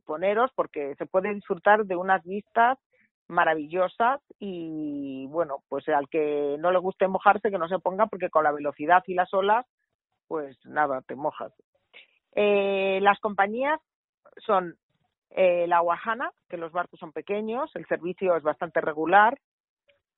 poneros 0.04 0.50
porque 0.54 0.94
se 0.96 1.06
puede 1.06 1.34
disfrutar 1.34 1.84
de 1.84 1.96
unas 1.96 2.24
vistas 2.24 2.78
maravillosas 3.26 4.20
y 4.38 5.26
bueno, 5.26 5.62
pues 5.68 5.86
al 5.88 6.08
que 6.08 6.56
no 6.58 6.70
le 6.70 6.78
guste 6.78 7.08
mojarse 7.08 7.50
que 7.50 7.58
no 7.58 7.68
se 7.68 7.78
ponga 7.78 8.06
porque 8.06 8.30
con 8.30 8.44
la 8.44 8.52
velocidad 8.52 9.02
y 9.06 9.14
las 9.14 9.32
olas, 9.34 9.66
pues 10.28 10.56
nada, 10.64 11.02
te 11.02 11.14
mojas. 11.14 11.52
Eh, 12.34 13.00
las 13.02 13.18
compañías 13.20 13.80
son 14.46 14.76
eh, 15.30 15.66
la 15.66 15.82
Wahana, 15.82 16.30
que 16.48 16.56
los 16.56 16.72
barcos 16.72 17.00
son 17.00 17.12
pequeños, 17.12 17.70
el 17.74 17.86
servicio 17.86 18.36
es 18.36 18.42
bastante 18.42 18.80
regular, 18.80 19.38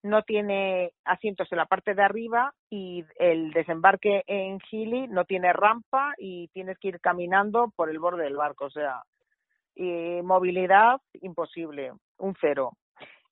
no 0.02 0.22
tiene 0.22 0.92
asientos 1.04 1.50
en 1.52 1.58
la 1.58 1.66
parte 1.66 1.94
de 1.94 2.02
arriba 2.02 2.54
y 2.70 3.04
el 3.16 3.52
desembarque 3.52 4.22
en 4.26 4.58
Gili 4.60 5.08
no 5.08 5.24
tiene 5.24 5.52
rampa 5.52 6.14
y 6.16 6.48
tienes 6.48 6.78
que 6.78 6.88
ir 6.88 7.00
caminando 7.00 7.70
por 7.76 7.90
el 7.90 7.98
borde 7.98 8.24
del 8.24 8.36
barco, 8.36 8.66
o 8.66 8.70
sea, 8.70 9.02
movilidad 10.22 11.00
imposible, 11.20 11.92
un 12.18 12.34
cero. 12.40 12.72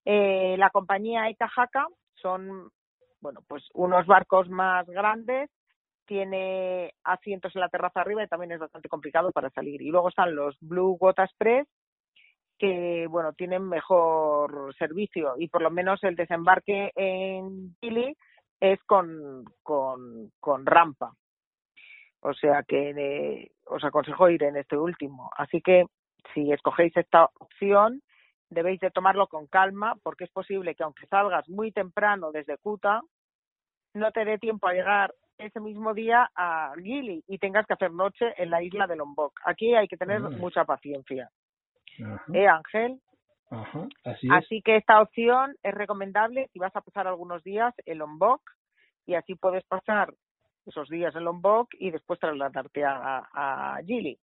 Eh, 0.05 0.57
la 0.59 0.71
compañía 0.71 1.29
Itahaka 1.31 1.87
son, 2.15 2.71
bueno, 3.21 3.41
pues 3.47 3.65
unos 3.75 4.07
barcos 4.07 4.49
más 4.49 4.87
grandes 4.87 5.51
tiene 6.09 6.95
asientos 7.05 7.55
en 7.55 7.61
la 7.61 7.69
terraza 7.69 8.01
arriba 8.01 8.25
y 8.25 8.29
también 8.29 8.53
es 8.53 8.59
bastante 8.59 8.89
complicado 8.89 9.31
para 9.31 9.51
salir. 9.51 9.83
Y 9.83 9.91
luego 9.91 10.09
están 10.09 10.35
los 10.35 10.57
Blue 10.61 10.97
Water 10.99 11.27
Express, 11.27 11.69
que 12.59 13.07
bueno, 13.09 13.35
tienen 13.35 13.69
mejor 13.69 14.75
servicio 14.77 15.35
y 15.37 15.49
por 15.49 15.63
lo 15.63 15.71
menos 15.71 16.03
el 16.03 16.17
desembarque 16.17 16.91
en 16.97 17.77
Chile 17.81 18.17
es 18.59 18.83
con, 18.85 19.45
con, 19.63 20.67
rampa. 20.67 21.13
O 22.21 22.33
sea 22.33 22.65
que 22.67 22.91
eh, 22.91 23.51
os 23.67 23.85
aconsejo 23.85 24.31
ir 24.31 24.43
en 24.43 24.57
este 24.57 24.77
último. 24.77 25.31
Así 25.37 25.61
que 25.61 25.85
si 26.35 26.51
escogéis 26.51 26.97
esta 26.97 27.29
opción, 27.39 28.03
debéis 28.49 28.81
de 28.81 28.91
tomarlo 28.91 29.27
con 29.29 29.47
calma 29.47 29.95
porque 30.03 30.25
es 30.25 30.31
posible 30.31 30.75
que 30.75 30.85
aunque 30.85 31.07
salgas 31.07 31.49
muy 31.51 31.71
temprano 31.71 32.33
desde 32.33 32.57
Kuta, 32.57 33.03
no 33.93 34.11
te 34.11 34.25
dé 34.25 34.39
tiempo 34.39 34.67
a 34.67 34.73
llegar 34.73 35.15
ese 35.39 35.61
mismo 35.61 35.95
día 35.95 36.31
a 36.35 36.73
Gili 36.77 37.23
y 37.27 37.39
tengas 37.39 37.67
que 37.67 37.75
hacer 37.75 37.93
noche 37.93 38.27
en 38.37 38.51
la 38.51 38.63
isla 38.63 38.87
de 38.87 38.97
Lombok. 38.97 39.41
Aquí 39.45 39.75
hay 39.75 39.89
que 39.89 39.97
tener 39.97 40.21
mucha 40.21 40.65
paciencia. 40.65 41.31
¿Eh, 42.33 42.47
Ángel? 42.47 43.01
así, 44.31 44.61
que 44.63 44.77
esta 44.77 45.01
opción 45.01 45.57
es 45.63 45.75
recomendable 45.75 46.49
si 46.53 46.59
vas 46.59 46.75
a 46.77 46.83
pasar 46.83 47.07
algunos 47.07 47.43
días 47.43 47.75
en 47.87 47.99
Lombok 47.99 48.43
y 49.07 49.15
así 49.15 49.35
puedes 49.37 49.65
pasar 49.65 50.13
esos 50.67 50.89
días 50.89 51.15
en 51.17 51.25
Lombok 51.25 51.69
y 51.79 51.91
después 51.91 52.21
trasladarte 52.21 52.85
a, 52.85 53.27
a, 53.33 53.79
Gili. 53.87 54.19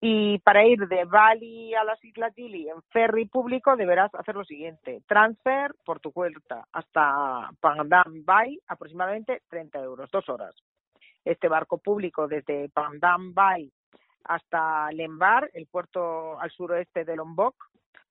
Y 0.00 0.38
para 0.40 0.66
ir 0.66 0.86
de 0.88 1.04
Bali 1.04 1.74
a 1.74 1.82
las 1.82 2.02
Islas 2.04 2.34
Gili 2.34 2.68
en 2.68 2.82
ferry 2.90 3.26
público 3.26 3.76
deberás 3.76 4.14
hacer 4.14 4.34
lo 4.34 4.44
siguiente. 4.44 5.02
Transfer 5.06 5.74
por 5.84 6.00
tu 6.00 6.12
cuenta 6.12 6.66
hasta 6.72 7.50
Pandam 7.60 8.24
Bay, 8.24 8.58
aproximadamente 8.66 9.42
30 9.48 9.80
euros, 9.80 10.10
dos 10.10 10.28
horas. 10.28 10.54
Este 11.24 11.48
barco 11.48 11.78
público 11.78 12.28
desde 12.28 12.68
Pandam 12.68 13.32
Bay 13.32 13.72
hasta 14.24 14.90
Lembar, 14.92 15.50
el 15.54 15.66
puerto 15.66 16.38
al 16.40 16.50
suroeste 16.50 17.04
de 17.04 17.16
Lombok, 17.16 17.54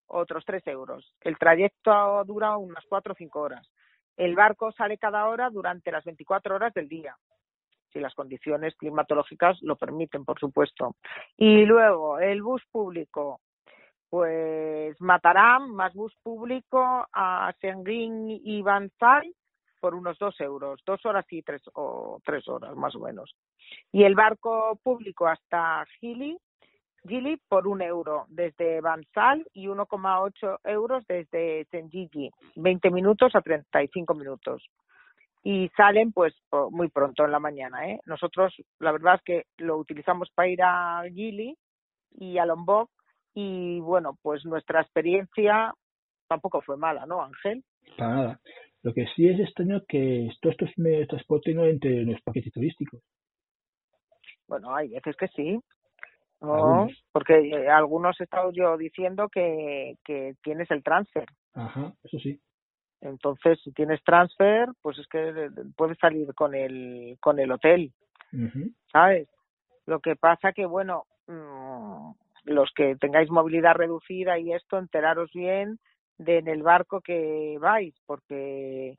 otros 0.07 0.43
3 0.45 0.65
euros. 0.67 1.13
El 1.21 1.37
trayecto 1.37 2.23
dura 2.25 2.57
unas 2.57 2.83
4 2.87 3.13
o 3.13 3.15
5 3.15 3.39
horas. 3.39 3.69
El 4.17 4.35
barco 4.35 4.71
sale 4.71 4.97
cada 4.97 5.27
hora 5.27 5.49
durante 5.49 5.91
las 5.91 6.05
24 6.05 6.55
horas 6.55 6.73
del 6.73 6.87
día, 6.87 7.17
si 7.95 8.01
las 8.01 8.13
condiciones 8.13 8.75
climatológicas 8.75 9.57
lo 9.61 9.77
permiten, 9.77 10.25
por 10.25 10.37
supuesto. 10.37 10.97
Y 11.37 11.63
luego, 11.63 12.19
el 12.19 12.43
bus 12.43 12.61
público, 12.69 13.39
pues 14.09 14.99
Mataram, 14.99 15.71
más 15.73 15.93
bus 15.93 16.13
público 16.21 17.07
a 17.13 17.53
Sengrin 17.61 18.29
y 18.29 18.61
Bansai 18.61 19.33
por 19.79 19.95
unos 19.95 20.17
2 20.17 20.41
euros, 20.41 20.81
dos 20.85 21.05
horas 21.05 21.25
y 21.29 21.41
tres, 21.41 21.61
o 21.73 22.19
tres 22.25 22.45
horas 22.49 22.75
más 22.75 22.93
o 22.95 22.99
menos. 22.99 23.33
Y 23.93 24.03
el 24.03 24.15
barco 24.15 24.77
público 24.83 25.27
hasta 25.27 25.85
Gili 25.99 26.37
Gili 27.07 27.37
por 27.47 27.67
un 27.67 27.81
euro 27.81 28.25
desde 28.27 28.81
Bansal 28.81 29.45
y 29.53 29.67
1,8 29.67 30.59
euros 30.63 31.05
desde 31.07 31.65
Senjiji, 31.71 32.31
20 32.55 32.89
minutos 32.89 33.35
a 33.35 33.41
35 33.41 34.13
minutos. 34.15 34.67
Y 35.47 35.69
salen 35.77 36.11
pues 36.11 36.33
muy 36.71 36.89
pronto 36.89 37.23
en 37.23 37.31
la 37.31 37.39
mañana. 37.39 37.87
¿eh? 37.87 37.99
Nosotros 38.05 38.51
la 38.79 38.91
verdad 38.91 39.15
es 39.15 39.21
que 39.21 39.43
lo 39.57 39.77
utilizamos 39.77 40.29
para 40.33 40.47
ir 40.49 40.63
a 40.63 41.03
Gili 41.13 41.55
y 42.17 42.39
a 42.39 42.45
Lombok 42.45 42.89
y 43.35 43.79
bueno, 43.79 44.17
pues 44.23 44.43
nuestra 44.45 44.81
experiencia 44.81 45.71
tampoco 46.27 46.61
fue 46.61 46.77
mala, 46.77 47.05
¿no, 47.05 47.21
Ángel? 47.21 47.63
Para 47.95 48.15
nada. 48.15 48.39
Lo 48.81 48.93
que 48.93 49.05
sí 49.15 49.27
es 49.27 49.39
extraño 49.39 49.81
que 49.87 50.29
todos 50.41 50.55
estos 50.59 50.77
medios 50.77 51.01
de 51.01 51.07
transporte 51.07 51.53
no 51.53 51.65
entre 51.65 52.03
los 52.03 52.19
paquetes 52.21 52.51
turísticos. 52.51 53.01
Bueno, 54.47 54.73
hay 54.75 54.89
veces 54.89 55.15
que 55.15 55.27
sí, 55.27 55.59
no, 56.41 56.87
porque 57.11 57.33
eh, 57.39 57.69
algunos 57.69 58.19
he 58.19 58.23
estado 58.23 58.51
yo 58.51 58.77
diciendo 58.77 59.29
que, 59.29 59.95
que 60.03 60.33
tienes 60.43 60.69
el 60.71 60.83
transfer. 60.83 61.25
Ajá, 61.53 61.93
eso 62.03 62.19
sí. 62.19 62.39
Entonces, 63.05 63.59
si 63.63 63.71
tienes 63.71 64.03
transfer, 64.03 64.69
pues 64.81 64.97
es 64.97 65.07
que 65.07 65.49
puedes 65.75 65.97
salir 65.99 66.33
con 66.33 66.55
el 66.55 67.17
con 67.19 67.39
el 67.39 67.51
hotel, 67.51 67.91
¿sabes? 68.91 69.29
Lo 69.85 69.99
que 69.99 70.15
pasa 70.15 70.51
que, 70.51 70.65
bueno, 70.65 71.03
mm, 71.27 72.11
los 72.45 72.71
que 72.75 72.95
tengáis 72.95 73.29
movilidad 73.29 73.75
reducida 73.75 74.39
y 74.39 74.53
esto, 74.53 74.77
enteraros 74.77 75.31
bien 75.33 75.79
de 76.17 76.39
en 76.39 76.47
el 76.47 76.63
barco 76.63 77.01
que 77.01 77.57
vais, 77.59 77.93
porque 78.05 78.97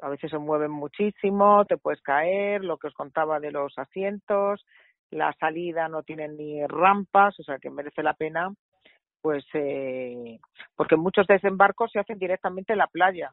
a 0.00 0.08
veces 0.08 0.30
se 0.30 0.38
mueven 0.38 0.70
muchísimo, 0.70 1.64
te 1.64 1.76
puedes 1.76 2.00
caer, 2.02 2.62
lo 2.62 2.76
que 2.76 2.88
os 2.88 2.94
contaba 2.94 3.40
de 3.40 3.50
los 3.50 3.76
asientos, 3.78 4.64
la 5.10 5.32
salida 5.40 5.88
no 5.88 6.02
tiene 6.02 6.28
ni 6.28 6.64
rampas, 6.66 7.38
o 7.40 7.42
sea 7.42 7.58
que 7.58 7.70
merece 7.70 8.02
la 8.02 8.14
pena, 8.14 8.52
pues 9.20 9.44
eh, 9.54 10.38
porque 10.76 10.96
muchos 10.96 11.26
desembarcos 11.26 11.90
se 11.92 11.98
hacen 11.98 12.18
directamente 12.18 12.72
en 12.72 12.78
la 12.78 12.86
playa 12.86 13.32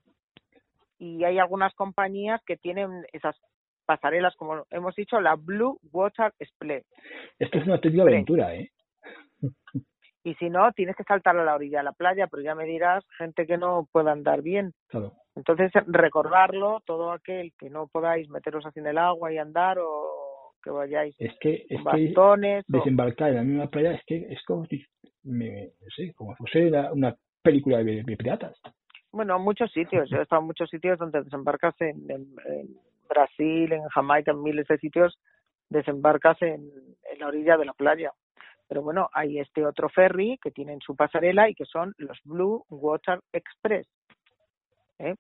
y 0.97 1.23
hay 1.23 1.39
algunas 1.39 1.73
compañías 1.73 2.41
que 2.45 2.57
tienen 2.57 3.05
esas 3.11 3.35
pasarelas, 3.85 4.35
como 4.35 4.65
hemos 4.71 4.95
dicho, 4.95 5.19
la 5.21 5.35
Blue 5.35 5.79
Water 5.91 6.33
Split. 6.39 6.83
Esto 7.37 7.57
es 7.59 7.65
una 7.65 7.75
auténtica 7.75 8.03
aventura, 8.03 8.55
¿eh? 8.55 8.71
Y 10.25 10.33
si 10.35 10.49
no, 10.49 10.71
tienes 10.71 10.95
que 10.95 11.03
saltar 11.03 11.37
a 11.37 11.43
la 11.43 11.53
orilla 11.53 11.77
de 11.77 11.83
la 11.83 11.91
playa, 11.91 12.25
pero 12.25 12.41
ya 12.41 12.55
me 12.55 12.65
dirás, 12.65 13.05
gente 13.15 13.45
que 13.45 13.59
no 13.59 13.87
pueda 13.91 14.11
andar 14.11 14.41
bien. 14.41 14.73
Claro. 14.87 15.13
Entonces, 15.35 15.71
recordarlo, 15.85 16.81
todo 16.83 17.11
aquel 17.11 17.53
que 17.59 17.69
no 17.69 17.85
podáis 17.85 18.27
meteros 18.29 18.65
así 18.65 18.79
en 18.79 18.87
el 18.87 18.97
agua 18.97 19.31
y 19.31 19.37
andar 19.37 19.77
o 19.77 20.24
que 20.65 20.71
vayáis 20.71 21.15
es 21.19 21.33
que, 21.39 21.65
es 21.69 22.65
desembarcar 22.67 23.29
en 23.29 23.35
la 23.35 23.43
misma 23.43 23.67
playa 23.67 23.93
es 23.93 24.03
que 24.05 24.27
es 24.29 24.43
como 24.43 24.65
si 24.65 24.83
me, 25.23 25.69
sé, 25.95 26.13
como 26.13 26.35
fuese 26.35 26.71
una, 26.91 27.15
película 27.41 27.83
de, 27.83 28.03
piratas. 28.17 28.59
Bueno, 29.11 29.37
muchos 29.37 29.71
sitios. 29.71 30.09
Yo 30.09 30.17
he 30.17 30.23
estado 30.23 30.41
en 30.41 30.47
muchos 30.47 30.67
sitios 30.67 30.97
donde 30.97 31.21
desembarcas 31.21 31.75
en, 31.79 32.35
Brasil, 33.07 33.71
en 33.71 33.83
Jamaica, 33.89 34.31
en 34.31 34.41
miles 34.41 34.67
de 34.67 34.79
sitios, 34.79 35.19
desembarcas 35.69 36.41
en, 36.41 36.71
en 37.11 37.19
la 37.19 37.27
orilla 37.27 37.55
de 37.57 37.65
la 37.65 37.73
playa. 37.73 38.11
Pero 38.67 38.81
bueno, 38.81 39.09
hay 39.13 39.39
este 39.39 39.63
otro 39.63 39.89
ferry 39.89 40.39
que 40.41 40.49
tienen 40.49 40.79
su 40.81 40.95
pasarela 40.95 41.47
y 41.49 41.53
que 41.53 41.65
son 41.65 41.93
los 41.97 42.19
Blue 42.23 42.65
Water 42.69 43.19
Express. 43.31 43.87
¿eh? 44.99 45.15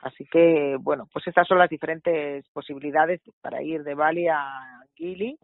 Así 0.00 0.24
que, 0.24 0.76
bueno, 0.80 1.08
pues 1.12 1.26
estas 1.26 1.46
son 1.46 1.58
las 1.58 1.68
diferentes 1.68 2.48
posibilidades 2.54 3.20
para 3.42 3.62
ir 3.62 3.82
de 3.84 3.94
Bali 3.94 4.26
a 4.26 4.82
Gili 4.94 5.38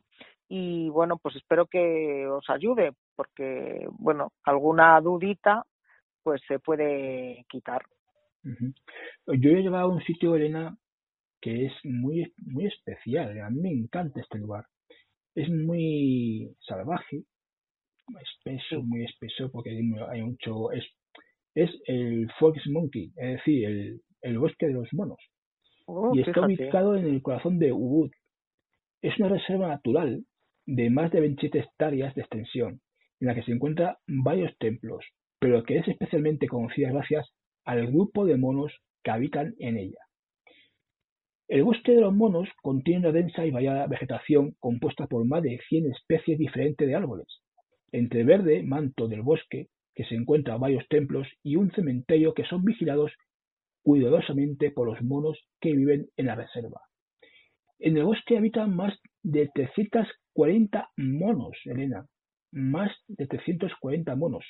y, 0.48 0.88
bueno, 0.88 1.18
pues 1.18 1.36
espero 1.36 1.66
que 1.66 2.26
os 2.26 2.48
ayude 2.48 2.92
porque, 3.14 3.86
bueno, 3.92 4.32
alguna 4.44 4.98
dudita 5.00 5.64
pues 6.22 6.40
se 6.48 6.58
puede 6.58 7.44
quitar. 7.50 7.82
Yo 8.42 9.50
he 9.50 9.62
llevado 9.62 9.90
a 9.90 9.94
un 9.94 10.02
sitio, 10.02 10.34
Elena, 10.34 10.76
que 11.40 11.66
es 11.66 11.72
muy, 11.84 12.32
muy 12.38 12.66
especial. 12.66 13.38
A 13.40 13.50
mí 13.50 13.60
me 13.60 13.70
encanta 13.70 14.20
este 14.20 14.38
lugar. 14.38 14.64
Es 15.34 15.48
muy 15.50 16.56
salvaje, 16.60 17.24
espeso, 18.20 18.82
muy 18.82 19.04
espeso, 19.04 19.50
porque 19.50 19.70
hay 19.70 20.22
mucho. 20.22 20.72
Es, 20.72 20.84
es 21.54 21.70
el 21.86 22.30
Fox 22.38 22.60
Monkey, 22.68 23.12
es 23.16 23.36
decir, 23.38 23.64
el, 23.66 24.00
el 24.24 24.38
bosque 24.38 24.66
de 24.66 24.72
los 24.72 24.88
monos. 24.92 25.18
Oh, 25.86 26.12
y 26.14 26.22
está 26.22 26.40
ubicado 26.40 26.96
en 26.96 27.04
el 27.04 27.22
corazón 27.22 27.58
de 27.58 27.72
Ubud. 27.72 28.10
Es 29.02 29.18
una 29.18 29.28
reserva 29.28 29.68
natural 29.68 30.24
de 30.66 30.88
más 30.88 31.12
de 31.12 31.20
27 31.20 31.58
hectáreas 31.58 32.14
de 32.14 32.22
extensión, 32.22 32.80
en 33.20 33.28
la 33.28 33.34
que 33.34 33.42
se 33.42 33.52
encuentran 33.52 33.96
varios 34.06 34.56
templos, 34.58 35.04
pero 35.38 35.62
que 35.62 35.76
es 35.76 35.88
especialmente 35.88 36.48
conocida 36.48 36.90
gracias 36.90 37.28
al 37.64 37.86
grupo 37.86 38.24
de 38.24 38.38
monos 38.38 38.72
que 39.02 39.10
habitan 39.10 39.54
en 39.58 39.76
ella. 39.76 40.00
El 41.46 41.64
bosque 41.64 41.92
de 41.92 42.00
los 42.00 42.14
monos 42.14 42.48
contiene 42.62 43.00
una 43.00 43.12
densa 43.12 43.44
y 43.44 43.50
variada 43.50 43.86
vegetación 43.86 44.54
compuesta 44.58 45.06
por 45.06 45.26
más 45.26 45.42
de 45.42 45.58
100 45.68 45.92
especies 45.92 46.38
diferentes 46.38 46.88
de 46.88 46.94
árboles. 46.94 47.26
Entre 47.92 48.20
el 48.20 48.26
verde 48.26 48.62
manto 48.62 49.06
del 49.06 49.20
bosque, 49.20 49.66
que 49.94 50.04
se 50.04 50.14
encuentra 50.14 50.56
varios 50.56 50.88
templos 50.88 51.28
y 51.42 51.56
un 51.56 51.70
cementerio 51.72 52.32
que 52.32 52.44
son 52.44 52.64
vigilados 52.64 53.12
cuidadosamente 53.84 54.70
por 54.72 54.88
los 54.88 55.00
monos 55.02 55.38
que 55.60 55.72
viven 55.72 56.08
en 56.16 56.26
la 56.26 56.34
reserva. 56.34 56.80
En 57.78 57.96
el 57.96 58.04
bosque 58.04 58.38
habitan 58.38 58.74
más 58.74 58.98
de 59.22 59.50
340 59.54 60.88
monos, 60.96 61.56
Elena, 61.66 62.06
más 62.50 62.90
de 63.08 63.26
340 63.26 64.16
monos, 64.16 64.44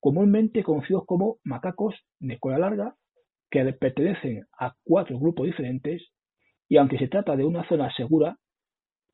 comúnmente 0.00 0.62
conocidos 0.62 1.04
como 1.06 1.38
macacos 1.44 1.94
de 2.20 2.38
cola 2.38 2.58
larga, 2.58 2.94
que 3.50 3.64
pertenecen 3.72 4.44
a 4.58 4.74
cuatro 4.84 5.18
grupos 5.18 5.46
diferentes 5.46 6.02
y 6.68 6.76
aunque 6.76 6.98
se 6.98 7.08
trata 7.08 7.36
de 7.36 7.44
una 7.44 7.66
zona 7.68 7.92
segura, 7.94 8.36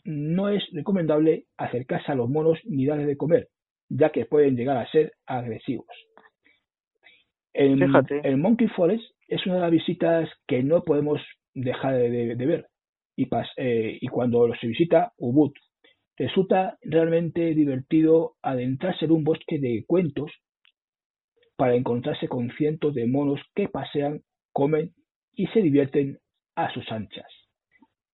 no 0.04 0.48
es 0.48 0.62
recomendable 0.72 1.46
acercarse 1.56 2.12
a 2.12 2.14
los 2.14 2.28
monos 2.28 2.58
ni 2.64 2.86
darles 2.86 3.06
de 3.06 3.16
comer, 3.16 3.48
ya 3.88 4.10
que 4.10 4.26
pueden 4.26 4.56
llegar 4.56 4.76
a 4.76 4.90
ser 4.90 5.12
agresivos. 5.26 5.86
El, 7.58 7.82
el 8.22 8.36
Monkey 8.36 8.68
Forest 8.68 9.02
es 9.26 9.44
una 9.44 9.56
de 9.56 9.60
las 9.62 9.70
visitas 9.72 10.30
que 10.46 10.62
no 10.62 10.84
podemos 10.84 11.20
dejar 11.54 11.94
de, 11.96 12.36
ver. 12.36 12.68
Y, 13.16 13.28
eh, 13.56 13.98
y 14.00 14.06
cuando 14.06 14.48
se 14.60 14.68
visita 14.68 15.12
Ubud, 15.18 15.50
resulta 16.16 16.78
realmente 16.82 17.54
divertido 17.54 18.36
adentrarse 18.42 19.06
en 19.06 19.10
un 19.10 19.24
bosque 19.24 19.58
de 19.58 19.84
cuentos 19.88 20.30
para 21.56 21.74
encontrarse 21.74 22.28
con 22.28 22.48
cientos 22.52 22.94
de 22.94 23.08
monos 23.08 23.40
que 23.56 23.68
pasean, 23.68 24.22
comen 24.52 24.92
y 25.32 25.48
se 25.48 25.60
divierten 25.60 26.18
a 26.54 26.72
sus 26.72 26.88
anchas. 26.92 27.26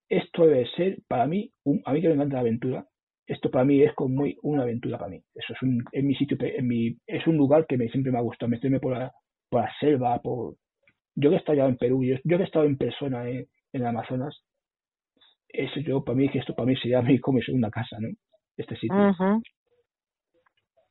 Esto 0.09 0.47
debe 0.47 0.66
ser 0.70 1.03
para 1.07 1.26
mí, 1.26 1.53
a 1.84 1.92
mí 1.92 2.01
que 2.01 2.09
me 2.09 2.14
encanta 2.14 2.36
la 2.36 2.40
aventura, 2.40 2.86
esto 3.26 3.51
para 3.51 3.66
mí 3.66 3.82
es 3.82 3.92
como 3.92 4.14
muy 4.14 4.38
una 4.42 4.62
aventura 4.62 4.97
para 4.97 5.11
mí. 5.11 5.22
Eso 5.34 5.53
es 5.53 5.61
un, 5.61 5.84
en 5.92 6.07
mi 6.07 6.14
sitio, 6.14 6.38
en 6.40 6.66
mi, 6.66 6.97
es 7.07 7.26
un 7.26 7.36
lugar 7.36 7.66
que 7.66 7.76
me, 7.76 7.90
siempre 7.90 8.11
me 8.11 8.18
ha 8.18 8.22
gustado, 8.22 8.49
meterme 8.49 8.80
por 8.80 8.92
la, 8.92 9.12
por 9.55 9.62
la 9.62 9.72
selva, 9.78 10.18
por, 10.20 10.57
yo 11.14 11.30
que 11.30 11.36
he 11.36 11.38
estado 11.38 11.68
en 11.68 11.76
Perú, 11.76 12.02
yo, 12.02 12.16
que 12.28 12.34
he 12.34 12.42
estado 12.42 12.64
en 12.64 12.76
persona 12.76 13.28
en, 13.28 13.46
el 13.72 13.86
Amazonas, 13.86 14.36
eso 15.48 15.80
yo, 15.80 16.02
para 16.02 16.16
mí, 16.16 16.28
que 16.28 16.38
esto 16.38 16.55
para 16.55 16.66
mí 16.66 16.76
sería 16.76 17.02
mi, 17.02 17.20
como 17.20 17.40
segunda 17.40 17.70
casa, 17.70 17.96
¿no? 18.00 18.09
Este 18.57 18.76
sitio. 18.76 19.14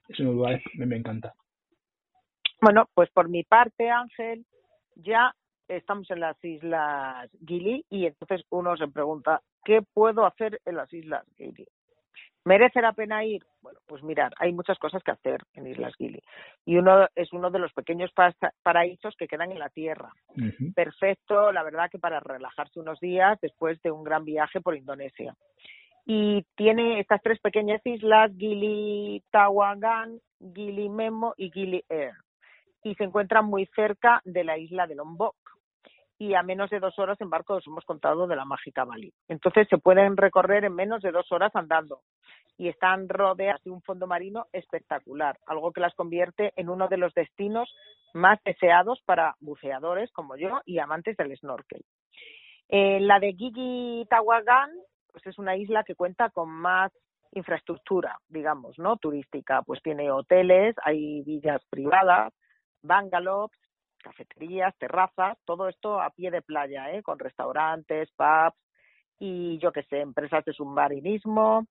Es 0.08 0.20
un 0.20 0.28
lugar 0.28 0.62
que 0.62 0.86
me, 0.86 0.98
encanta. 0.98 1.34
Bueno, 2.62 2.88
pues 2.94 3.10
por 3.12 3.30
mi 3.30 3.44
parte, 3.44 3.90
Ángel, 3.90 4.46
ya 4.96 5.34
estamos 5.68 6.10
en 6.12 6.20
las 6.20 6.42
Islas 6.44 7.30
Gili 7.46 7.86
y 7.90 8.06
entonces 8.06 8.46
uno 8.50 8.78
se 8.78 8.88
pregunta, 8.88 9.42
¿qué 9.64 9.82
puedo 9.94 10.26
hacer 10.26 10.60
en 10.66 10.76
las 10.76 10.92
Islas 10.94 11.26
Gili? 11.38 11.66
¿Merece 12.46 12.82
la 12.82 12.92
pena 12.92 13.24
ir? 13.24 13.46
Bueno, 13.62 13.80
pues 13.88 14.04
mirar, 14.04 14.34
hay 14.38 14.52
muchas 14.52 14.78
cosas 14.78 15.02
que 15.02 15.12
hacer 15.12 15.42
en 15.54 15.68
Islas 15.68 15.96
Gili. 15.96 16.22
Y 16.66 16.76
uno 16.76 17.08
es 17.16 17.32
uno 17.32 17.50
de 17.50 17.60
los 17.60 17.72
pequeños 17.72 18.12
paraísos 18.64 19.16
que 19.18 19.28
quedan 19.28 19.52
en 19.52 19.60
la 19.60 19.70
tierra. 19.70 20.12
Perfecto, 20.76 21.54
la 21.54 21.64
verdad 21.64 21.90
que 21.90 22.00
para 22.00 22.20
relajarse 22.20 22.82
unos 22.82 23.00
días 23.00 23.40
después 23.42 23.82
de 23.82 23.92
un 23.92 24.04
gran 24.04 24.26
viaje 24.26 24.60
por 24.60 24.76
Indonesia. 24.76 25.36
Y 26.06 26.46
tiene 26.56 27.00
estas 27.00 27.22
tres 27.22 27.40
pequeñas 27.40 27.82
islas, 27.86 28.30
Gili 28.38 29.24
Tawagan, 29.32 30.20
Gili 30.54 30.90
Memo 30.90 31.34
y 31.38 31.50
Gili 31.50 31.86
Air. 31.88 32.16
Y 32.84 32.96
se 32.96 33.06
encuentran 33.06 33.46
muy 33.46 33.68
cerca 33.68 34.22
de 34.26 34.44
la 34.44 34.58
isla 34.58 34.86
de 34.86 34.96
Lombok 34.96 35.36
y 36.24 36.36
a 36.36 36.44
menos 36.44 36.70
de 36.70 36.80
dos 36.80 36.98
horas 37.00 37.20
en 37.20 37.30
barco 37.30 37.56
os 37.56 37.68
hemos 37.68 37.84
contado 37.84 38.28
de 38.28 38.36
la 38.36 38.46
mágica 38.46 38.86
Bali. 38.86 39.14
Entonces 39.28 39.68
se 39.70 39.78
pueden 39.78 40.16
recorrer 40.16 40.64
en 40.64 40.74
menos 40.74 41.02
de 41.02 41.12
dos 41.12 41.30
horas 41.32 41.54
andando 41.56 42.02
y 42.58 42.70
están 42.70 43.10
rodeadas 43.10 43.62
de 43.64 43.72
un 43.72 43.82
fondo 43.82 44.08
marino 44.08 44.46
espectacular, 44.54 45.38
algo 45.48 45.72
que 45.74 45.82
las 45.82 45.94
convierte 45.96 46.54
en 46.56 46.70
uno 46.70 46.88
de 46.88 46.98
los 46.98 47.14
destinos 47.14 47.74
más 48.14 48.40
deseados 48.46 49.02
para 49.06 49.36
buceadores 49.40 50.12
como 50.12 50.38
yo 50.38 50.62
y 50.66 50.80
amantes 50.80 51.18
del 51.18 51.36
snorkel. 51.38 51.84
Eh, 52.70 53.00
la 53.02 53.20
de 53.20 53.34
Gigi 53.34 54.06
Tawagan 54.10 54.70
pues 55.12 55.28
es 55.28 55.38
una 55.38 55.56
isla 55.58 55.84
que 55.84 55.96
cuenta 55.96 56.30
con 56.30 56.50
más 56.50 56.92
infraestructura, 57.32 58.18
digamos, 58.30 58.78
¿no? 58.80 58.98
Turística, 58.98 59.62
pues 59.64 59.82
tiene 59.82 60.10
hoteles, 60.12 60.76
hay 60.84 61.22
villas 61.24 61.62
privadas, 61.70 62.34
bungalows, 62.82 63.52
cafeterías, 64.04 64.78
terrazas, 64.78 65.38
todo 65.46 65.68
esto 65.68 66.00
a 66.00 66.12
pie 66.12 66.30
de 66.30 66.44
playa, 66.44 66.92
¿eh? 66.92 67.02
con 67.02 67.18
restaurantes, 67.18 68.12
pubs 68.12 68.58
y 69.20 69.58
yo 69.58 69.72
qué 69.72 69.84
sé, 69.84 70.02
empresas 70.02 70.46
de 70.46 70.54
submarinismo. 70.54 71.66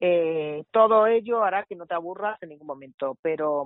Eh, 0.00 0.64
todo 0.70 1.06
ello 1.06 1.42
hará 1.42 1.64
que 1.64 1.76
no 1.76 1.86
te 1.86 1.94
aburras 1.94 2.40
en 2.42 2.50
ningún 2.50 2.66
momento, 2.66 3.16
pero 3.22 3.64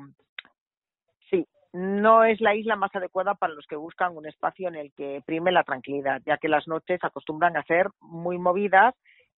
sí, 1.31 1.47
no 1.73 2.25
es 2.25 2.41
la 2.41 2.55
isla 2.55 2.77
más 2.77 2.95
adecuada 2.95 3.35
para 3.35 3.55
los 3.55 3.67
que 3.67 3.77
buscan 3.77 4.17
un 4.17 4.27
espacio 4.27 4.69
en 4.69 4.77
el 4.77 4.93
que 4.93 5.23
prime 5.27 5.51
la 5.51 5.65
tranquilidad, 5.65 6.23
ya 6.25 6.39
que 6.39 6.49
las 6.49 6.69
noches 6.69 7.01
acostumbran 7.03 7.57
a 7.57 7.65
ser 7.65 7.89
muy 8.01 8.39
movidas 8.39 8.95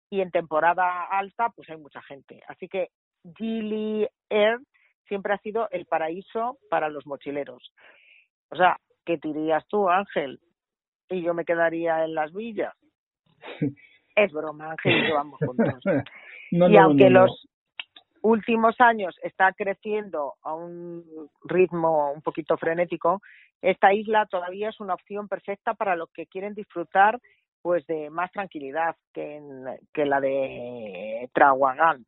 y 0.09 0.21
en 0.21 0.31
temporada 0.31 1.05
alta 1.05 1.49
pues 1.55 1.69
hay 1.69 1.77
mucha 1.77 2.01
gente. 2.03 2.43
Así 2.47 2.67
que 2.67 2.89
Gili 3.37 4.07
Air 4.29 4.59
siempre 5.07 5.33
ha 5.33 5.37
sido 5.39 5.67
el 5.71 5.85
paraíso 5.85 6.57
para 6.69 6.89
los 6.89 7.05
mochileros. 7.05 7.73
O 8.55 8.57
sea, 8.57 8.77
¿qué 9.05 9.17
dirías 9.17 9.67
tú, 9.67 9.89
Ángel? 9.89 10.39
Y 11.09 11.21
yo 11.21 11.33
me 11.33 11.43
quedaría 11.43 12.05
en 12.05 12.15
las 12.15 12.33
villas. 12.33 12.73
es 14.15 14.31
broma, 14.31 14.71
Ángel 14.71 15.03
y 15.03 15.09
yo 15.09 15.15
vamos 15.15 15.39
juntos. 15.45 15.83
y 16.51 16.77
aunque 16.77 17.09
los 17.09 17.49
últimos 18.21 18.79
años 18.79 19.13
está 19.21 19.51
creciendo 19.51 20.35
a 20.41 20.53
un 20.53 21.03
ritmo 21.43 22.13
un 22.13 22.21
poquito 22.21 22.55
frenético, 22.55 23.21
esta 23.61 23.93
isla 23.93 24.25
todavía 24.25 24.69
es 24.69 24.79
una 24.79 24.93
opción 24.93 25.27
perfecta 25.27 25.73
para 25.73 25.97
los 25.97 26.09
que 26.13 26.25
quieren 26.25 26.53
disfrutar 26.53 27.19
pues 27.61 27.85
de 27.87 28.09
más 28.09 28.31
tranquilidad 28.31 28.95
que, 29.11 29.35
en, 29.35 29.65
que 29.93 30.05
la 30.05 30.21
de 30.21 31.29
Trahuagán. 31.33 32.05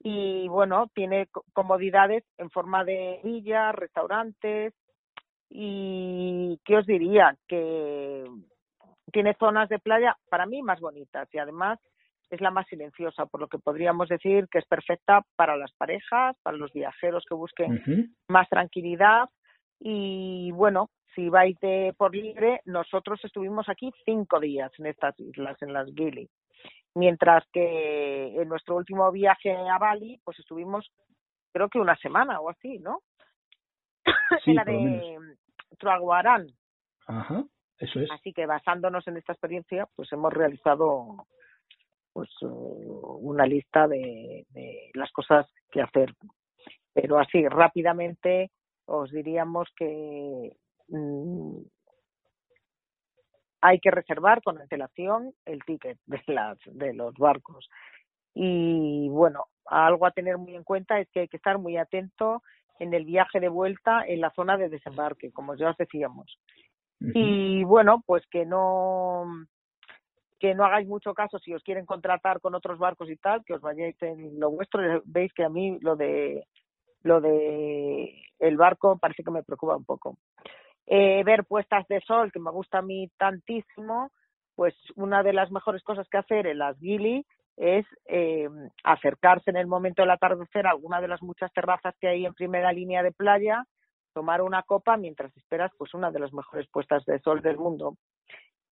Y 0.00 0.48
bueno, 0.48 0.90
tiene 0.92 1.28
comodidades 1.52 2.24
en 2.36 2.50
forma 2.50 2.84
de 2.84 3.20
villas, 3.22 3.76
restaurantes, 3.76 4.74
y 5.56 6.58
qué 6.64 6.76
os 6.78 6.84
diría 6.84 7.36
que 7.46 8.24
tiene 9.12 9.34
zonas 9.38 9.68
de 9.68 9.78
playa 9.78 10.16
para 10.28 10.46
mí 10.46 10.62
más 10.62 10.80
bonitas. 10.80 11.28
Y 11.32 11.38
además 11.38 11.78
es 12.28 12.40
la 12.40 12.50
más 12.50 12.66
silenciosa, 12.66 13.26
por 13.26 13.40
lo 13.40 13.46
que 13.46 13.60
podríamos 13.60 14.08
decir 14.08 14.48
que 14.50 14.58
es 14.58 14.66
perfecta 14.66 15.24
para 15.36 15.56
las 15.56 15.72
parejas, 15.74 16.36
para 16.42 16.56
los 16.56 16.72
viajeros 16.72 17.24
que 17.28 17.36
busquen 17.36 18.12
más 18.28 18.48
tranquilidad. 18.48 19.28
Y 19.78 20.50
bueno, 20.50 20.90
si 21.14 21.28
vais 21.28 21.56
de 21.60 21.94
por 21.96 22.16
libre, 22.16 22.60
nosotros 22.64 23.20
estuvimos 23.22 23.68
aquí 23.68 23.92
cinco 24.04 24.40
días 24.40 24.72
en 24.80 24.86
estas 24.86 25.18
islas, 25.20 25.56
en 25.62 25.72
las 25.72 25.86
Gili, 25.94 26.28
mientras 26.96 27.44
que 27.52 28.34
en 28.42 28.48
nuestro 28.48 28.74
último 28.74 29.12
viaje 29.12 29.54
a 29.54 29.78
Bali, 29.78 30.20
pues 30.24 30.36
estuvimos 30.40 30.90
creo 31.52 31.68
que 31.68 31.78
una 31.78 31.94
semana 31.98 32.40
o 32.40 32.50
así, 32.50 32.80
¿no? 32.80 33.02
en 34.46 34.54
la 34.56 34.64
de 34.64 35.36
Traguarán. 35.78 36.46
Ajá, 37.06 37.44
eso 37.78 38.00
es. 38.00 38.10
Así 38.10 38.32
que 38.32 38.46
basándonos 38.46 39.06
en 39.08 39.16
esta 39.16 39.32
experiencia, 39.32 39.88
pues 39.94 40.12
hemos 40.12 40.32
realizado 40.32 41.26
pues 42.12 42.30
una 42.40 43.44
lista 43.44 43.88
de, 43.88 44.46
de 44.50 44.90
las 44.94 45.10
cosas 45.10 45.46
que 45.70 45.82
hacer. 45.82 46.14
Pero 46.92 47.18
así, 47.18 47.46
rápidamente, 47.48 48.52
os 48.86 49.10
diríamos 49.10 49.68
que 49.76 50.56
mm, 50.88 51.58
hay 53.60 53.80
que 53.80 53.90
reservar 53.90 54.42
con 54.42 54.60
antelación 54.60 55.32
el 55.46 55.64
ticket 55.64 55.98
de, 56.06 56.22
las, 56.26 56.58
de 56.66 56.92
los 56.92 57.14
barcos. 57.14 57.68
Y 58.34 59.08
bueno, 59.08 59.46
algo 59.64 60.06
a 60.06 60.10
tener 60.10 60.36
muy 60.36 60.54
en 60.54 60.64
cuenta 60.64 61.00
es 61.00 61.08
que 61.10 61.20
hay 61.20 61.28
que 61.28 61.38
estar 61.38 61.58
muy 61.58 61.78
atento 61.78 62.42
en 62.78 62.94
el 62.94 63.04
viaje 63.04 63.40
de 63.40 63.48
vuelta 63.48 64.04
en 64.06 64.20
la 64.20 64.30
zona 64.30 64.56
de 64.56 64.68
desembarque, 64.68 65.32
como 65.32 65.54
ya 65.54 65.70
os 65.70 65.76
decíamos. 65.76 66.38
Y 67.00 67.64
bueno, 67.64 68.02
pues 68.06 68.24
que 68.30 68.46
no 68.46 69.24
que 70.38 70.54
no 70.54 70.64
hagáis 70.64 70.86
mucho 70.86 71.14
caso 71.14 71.38
si 71.38 71.54
os 71.54 71.62
quieren 71.62 71.86
contratar 71.86 72.40
con 72.40 72.54
otros 72.54 72.78
barcos 72.78 73.08
y 73.10 73.16
tal, 73.16 73.44
que 73.44 73.54
os 73.54 73.60
vayáis 73.60 74.00
en 74.02 74.38
lo 74.38 74.50
vuestro. 74.50 75.02
Veis 75.04 75.32
que 75.32 75.44
a 75.44 75.48
mí 75.48 75.78
lo 75.80 75.96
de 75.96 76.46
lo 77.02 77.20
de 77.20 78.14
el 78.38 78.56
barco 78.56 78.98
parece 78.98 79.22
que 79.22 79.30
me 79.30 79.42
preocupa 79.42 79.76
un 79.76 79.84
poco. 79.84 80.18
Eh, 80.86 81.22
ver 81.24 81.44
puestas 81.44 81.86
de 81.88 82.00
sol, 82.00 82.30
que 82.30 82.40
me 82.40 82.50
gusta 82.50 82.78
a 82.78 82.82
mí 82.82 83.10
tantísimo, 83.16 84.10
pues 84.54 84.74
una 84.96 85.22
de 85.22 85.32
las 85.32 85.50
mejores 85.50 85.82
cosas 85.82 86.08
que 86.08 86.18
hacer 86.18 86.46
en 86.46 86.58
las 86.58 86.78
Gili 86.78 87.24
es 87.56 87.86
eh, 88.06 88.48
acercarse 88.82 89.50
en 89.50 89.56
el 89.56 89.66
momento 89.66 90.02
del 90.02 90.10
atardecer 90.10 90.66
a 90.66 90.70
alguna 90.70 91.00
de 91.00 91.08
las 91.08 91.22
muchas 91.22 91.52
terrazas 91.52 91.94
que 92.00 92.08
hay 92.08 92.26
en 92.26 92.34
primera 92.34 92.72
línea 92.72 93.02
de 93.02 93.12
playa, 93.12 93.64
tomar 94.12 94.42
una 94.42 94.62
copa 94.62 94.96
mientras 94.96 95.36
esperas 95.36 95.72
pues 95.76 95.94
una 95.94 96.10
de 96.10 96.20
las 96.20 96.32
mejores 96.32 96.68
puestas 96.68 97.04
de 97.04 97.18
sol 97.20 97.42
del 97.42 97.58
mundo. 97.58 97.96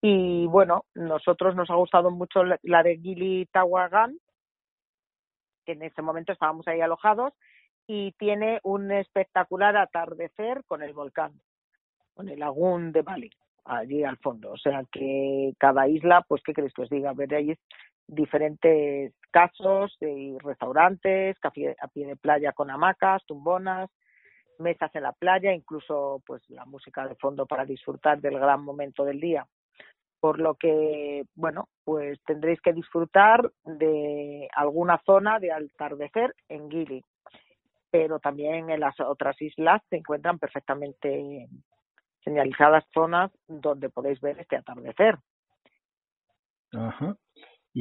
Y 0.01 0.47
bueno, 0.47 0.83
nosotros 0.95 1.55
nos 1.55 1.69
ha 1.69 1.75
gustado 1.75 2.11
mucho 2.11 2.43
la 2.43 2.83
de 2.83 2.97
Gili 2.97 3.45
Tawagan, 3.51 4.17
que 5.65 5.71
en 5.71 5.83
ese 5.83 6.01
momento 6.01 6.33
estábamos 6.33 6.67
ahí 6.67 6.81
alojados, 6.81 7.33
y 7.87 8.11
tiene 8.13 8.59
un 8.63 8.91
espectacular 8.91 9.77
atardecer 9.77 10.63
con 10.65 10.83
el 10.83 10.93
volcán, 10.93 11.39
con 12.13 12.27
el 12.27 12.39
lagún 12.39 12.91
de 12.91 13.01
Bali, 13.01 13.29
allí 13.63 14.03
al 14.03 14.17
fondo. 14.17 14.51
O 14.51 14.57
sea 14.57 14.83
que 14.91 15.53
cada 15.57 15.87
isla, 15.87 16.25
pues, 16.27 16.41
¿qué 16.43 16.53
queréis 16.53 16.73
que 16.73 16.81
os 16.81 16.89
diga? 16.89 17.13
Veréis 17.13 17.57
diferentes 18.13 19.13
casos 19.31 19.95
de 19.99 20.37
restaurantes, 20.43 21.37
café 21.39 21.75
a 21.79 21.87
pie 21.87 22.07
de 22.07 22.15
playa 22.15 22.51
con 22.51 22.69
hamacas, 22.69 23.25
tumbonas, 23.25 23.89
mesas 24.59 24.93
en 24.95 25.03
la 25.03 25.11
playa, 25.11 25.53
incluso 25.53 26.21
pues 26.25 26.47
la 26.49 26.65
música 26.65 27.07
de 27.07 27.15
fondo 27.15 27.45
para 27.45 27.65
disfrutar 27.65 28.21
del 28.21 28.39
gran 28.39 28.63
momento 28.63 29.03
del 29.03 29.19
día. 29.19 29.45
Por 30.19 30.39
lo 30.39 30.55
que, 30.55 31.23
bueno, 31.35 31.67
pues 31.83 32.19
tendréis 32.25 32.61
que 32.61 32.71
disfrutar 32.71 33.51
de 33.65 34.47
alguna 34.55 35.01
zona 35.05 35.39
de 35.39 35.51
atardecer 35.51 36.33
en 36.47 36.69
Gili, 36.69 37.03
pero 37.91 38.19
también 38.19 38.69
en 38.69 38.79
las 38.79 38.97
otras 38.99 39.39
islas 39.41 39.81
se 39.89 39.97
encuentran 39.97 40.39
perfectamente 40.39 41.47
señalizadas 42.23 42.85
zonas 42.93 43.31
donde 43.47 43.89
podéis 43.89 44.21
ver 44.21 44.39
este 44.39 44.55
atardecer. 44.55 45.17
Ajá. 46.71 47.15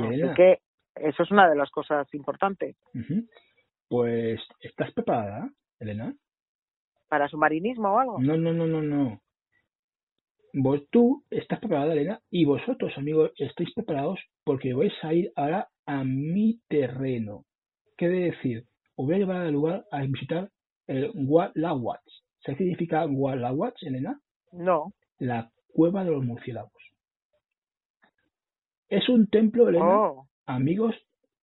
Así 0.01 0.34
que 0.36 0.59
eso 0.95 1.22
es 1.22 1.30
una 1.30 1.49
de 1.49 1.57
las 1.57 1.70
cosas 1.70 2.12
importantes. 2.14 2.76
Pues, 3.88 4.40
¿estás 4.61 4.93
preparada, 4.93 5.51
Elena? 5.78 6.14
¿Para 7.09 7.28
submarinismo 7.28 7.93
o 7.93 7.99
algo? 7.99 8.18
No, 8.20 8.36
no, 8.36 8.53
no, 8.53 8.66
no, 8.66 8.82
no. 8.82 9.20
Vos, 10.55 10.82
tú 10.90 11.24
estás 11.30 11.61
preparada, 11.61 11.93
Elena, 11.93 12.20
y 12.30 12.45
vosotros, 12.45 12.93
amigos, 12.97 13.32
estáis 13.36 13.72
preparados 13.74 14.20
porque 14.45 14.74
vais 14.74 14.93
a 15.03 15.12
ir 15.14 15.32
ahora 15.36 15.68
a 15.86 16.05
mi 16.05 16.61
terreno. 16.68 17.45
¿Qué 17.97 18.09
decir? 18.09 18.64
Os 18.97 19.07
voy 19.07 19.14
a 19.14 19.18
llevar 19.18 19.36
al 19.43 19.53
lugar 19.53 19.84
a 19.90 20.03
visitar 20.03 20.51
el 20.86 21.11
Walawats. 21.14 22.24
¿Sabes 22.40 22.59
qué 22.59 22.64
significa 22.64 23.07
Walawats, 23.07 23.82
Elena? 23.82 24.20
No. 24.53 24.93
La 25.18 25.51
cueva 25.72 26.05
de 26.05 26.11
los 26.11 26.24
murciélagos. 26.24 26.81
Es 28.93 29.09
un 29.09 29.26
templo, 29.26 29.70
Elena, 29.70 29.86
oh. 29.86 30.28
amigos, 30.45 30.95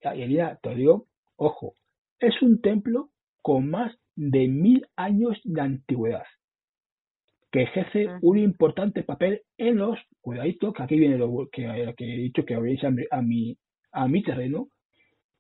Elena, 0.02 0.60
te 0.62 0.76
digo, 0.76 1.08
ojo, 1.36 1.74
es 2.20 2.40
un 2.44 2.62
templo 2.62 3.10
con 3.42 3.72
más 3.72 3.92
de 4.16 4.48
mil 4.48 4.86
años 4.96 5.36
de 5.44 5.60
antigüedad. 5.60 6.26
que 7.52 7.64
ejerce 7.64 8.06
un 8.22 8.38
importante 8.38 9.02
papel 9.02 9.42
en 9.58 9.78
los, 9.78 9.98
cuidadito, 10.22 10.74
que 10.74 10.84
aquí 10.84 11.00
viene 11.00 11.18
lo 11.18 11.50
que, 11.52 11.66
he 11.66 12.18
dicho 12.18 12.46
que 12.46 12.54
habéis 12.54 12.84
a 12.84 12.92
mi, 13.24 13.58
a 13.94 14.08
mi 14.08 14.22
terreno, 14.22 14.68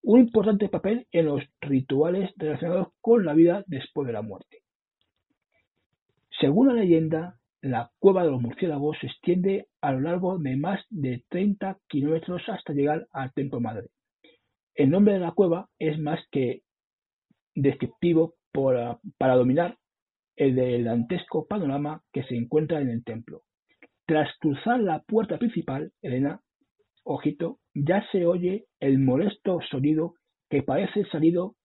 un 0.01 0.21
importante 0.21 0.67
papel 0.67 1.05
en 1.11 1.27
los 1.27 1.43
rituales 1.61 2.31
relacionados 2.37 2.87
con 3.01 3.23
la 3.23 3.35
vida 3.35 3.63
después 3.67 4.07
de 4.07 4.13
la 4.13 4.23
muerte. 4.23 4.63
Según 6.39 6.69
la 6.69 6.73
leyenda, 6.73 7.38
la 7.61 7.91
cueva 7.99 8.23
de 8.23 8.31
los 8.31 8.41
murciélagos 8.41 8.97
se 8.99 9.07
extiende 9.07 9.67
a 9.81 9.91
lo 9.91 10.01
largo 10.01 10.37
de 10.37 10.55
más 10.55 10.83
de 10.89 11.23
30 11.29 11.77
kilómetros 11.87 12.41
hasta 12.47 12.73
llegar 12.73 13.07
al 13.11 13.33
templo 13.33 13.59
madre. 13.59 13.89
El 14.75 14.91
nombre 14.91 15.13
de 15.13 15.19
la 15.19 15.31
cueva 15.31 15.69
es 15.77 15.99
más 15.99 16.19
que 16.31 16.61
descriptivo 17.55 18.35
para 18.51 19.35
dominar 19.35 19.77
el 20.35 20.55
del 20.55 20.85
dantesco 20.85 21.45
panorama 21.47 22.01
que 22.13 22.23
se 22.23 22.35
encuentra 22.35 22.79
en 22.79 22.89
el 22.89 23.03
templo. 23.03 23.41
Tras 24.05 24.29
cruzar 24.39 24.79
la 24.79 25.01
puerta 25.03 25.37
principal, 25.37 25.91
Elena, 26.01 26.41
ojito, 27.03 27.59
ya 27.73 28.05
se 28.11 28.25
oye 28.25 28.65
el 28.79 28.99
molesto 28.99 29.59
sonido 29.69 30.15
que 30.49 30.63
parece 30.63 31.05
salido 31.11 31.55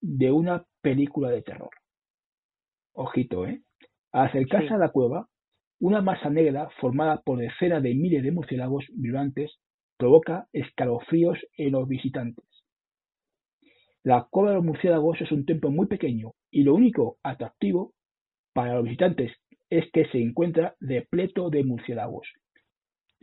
de 0.00 0.32
una 0.32 0.64
película 0.82 1.30
de 1.30 1.42
terror. 1.42 1.70
Ojito, 2.92 3.46
¿eh? 3.46 3.62
Al 4.12 4.28
acercarse 4.28 4.74
a 4.74 4.78
la 4.78 4.90
cueva, 4.90 5.28
una 5.84 6.00
masa 6.00 6.30
negra 6.30 6.70
formada 6.80 7.20
por 7.20 7.38
decenas 7.38 7.82
de 7.82 7.94
miles 7.94 8.22
de 8.22 8.32
murciélagos 8.32 8.86
vibrantes 8.94 9.58
provoca 9.98 10.46
escalofríos 10.54 11.38
en 11.58 11.72
los 11.72 11.86
visitantes. 11.86 12.46
La 14.02 14.26
cueva 14.30 14.48
de 14.48 14.56
los 14.56 14.64
murciélagos 14.64 15.20
es 15.20 15.30
un 15.30 15.44
templo 15.44 15.70
muy 15.70 15.86
pequeño 15.86 16.32
y 16.50 16.62
lo 16.62 16.74
único 16.74 17.18
atractivo 17.22 17.92
para 18.54 18.76
los 18.76 18.84
visitantes 18.84 19.32
es 19.68 19.84
que 19.92 20.06
se 20.06 20.22
encuentra 20.22 20.74
repleto 20.80 21.50
de 21.50 21.64
murciélagos. 21.64 22.28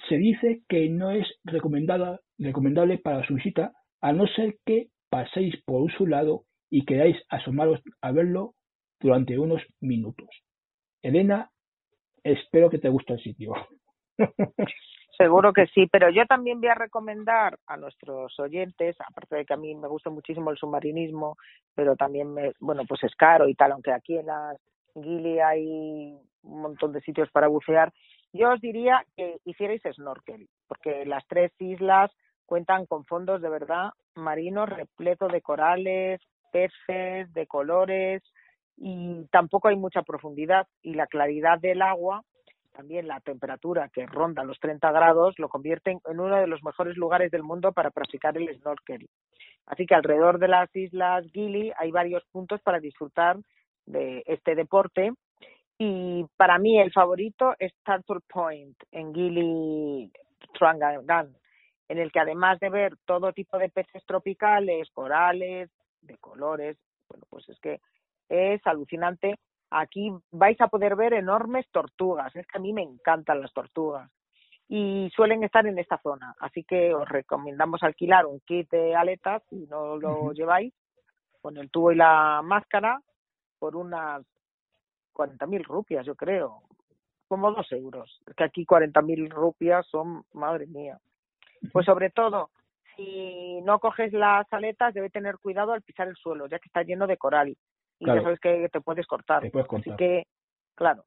Se 0.08 0.18
dice 0.18 0.62
que 0.70 0.88
no 0.88 1.10
es 1.10 1.26
recomendable 1.44 3.00
para 3.00 3.26
su 3.26 3.34
visita 3.34 3.74
a 4.02 4.14
no 4.14 4.28
ser 4.28 4.58
que 4.68 4.90
paséis 5.10 5.56
por 5.66 5.92
su 5.94 6.06
lado 6.06 6.44
y 6.70 6.86
queráis 6.86 7.18
asomaros 7.28 7.82
a 8.02 8.12
verlo 8.12 8.54
durante 9.00 9.40
unos 9.40 9.64
minutos. 9.80 10.30
Elena, 11.02 11.50
espero 12.24 12.70
que 12.70 12.80
te 12.80 12.90
guste 12.90 13.14
el 13.14 13.20
sitio. 13.22 13.54
Seguro 15.18 15.54
que 15.54 15.68
sí, 15.68 15.88
pero 15.92 16.10
yo 16.10 16.26
también 16.26 16.60
voy 16.60 16.70
a 16.70 16.76
recomendar 16.76 17.60
a 17.68 17.78
nuestros 17.78 18.40
oyentes, 18.40 18.96
aparte 19.02 19.36
de 19.36 19.46
que 19.46 19.54
a 19.54 19.58
mí 19.58 19.76
me 19.76 19.88
gusta 19.88 20.10
muchísimo 20.10 20.50
el 20.50 20.58
submarinismo, 20.58 21.38
pero 21.76 21.96
también, 21.96 22.34
me, 22.34 22.54
bueno, 22.60 22.84
pues 22.88 23.04
es 23.04 23.14
caro 23.16 23.48
y 23.48 23.54
tal, 23.54 23.74
aunque 23.74 23.92
aquí 23.92 24.18
en 24.18 24.26
las 24.26 24.58
Gili 24.96 25.40
hay 25.40 26.18
un 26.44 26.62
montón 26.62 26.92
de 26.92 27.02
sitios 27.02 27.30
para 27.30 27.48
bucear, 27.48 27.94
yo 28.34 28.52
os 28.52 28.62
diría 28.62 29.06
que 29.16 29.38
hicierais 29.46 29.82
snorkel, 29.94 30.48
porque 30.68 31.06
las 31.06 31.26
tres 31.28 31.52
islas 31.60 32.12
cuentan 32.46 32.86
con 32.86 33.06
fondos 33.06 33.42
de 33.42 33.50
verdad 33.50 33.92
marinos 34.16 34.70
repletos 34.70 35.32
de 35.32 35.42
corales, 35.42 36.22
peces, 36.52 37.32
de 37.34 37.48
colores, 37.48 38.24
y 38.78 39.26
tampoco 39.32 39.68
hay 39.68 39.76
mucha 39.76 40.02
profundidad 40.04 40.68
y 40.82 40.94
la 40.94 41.08
claridad 41.08 41.60
del 41.60 41.82
agua, 41.82 42.24
también 42.72 43.08
la 43.08 43.20
temperatura 43.20 43.90
que 43.90 44.06
ronda 44.06 44.44
los 44.44 44.60
30 44.60 44.92
grados, 44.92 45.38
lo 45.38 45.50
convierte 45.50 45.92
en 45.92 46.20
uno 46.20 46.38
de 46.38 46.48
los 46.48 46.64
mejores 46.64 46.98
lugares 46.98 47.32
del 47.32 47.44
mundo 47.44 47.74
para 47.74 47.92
practicar 47.92 48.38
el 48.38 48.54
snorkel. 48.58 49.08
Así 49.66 49.86
que 49.86 49.96
alrededor 49.96 50.40
de 50.40 50.48
las 50.48 50.74
islas 50.76 51.26
Gili 51.32 51.72
hay 51.78 51.92
varios 51.92 52.24
puntos 52.32 52.62
para 52.62 52.80
disfrutar 52.80 53.38
de 53.86 54.24
este 54.26 54.56
deporte 54.56 55.12
y 55.78 56.26
para 56.38 56.60
mí 56.60 56.80
el 56.80 56.92
favorito 56.92 57.56
es 57.58 57.74
Turtle 57.84 58.20
Point 58.28 58.78
en 58.92 59.14
Gili 59.14 60.12
Trangangan, 60.58 61.36
en 61.88 61.98
el 61.98 62.12
que 62.12 62.20
además 62.20 62.60
de 62.60 62.70
ver 62.70 62.94
todo 63.06 63.34
tipo 63.34 63.58
de 63.58 63.70
peces 63.70 64.06
tropicales, 64.06 64.90
corales, 64.92 65.70
de 66.02 66.18
colores, 66.18 66.78
bueno, 67.10 67.26
pues 67.30 67.50
es 67.50 67.60
que 67.60 67.80
es 68.32 68.66
alucinante. 68.66 69.38
Aquí 69.70 70.12
vais 70.32 70.60
a 70.62 70.68
poder 70.68 70.96
ver 70.96 71.14
enormes 71.14 71.70
tortugas. 71.70 72.34
Es 72.36 72.48
que 72.48 72.58
a 72.58 72.62
mí 72.62 72.72
me 72.74 72.82
encantan 72.82 73.42
las 73.42 73.54
tortugas. 73.54 74.10
Y 74.70 75.12
suelen 75.14 75.44
estar 75.44 75.68
en 75.68 75.78
esta 75.78 75.98
zona. 75.98 76.34
Así 76.40 76.64
que 76.64 76.94
os 76.94 77.08
recomendamos 77.08 77.84
alquilar 77.84 78.26
un 78.26 78.40
kit 78.40 78.70
de 78.72 78.96
aletas 78.96 79.44
si 79.50 79.68
no 79.68 79.98
lo 79.98 80.32
lleváis, 80.32 80.74
con 81.42 81.58
el 81.58 81.70
tubo 81.70 81.92
y 81.92 81.96
la 81.96 82.42
máscara, 82.42 83.02
por 83.60 83.76
unas 83.76 84.24
40.000 85.14 85.64
rupias, 85.66 86.06
yo 86.06 86.16
creo. 86.16 86.62
Como 87.28 87.52
dos 87.52 87.70
euros. 87.74 88.22
Es 88.28 88.36
que 88.36 88.46
aquí 88.46 88.66
40.000 88.66 89.30
rupias 89.30 89.86
son, 89.88 90.24
madre 90.34 90.68
mía. 90.68 91.00
Pues 91.74 91.86
sobre 91.86 92.10
todo, 92.10 92.50
si 92.96 93.60
no 93.62 93.80
coges 93.80 94.14
las 94.14 94.52
aletas, 94.54 94.94
debe 94.94 95.10
tener 95.10 95.38
cuidado 95.38 95.74
al 95.74 95.82
pisar 95.82 96.08
el 96.08 96.16
suelo, 96.16 96.48
ya 96.48 96.60
que 96.60 96.68
está 96.68 96.84
lleno 96.84 97.08
de 97.08 97.18
coral 97.18 97.58
y 98.02 98.08
ya 98.08 98.22
sabes 98.22 98.40
que 98.40 98.68
te 98.70 98.82
puedes 98.82 99.06
cortar. 99.06 99.44
Así 99.46 99.96
que, 99.96 100.26
claro, 100.74 101.06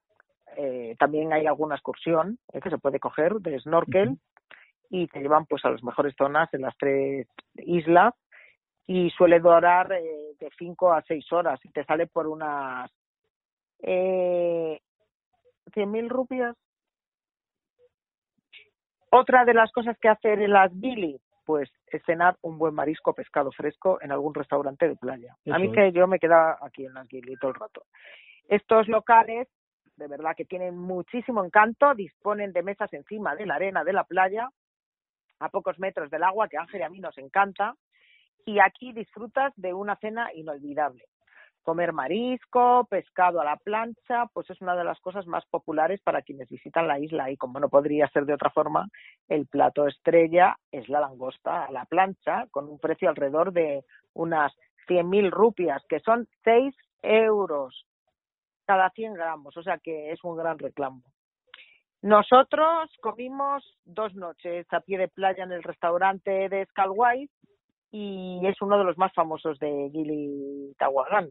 eh, 0.56 0.94
también 0.96 1.32
hay 1.32 1.44
alguna 1.44 1.74
excursión 1.74 2.38
eh, 2.52 2.60
que 2.60 2.70
se 2.70 2.78
puede 2.78 3.00
coger 3.00 3.34
de 3.40 3.58
snorkel 3.58 4.16
y 4.90 5.08
te 5.08 5.18
llevan 5.18 5.44
pues 5.46 5.64
a 5.64 5.70
las 5.70 5.82
mejores 5.82 6.14
zonas 6.16 6.48
en 6.54 6.62
las 6.62 6.76
tres 6.78 7.26
islas 7.56 8.14
y 8.86 9.10
suele 9.10 9.40
durar 9.40 9.92
eh, 9.92 10.34
de 10.38 10.50
5 10.56 10.92
a 10.92 11.02
6 11.02 11.32
horas 11.32 11.58
y 11.64 11.70
te 11.70 11.84
sale 11.84 12.06
por 12.06 12.28
unas 12.28 12.88
eh, 13.82 14.78
100.000 15.72 16.08
rupias. 16.08 16.56
Otra 19.10 19.44
de 19.44 19.54
las 19.54 19.72
cosas 19.72 19.98
que 19.98 20.08
hacer 20.08 20.40
en 20.40 20.52
las 20.52 20.70
Billy 20.78 21.20
pues 21.44 21.70
cenar 22.06 22.36
un 22.42 22.58
buen 22.58 22.74
marisco 22.74 23.14
pescado 23.14 23.52
fresco 23.52 23.98
en 24.00 24.12
algún 24.12 24.34
restaurante 24.34 24.88
de 24.88 24.96
playa. 24.96 25.36
a 25.50 25.58
mí 25.58 25.70
que 25.70 25.92
yo 25.92 26.06
me 26.06 26.18
queda 26.18 26.58
aquí 26.60 26.86
en 26.86 26.94
Gili 27.08 27.36
todo 27.36 27.50
el 27.52 27.60
rato. 27.60 27.84
Estos 28.48 28.88
locales, 28.88 29.48
de 29.96 30.08
verdad 30.08 30.34
que 30.36 30.44
tienen 30.44 30.76
muchísimo 30.76 31.44
encanto, 31.44 31.94
disponen 31.94 32.52
de 32.52 32.62
mesas 32.62 32.92
encima 32.92 33.36
de 33.36 33.46
la 33.46 33.56
arena 33.56 33.84
de 33.84 33.92
la 33.92 34.04
playa, 34.04 34.48
a 35.40 35.48
pocos 35.48 35.78
metros 35.78 36.10
del 36.10 36.22
agua, 36.22 36.48
que 36.48 36.58
Ángel 36.58 36.80
y 36.80 36.84
a 36.84 36.90
mí 36.90 37.00
nos 37.00 37.16
encanta, 37.18 37.74
y 38.46 38.58
aquí 38.58 38.92
disfrutas 38.92 39.52
de 39.56 39.72
una 39.72 39.96
cena 39.96 40.32
inolvidable 40.34 41.04
comer 41.64 41.92
marisco, 41.92 42.86
pescado 42.88 43.40
a 43.40 43.44
la 43.44 43.56
plancha, 43.56 44.26
pues 44.32 44.48
es 44.50 44.60
una 44.60 44.76
de 44.76 44.84
las 44.84 45.00
cosas 45.00 45.26
más 45.26 45.44
populares 45.46 46.00
para 46.02 46.22
quienes 46.22 46.48
visitan 46.48 46.86
la 46.86 47.00
isla 47.00 47.30
y 47.30 47.36
como 47.36 47.58
no 47.58 47.68
podría 47.68 48.06
ser 48.08 48.26
de 48.26 48.34
otra 48.34 48.50
forma, 48.50 48.88
el 49.28 49.46
plato 49.46 49.88
estrella 49.88 50.56
es 50.70 50.88
la 50.88 51.00
langosta 51.00 51.64
a 51.64 51.72
la 51.72 51.86
plancha 51.86 52.46
con 52.52 52.68
un 52.68 52.78
precio 52.78 53.08
alrededor 53.08 53.52
de 53.52 53.84
unas 54.12 54.52
100.000 54.86 55.30
rupias, 55.30 55.82
que 55.88 56.00
son 56.00 56.28
6 56.44 56.74
euros 57.02 57.86
cada 58.66 58.90
100 58.90 59.14
gramos, 59.14 59.56
o 59.56 59.62
sea 59.62 59.78
que 59.78 60.12
es 60.12 60.22
un 60.24 60.36
gran 60.36 60.58
reclamo. 60.58 61.02
Nosotros 62.02 62.90
comimos 63.00 63.64
dos 63.84 64.14
noches 64.14 64.66
a 64.70 64.80
pie 64.80 64.98
de 64.98 65.08
playa 65.08 65.44
en 65.44 65.52
el 65.52 65.62
restaurante 65.62 66.48
de 66.50 66.66
Scalway 66.66 67.30
y 67.90 68.40
es 68.44 68.60
uno 68.60 68.76
de 68.76 68.84
los 68.84 68.98
más 68.98 69.12
famosos 69.14 69.58
de 69.58 69.88
Gili 69.90 70.74
Tahuagán. 70.78 71.30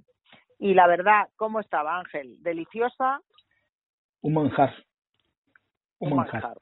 Y 0.60 0.74
la 0.74 0.88
verdad, 0.88 1.28
¿cómo 1.36 1.60
estaba 1.60 1.98
Ángel? 1.98 2.42
¿Deliciosa? 2.42 3.20
Un 4.22 4.34
manjar. 4.34 4.74
Un, 6.00 6.16
manjar. 6.16 6.58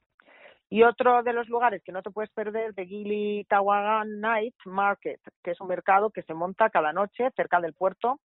Y 0.72 0.84
otro 0.84 1.22
de 1.22 1.34
los 1.34 1.48
lugares 1.48 1.82
que 1.84 1.92
no 1.92 2.00
te 2.02 2.10
puedes 2.10 2.30
perder 2.30 2.72
de 2.72 2.86
Gili 2.86 3.44
Tawagan 3.44 4.20
Night 4.20 4.54
Market, 4.64 5.20
que 5.44 5.50
es 5.50 5.60
un 5.60 5.68
mercado 5.68 6.10
que 6.10 6.22
se 6.22 6.32
monta 6.32 6.70
cada 6.70 6.94
noche 6.94 7.30
cerca 7.36 7.60
del 7.60 7.74
puerto. 7.74 8.20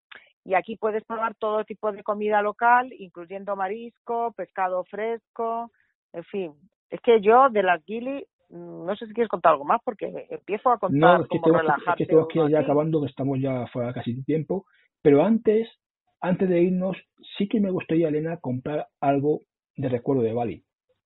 Y 0.44 0.54
aquí 0.54 0.78
puedes 0.78 1.04
probar 1.06 1.34
todo 1.34 1.64
tipo 1.64 1.92
de 1.92 2.04
comida 2.04 2.44
local, 2.44 2.94
incluyendo 3.00 3.56
marisco, 3.56 4.32
pescado 4.38 4.84
fresco, 4.84 5.72
en 6.14 6.24
fin. 6.26 6.54
Es 6.92 7.02
que 7.02 7.20
yo 7.20 7.50
de 7.50 7.64
las 7.64 7.84
Gili, 7.84 8.24
mm, 8.50 8.86
no 8.86 8.96
sé 8.96 9.08
si 9.08 9.14
quieres 9.14 9.30
contar 9.30 9.54
algo 9.54 9.66
más, 9.66 9.82
porque 9.84 10.28
empiezo 10.30 10.70
a 10.70 10.78
contar 10.78 11.18
no, 11.18 11.24
es 11.24 11.30
que 11.30 11.40
cómo 11.40 11.58
relajarte. 11.58 12.04
Es 12.04 12.08
que 12.08 12.14
tengo 12.14 12.28
que 12.28 12.40
ir 12.40 12.50
ya 12.50 12.60
acabando, 12.60 13.02
que 13.02 13.08
estamos 13.08 13.40
ya 13.42 13.66
fuera 13.74 13.92
casi 13.92 14.14
de 14.14 14.22
tiempo. 14.22 14.66
Pero 15.06 15.24
antes, 15.24 15.70
antes 16.20 16.50
de 16.50 16.64
irnos, 16.64 16.98
sí 17.38 17.48
que 17.48 17.60
me 17.60 17.70
gustaría, 17.70 18.08
Elena, 18.08 18.38
comprar 18.38 18.88
algo 19.00 19.42
de 19.76 19.88
recuerdo 19.88 20.24
de 20.24 20.34
Bali. 20.34 20.64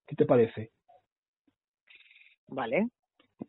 ¿Qué 0.08 0.16
te 0.16 0.26
parece? 0.26 0.70
Vale. 2.48 2.88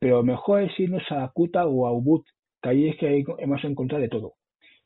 Pero 0.01 0.25
mejor 0.25 0.63
es 0.63 0.81
irnos 0.81 1.05
a 1.11 1.31
Kuta 1.33 1.69
o 1.69 1.87
a 1.87 1.93
Ubud, 1.93 2.25
que 2.61 2.69
ahí 2.69 2.89
es 2.89 2.97
que 2.99 3.25
hemos 3.39 3.63
encontrado 3.63 4.03
de 4.03 4.09
todo. 4.09 4.33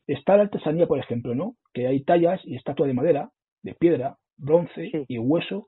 Está 0.05 0.37
la 0.37 0.43
artesanía, 0.43 0.85
por 0.85 0.99
ejemplo, 0.99 1.33
¿no? 1.33 1.55
Que 1.73 1.87
hay 1.87 2.03
tallas 2.03 2.39
y 2.43 2.55
estatuas 2.55 2.85
de 2.85 2.93
madera, 2.93 3.31
de 3.63 3.73
piedra, 3.73 4.17
bronce 4.37 4.91
y 5.07 5.17
hueso. 5.17 5.65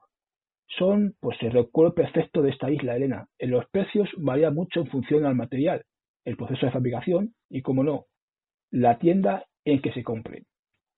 Son, 0.77 1.15
pues, 1.19 1.41
el 1.41 1.53
recuerdo 1.53 1.95
perfecto 1.95 2.43
de 2.43 2.51
esta 2.51 2.69
isla, 2.69 2.95
Elena. 2.95 3.29
En 3.39 3.49
los 3.49 3.67
precios 3.71 4.07
varía 4.15 4.51
mucho 4.51 4.79
en 4.81 4.91
función 4.91 5.25
al 5.25 5.33
material, 5.33 5.85
el 6.23 6.37
proceso 6.37 6.67
de 6.67 6.71
fabricación 6.71 7.33
y, 7.49 7.63
como 7.63 7.83
no, 7.83 8.05
la 8.69 8.99
tienda 8.99 9.47
en 9.71 9.81
que 9.81 9.91
se 9.91 10.03
compre, 10.03 10.43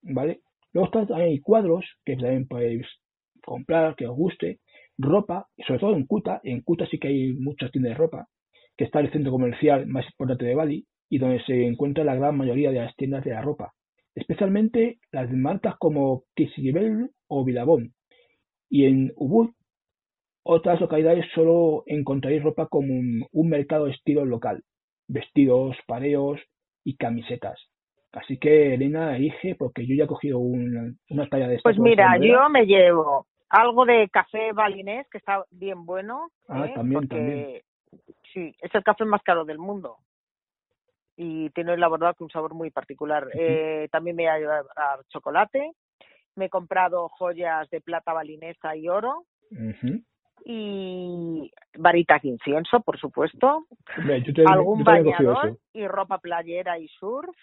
¿vale? 0.03 0.41
Luego 0.73 0.91
también 0.91 1.19
hay 1.21 1.39
cuadros 1.39 1.85
que 2.05 2.15
también 2.15 2.47
podéis 2.47 2.85
comprar, 3.43 3.95
que 3.95 4.05
os 4.05 4.15
guste, 4.15 4.59
ropa, 4.97 5.47
sobre 5.65 5.79
todo 5.79 5.95
en 5.95 6.05
Kuta, 6.05 6.39
en 6.43 6.61
Kuta 6.61 6.85
sí 6.87 6.99
que 6.99 7.07
hay 7.07 7.33
muchas 7.33 7.71
tiendas 7.71 7.93
de 7.93 7.97
ropa, 7.97 8.27
que 8.77 8.83
está 8.83 8.99
el 8.99 9.11
centro 9.11 9.31
comercial 9.31 9.87
más 9.87 10.05
importante 10.05 10.45
de 10.45 10.53
Bali 10.53 10.85
y 11.09 11.17
donde 11.17 11.43
se 11.45 11.65
encuentra 11.65 12.03
la 12.03 12.15
gran 12.15 12.37
mayoría 12.37 12.71
de 12.71 12.79
las 12.79 12.95
tiendas 12.95 13.23
de 13.23 13.31
la 13.31 13.41
ropa, 13.41 13.73
especialmente 14.13 14.99
las 15.11 15.31
marcas 15.31 15.75
como 15.79 16.25
Kisibel 16.35 17.09
o 17.27 17.43
Billabong. 17.43 17.91
Y 18.69 18.85
en 18.85 19.13
Ubud, 19.15 19.49
otras 20.43 20.79
localidades 20.79 21.25
solo 21.33 21.83
encontraréis 21.87 22.43
ropa 22.43 22.67
como 22.67 22.93
un, 22.93 23.49
mercado 23.49 23.87
estilo 23.87 24.25
local, 24.25 24.63
vestidos, 25.07 25.75
pareos 25.87 26.39
y 26.83 26.97
camisetas. 26.97 27.68
Así 28.11 28.37
que 28.37 28.73
Elena 28.73 29.15
elige, 29.15 29.55
porque 29.55 29.85
yo 29.85 29.95
ya 29.95 30.05
he 30.05 30.07
cogido 30.07 30.39
una, 30.39 30.95
talla 31.29 31.47
de 31.47 31.59
Pues 31.61 31.77
mira, 31.77 32.17
yo 32.17 32.49
me 32.49 32.65
llevo 32.65 33.27
algo 33.49 33.85
de 33.85 34.09
café 34.09 34.51
balinés, 34.51 35.07
que 35.09 35.19
está 35.19 35.43
bien 35.51 35.85
bueno. 35.85 36.29
Ah, 36.47 36.65
¿eh? 36.65 36.73
también, 36.75 37.07
también. 37.07 37.61
Sí, 38.33 38.55
es 38.59 38.73
el 38.73 38.83
café 38.83 39.05
más 39.05 39.21
caro 39.23 39.45
del 39.45 39.59
mundo. 39.59 39.97
Y 41.17 41.49
tiene 41.49 41.75
la 41.77 41.89
verdad 41.89 42.15
que 42.17 42.23
un 42.23 42.29
sabor 42.29 42.53
muy 42.53 42.71
particular. 42.71 43.27
eh, 43.33 43.87
también 43.91 44.15
me 44.15 44.23
voy 44.23 44.31
a 44.31 44.39
llevar 44.39 44.65
chocolate. 45.09 45.73
Me 46.35 46.45
he 46.45 46.49
comprado 46.49 47.09
joyas 47.09 47.69
de 47.69 47.81
plata 47.81 48.13
balinesa 48.13 48.75
y 48.75 48.87
oro. 48.87 49.25
Y 50.45 51.51
varitas 51.77 52.21
de 52.21 52.29
incienso, 52.29 52.79
por 52.81 52.97
supuesto. 52.97 53.65
Algún 54.47 54.83
bañador 54.83 55.59
y 55.73 55.85
ropa 55.87 56.19
playera 56.19 56.79
y 56.79 56.87
surf. 56.87 57.35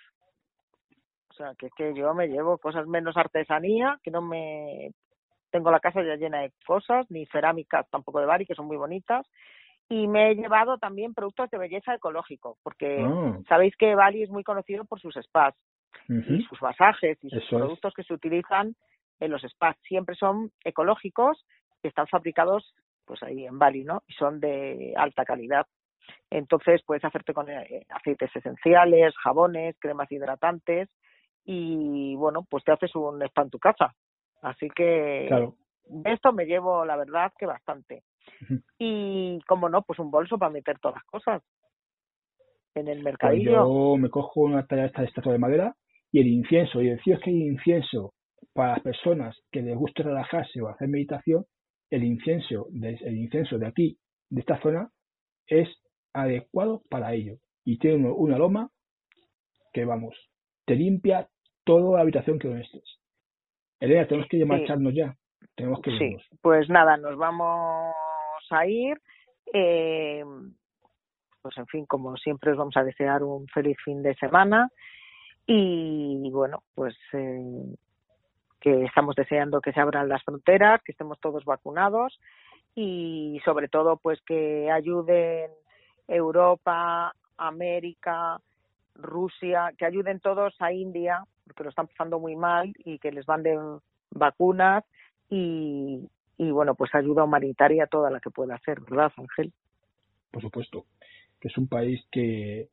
Sea, 1.36 1.54
que 1.58 1.66
es 1.66 1.72
que 1.76 1.94
yo 1.94 2.14
me 2.14 2.28
llevo 2.28 2.58
cosas 2.58 2.86
menos 2.86 3.16
artesanía, 3.16 3.98
que 4.02 4.10
no 4.10 4.22
me 4.22 4.92
tengo 5.50 5.70
la 5.70 5.80
casa 5.80 6.02
ya 6.02 6.16
llena 6.16 6.40
de 6.40 6.52
cosas, 6.66 7.06
ni 7.10 7.26
cerámicas 7.26 7.88
tampoco 7.90 8.20
de 8.20 8.26
Bari, 8.26 8.46
que 8.46 8.54
son 8.54 8.66
muy 8.66 8.76
bonitas. 8.76 9.26
Y 9.88 10.08
me 10.08 10.30
he 10.30 10.34
llevado 10.34 10.78
también 10.78 11.14
productos 11.14 11.50
de 11.50 11.58
belleza 11.58 11.94
ecológico, 11.94 12.56
porque 12.62 13.04
ah. 13.06 13.38
sabéis 13.48 13.76
que 13.76 13.94
Bali 13.94 14.22
es 14.22 14.30
muy 14.30 14.42
conocido 14.42 14.84
por 14.84 15.00
sus 15.00 15.14
spas 15.14 15.54
y 16.08 16.42
sus 16.42 16.60
masajes 16.60 17.18
y 17.22 17.30
sus 17.30 17.44
productos 17.48 17.92
que 17.94 18.02
se 18.02 18.14
utilizan 18.14 18.74
en 19.20 19.30
los 19.30 19.42
spas. 19.42 19.76
Siempre 19.86 20.14
son 20.16 20.50
ecológicos 20.64 21.44
y 21.82 21.88
están 21.88 22.06
fabricados 22.06 22.74
pues 23.04 23.22
ahí 23.22 23.46
en 23.46 23.58
Bali, 23.58 23.84
¿no? 23.84 24.02
Y 24.08 24.14
son 24.14 24.40
de 24.40 24.94
alta 24.96 25.24
calidad. 25.24 25.66
Entonces 26.30 26.82
puedes 26.84 27.04
hacerte 27.04 27.32
con 27.32 27.48
eh, 27.48 27.86
aceites 27.90 28.34
esenciales, 28.34 29.14
jabones, 29.18 29.76
cremas 29.78 30.10
hidratantes 30.10 30.88
y 31.46 32.16
bueno, 32.16 32.44
pues 32.50 32.64
te 32.64 32.72
haces 32.72 32.94
un 32.96 33.22
spa 33.22 33.42
en 33.42 33.50
tu 33.50 33.58
casa. 33.58 33.94
Así 34.42 34.68
que 34.68 35.28
de 35.88 36.12
esto 36.12 36.32
me 36.32 36.44
llevo, 36.44 36.84
la 36.84 36.96
verdad, 36.96 37.32
que 37.38 37.46
bastante. 37.46 38.02
Y, 38.78 39.38
como 39.46 39.68
no, 39.68 39.82
pues 39.82 39.98
un 40.00 40.10
bolso 40.10 40.36
para 40.36 40.50
meter 40.50 40.78
todas 40.80 40.96
las 40.96 41.04
cosas 41.04 41.42
en 42.74 42.88
el 42.88 42.96
pues 42.96 43.04
mercadillo. 43.04 43.52
yo 43.52 43.96
me 43.96 44.10
cojo 44.10 44.40
una 44.40 44.66
talla 44.66 44.86
esta 44.86 45.02
de 45.02 45.08
estatua 45.08 45.32
de 45.32 45.38
madera 45.38 45.74
y 46.10 46.20
el 46.20 46.26
incienso. 46.26 46.82
Y 46.82 46.90
deciros 46.90 47.20
que 47.22 47.30
hay 47.30 47.42
incienso 47.42 48.12
para 48.52 48.72
las 48.72 48.82
personas 48.82 49.36
que 49.52 49.62
les 49.62 49.76
guste 49.76 50.02
relajarse 50.02 50.60
o 50.60 50.68
hacer 50.68 50.88
meditación. 50.88 51.44
El 51.88 52.02
incienso, 52.02 52.66
de, 52.70 52.98
el 53.00 53.16
incienso 53.16 53.58
de 53.58 53.66
aquí, 53.68 53.98
de 54.28 54.40
esta 54.40 54.60
zona, 54.60 54.90
es 55.46 55.68
adecuado 56.12 56.82
para 56.90 57.14
ello. 57.14 57.36
Y 57.64 57.78
tiene 57.78 58.10
una 58.10 58.36
loma 58.36 58.70
que, 59.72 59.84
vamos, 59.84 60.16
te 60.64 60.74
limpia 60.74 61.28
toda 61.66 61.96
la 61.96 62.02
habitación 62.02 62.38
que 62.38 62.60
estés. 62.60 62.98
Elena, 63.80 64.06
tenemos 64.06 64.28
que 64.28 64.44
marcharnos 64.46 64.94
ya. 64.94 65.14
Tenemos 65.54 65.80
que 65.82 65.90
Sí, 65.98 66.16
pues 66.40 66.68
nada, 66.70 66.96
nos 66.96 67.18
vamos 67.18 67.94
a 68.50 68.66
ir. 68.66 68.98
Eh, 69.52 70.24
pues 71.42 71.58
en 71.58 71.66
fin, 71.66 71.84
como 71.86 72.16
siempre 72.16 72.52
os 72.52 72.56
vamos 72.56 72.76
a 72.76 72.84
desear 72.84 73.22
un 73.22 73.46
feliz 73.48 73.76
fin 73.84 74.02
de 74.02 74.14
semana 74.14 74.70
y 75.46 76.28
bueno, 76.30 76.62
pues 76.74 76.96
eh, 77.12 77.76
que 78.60 78.84
estamos 78.84 79.14
deseando 79.14 79.60
que 79.60 79.72
se 79.72 79.80
abran 79.80 80.08
las 80.08 80.22
fronteras, 80.24 80.82
que 80.82 80.92
estemos 80.92 81.20
todos 81.20 81.44
vacunados 81.44 82.18
y 82.74 83.40
sobre 83.44 83.68
todo 83.68 83.96
pues 83.96 84.20
que 84.22 84.70
ayuden 84.70 85.50
Europa, 86.08 87.12
América, 87.36 88.40
Rusia, 88.94 89.72
que 89.78 89.84
ayuden 89.84 90.20
todos 90.20 90.54
a 90.60 90.72
India 90.72 91.24
porque 91.46 91.64
lo 91.64 91.70
están 91.70 91.86
pasando 91.86 92.18
muy 92.18 92.36
mal 92.36 92.72
y 92.78 92.98
que 92.98 93.12
les 93.12 93.26
manden 93.28 93.78
vacunas 94.10 94.84
y, 95.30 96.08
y 96.36 96.50
bueno, 96.50 96.74
pues 96.74 96.94
ayuda 96.94 97.24
humanitaria 97.24 97.86
toda 97.86 98.10
la 98.10 98.20
que 98.20 98.30
pueda 98.30 98.56
hacer, 98.56 98.80
¿verdad, 98.80 99.12
Ángel? 99.16 99.52
Por 100.30 100.42
supuesto, 100.42 100.84
que 101.40 101.48
es 101.48 101.56
un 101.56 101.68
país 101.68 102.04
que 102.10 102.68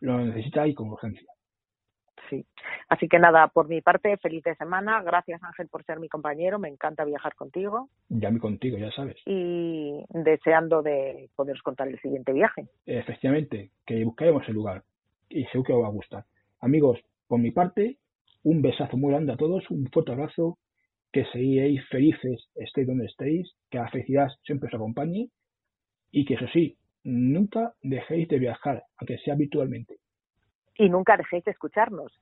lo 0.00 0.18
necesita 0.18 0.66
y 0.66 0.74
con 0.74 0.90
urgencia. 0.90 1.28
Sí. 2.28 2.46
Así 2.88 3.08
que 3.08 3.18
nada, 3.18 3.48
por 3.48 3.68
mi 3.68 3.80
parte, 3.82 4.16
feliz 4.16 4.42
de 4.44 4.54
semana. 4.56 5.02
Gracias, 5.02 5.42
Ángel, 5.42 5.68
por 5.68 5.84
ser 5.84 6.00
mi 6.00 6.08
compañero. 6.08 6.58
Me 6.58 6.68
encanta 6.68 7.04
viajar 7.04 7.34
contigo. 7.34 7.88
Ya 8.08 8.30
me 8.30 8.38
contigo, 8.38 8.78
ya 8.78 8.90
sabes. 8.92 9.16
Y 9.26 10.02
deseando 10.08 10.82
de 10.82 11.28
poderos 11.36 11.62
contar 11.62 11.88
el 11.88 12.00
siguiente 12.00 12.32
viaje. 12.32 12.68
Efectivamente, 12.86 13.70
que 13.84 14.02
buscaremos 14.04 14.48
el 14.48 14.54
lugar 14.54 14.82
y 15.28 15.44
seguro 15.46 15.66
que 15.66 15.72
os 15.74 15.82
va 15.82 15.88
a 15.88 15.92
gustar. 15.92 16.24
Amigos, 16.60 16.98
por 17.26 17.38
mi 17.38 17.50
parte, 17.50 17.98
un 18.42 18.62
besazo 18.62 18.96
muy 18.96 19.12
grande 19.12 19.32
a 19.32 19.36
todos, 19.36 19.68
un 19.70 19.88
fuerte 19.90 20.12
abrazo 20.12 20.58
que 21.12 21.24
seáis 21.26 21.86
felices, 21.88 22.48
estéis 22.54 22.86
donde 22.86 23.06
estéis, 23.06 23.52
que 23.70 23.78
la 23.78 23.90
felicidad 23.90 24.28
siempre 24.44 24.68
os 24.68 24.74
acompañe 24.74 25.28
y 26.10 26.24
que 26.24 26.34
eso 26.34 26.46
sí, 26.52 26.76
nunca 27.04 27.74
dejéis 27.82 28.28
de 28.28 28.38
viajar, 28.38 28.82
aunque 28.96 29.18
sea 29.18 29.34
habitualmente. 29.34 29.96
Y 30.76 30.88
nunca 30.88 31.16
dejéis 31.16 31.44
de 31.44 31.50
escucharnos. 31.50 32.12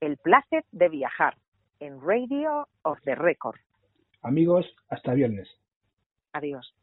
El 0.00 0.16
placer 0.18 0.64
de 0.72 0.88
viajar 0.88 1.36
en 1.80 2.00
Radio 2.00 2.68
of 2.82 3.00
the 3.02 3.14
Record. 3.14 3.58
Amigos, 4.22 4.66
hasta 4.88 5.14
viernes. 5.14 5.48
Adiós. 6.32 6.74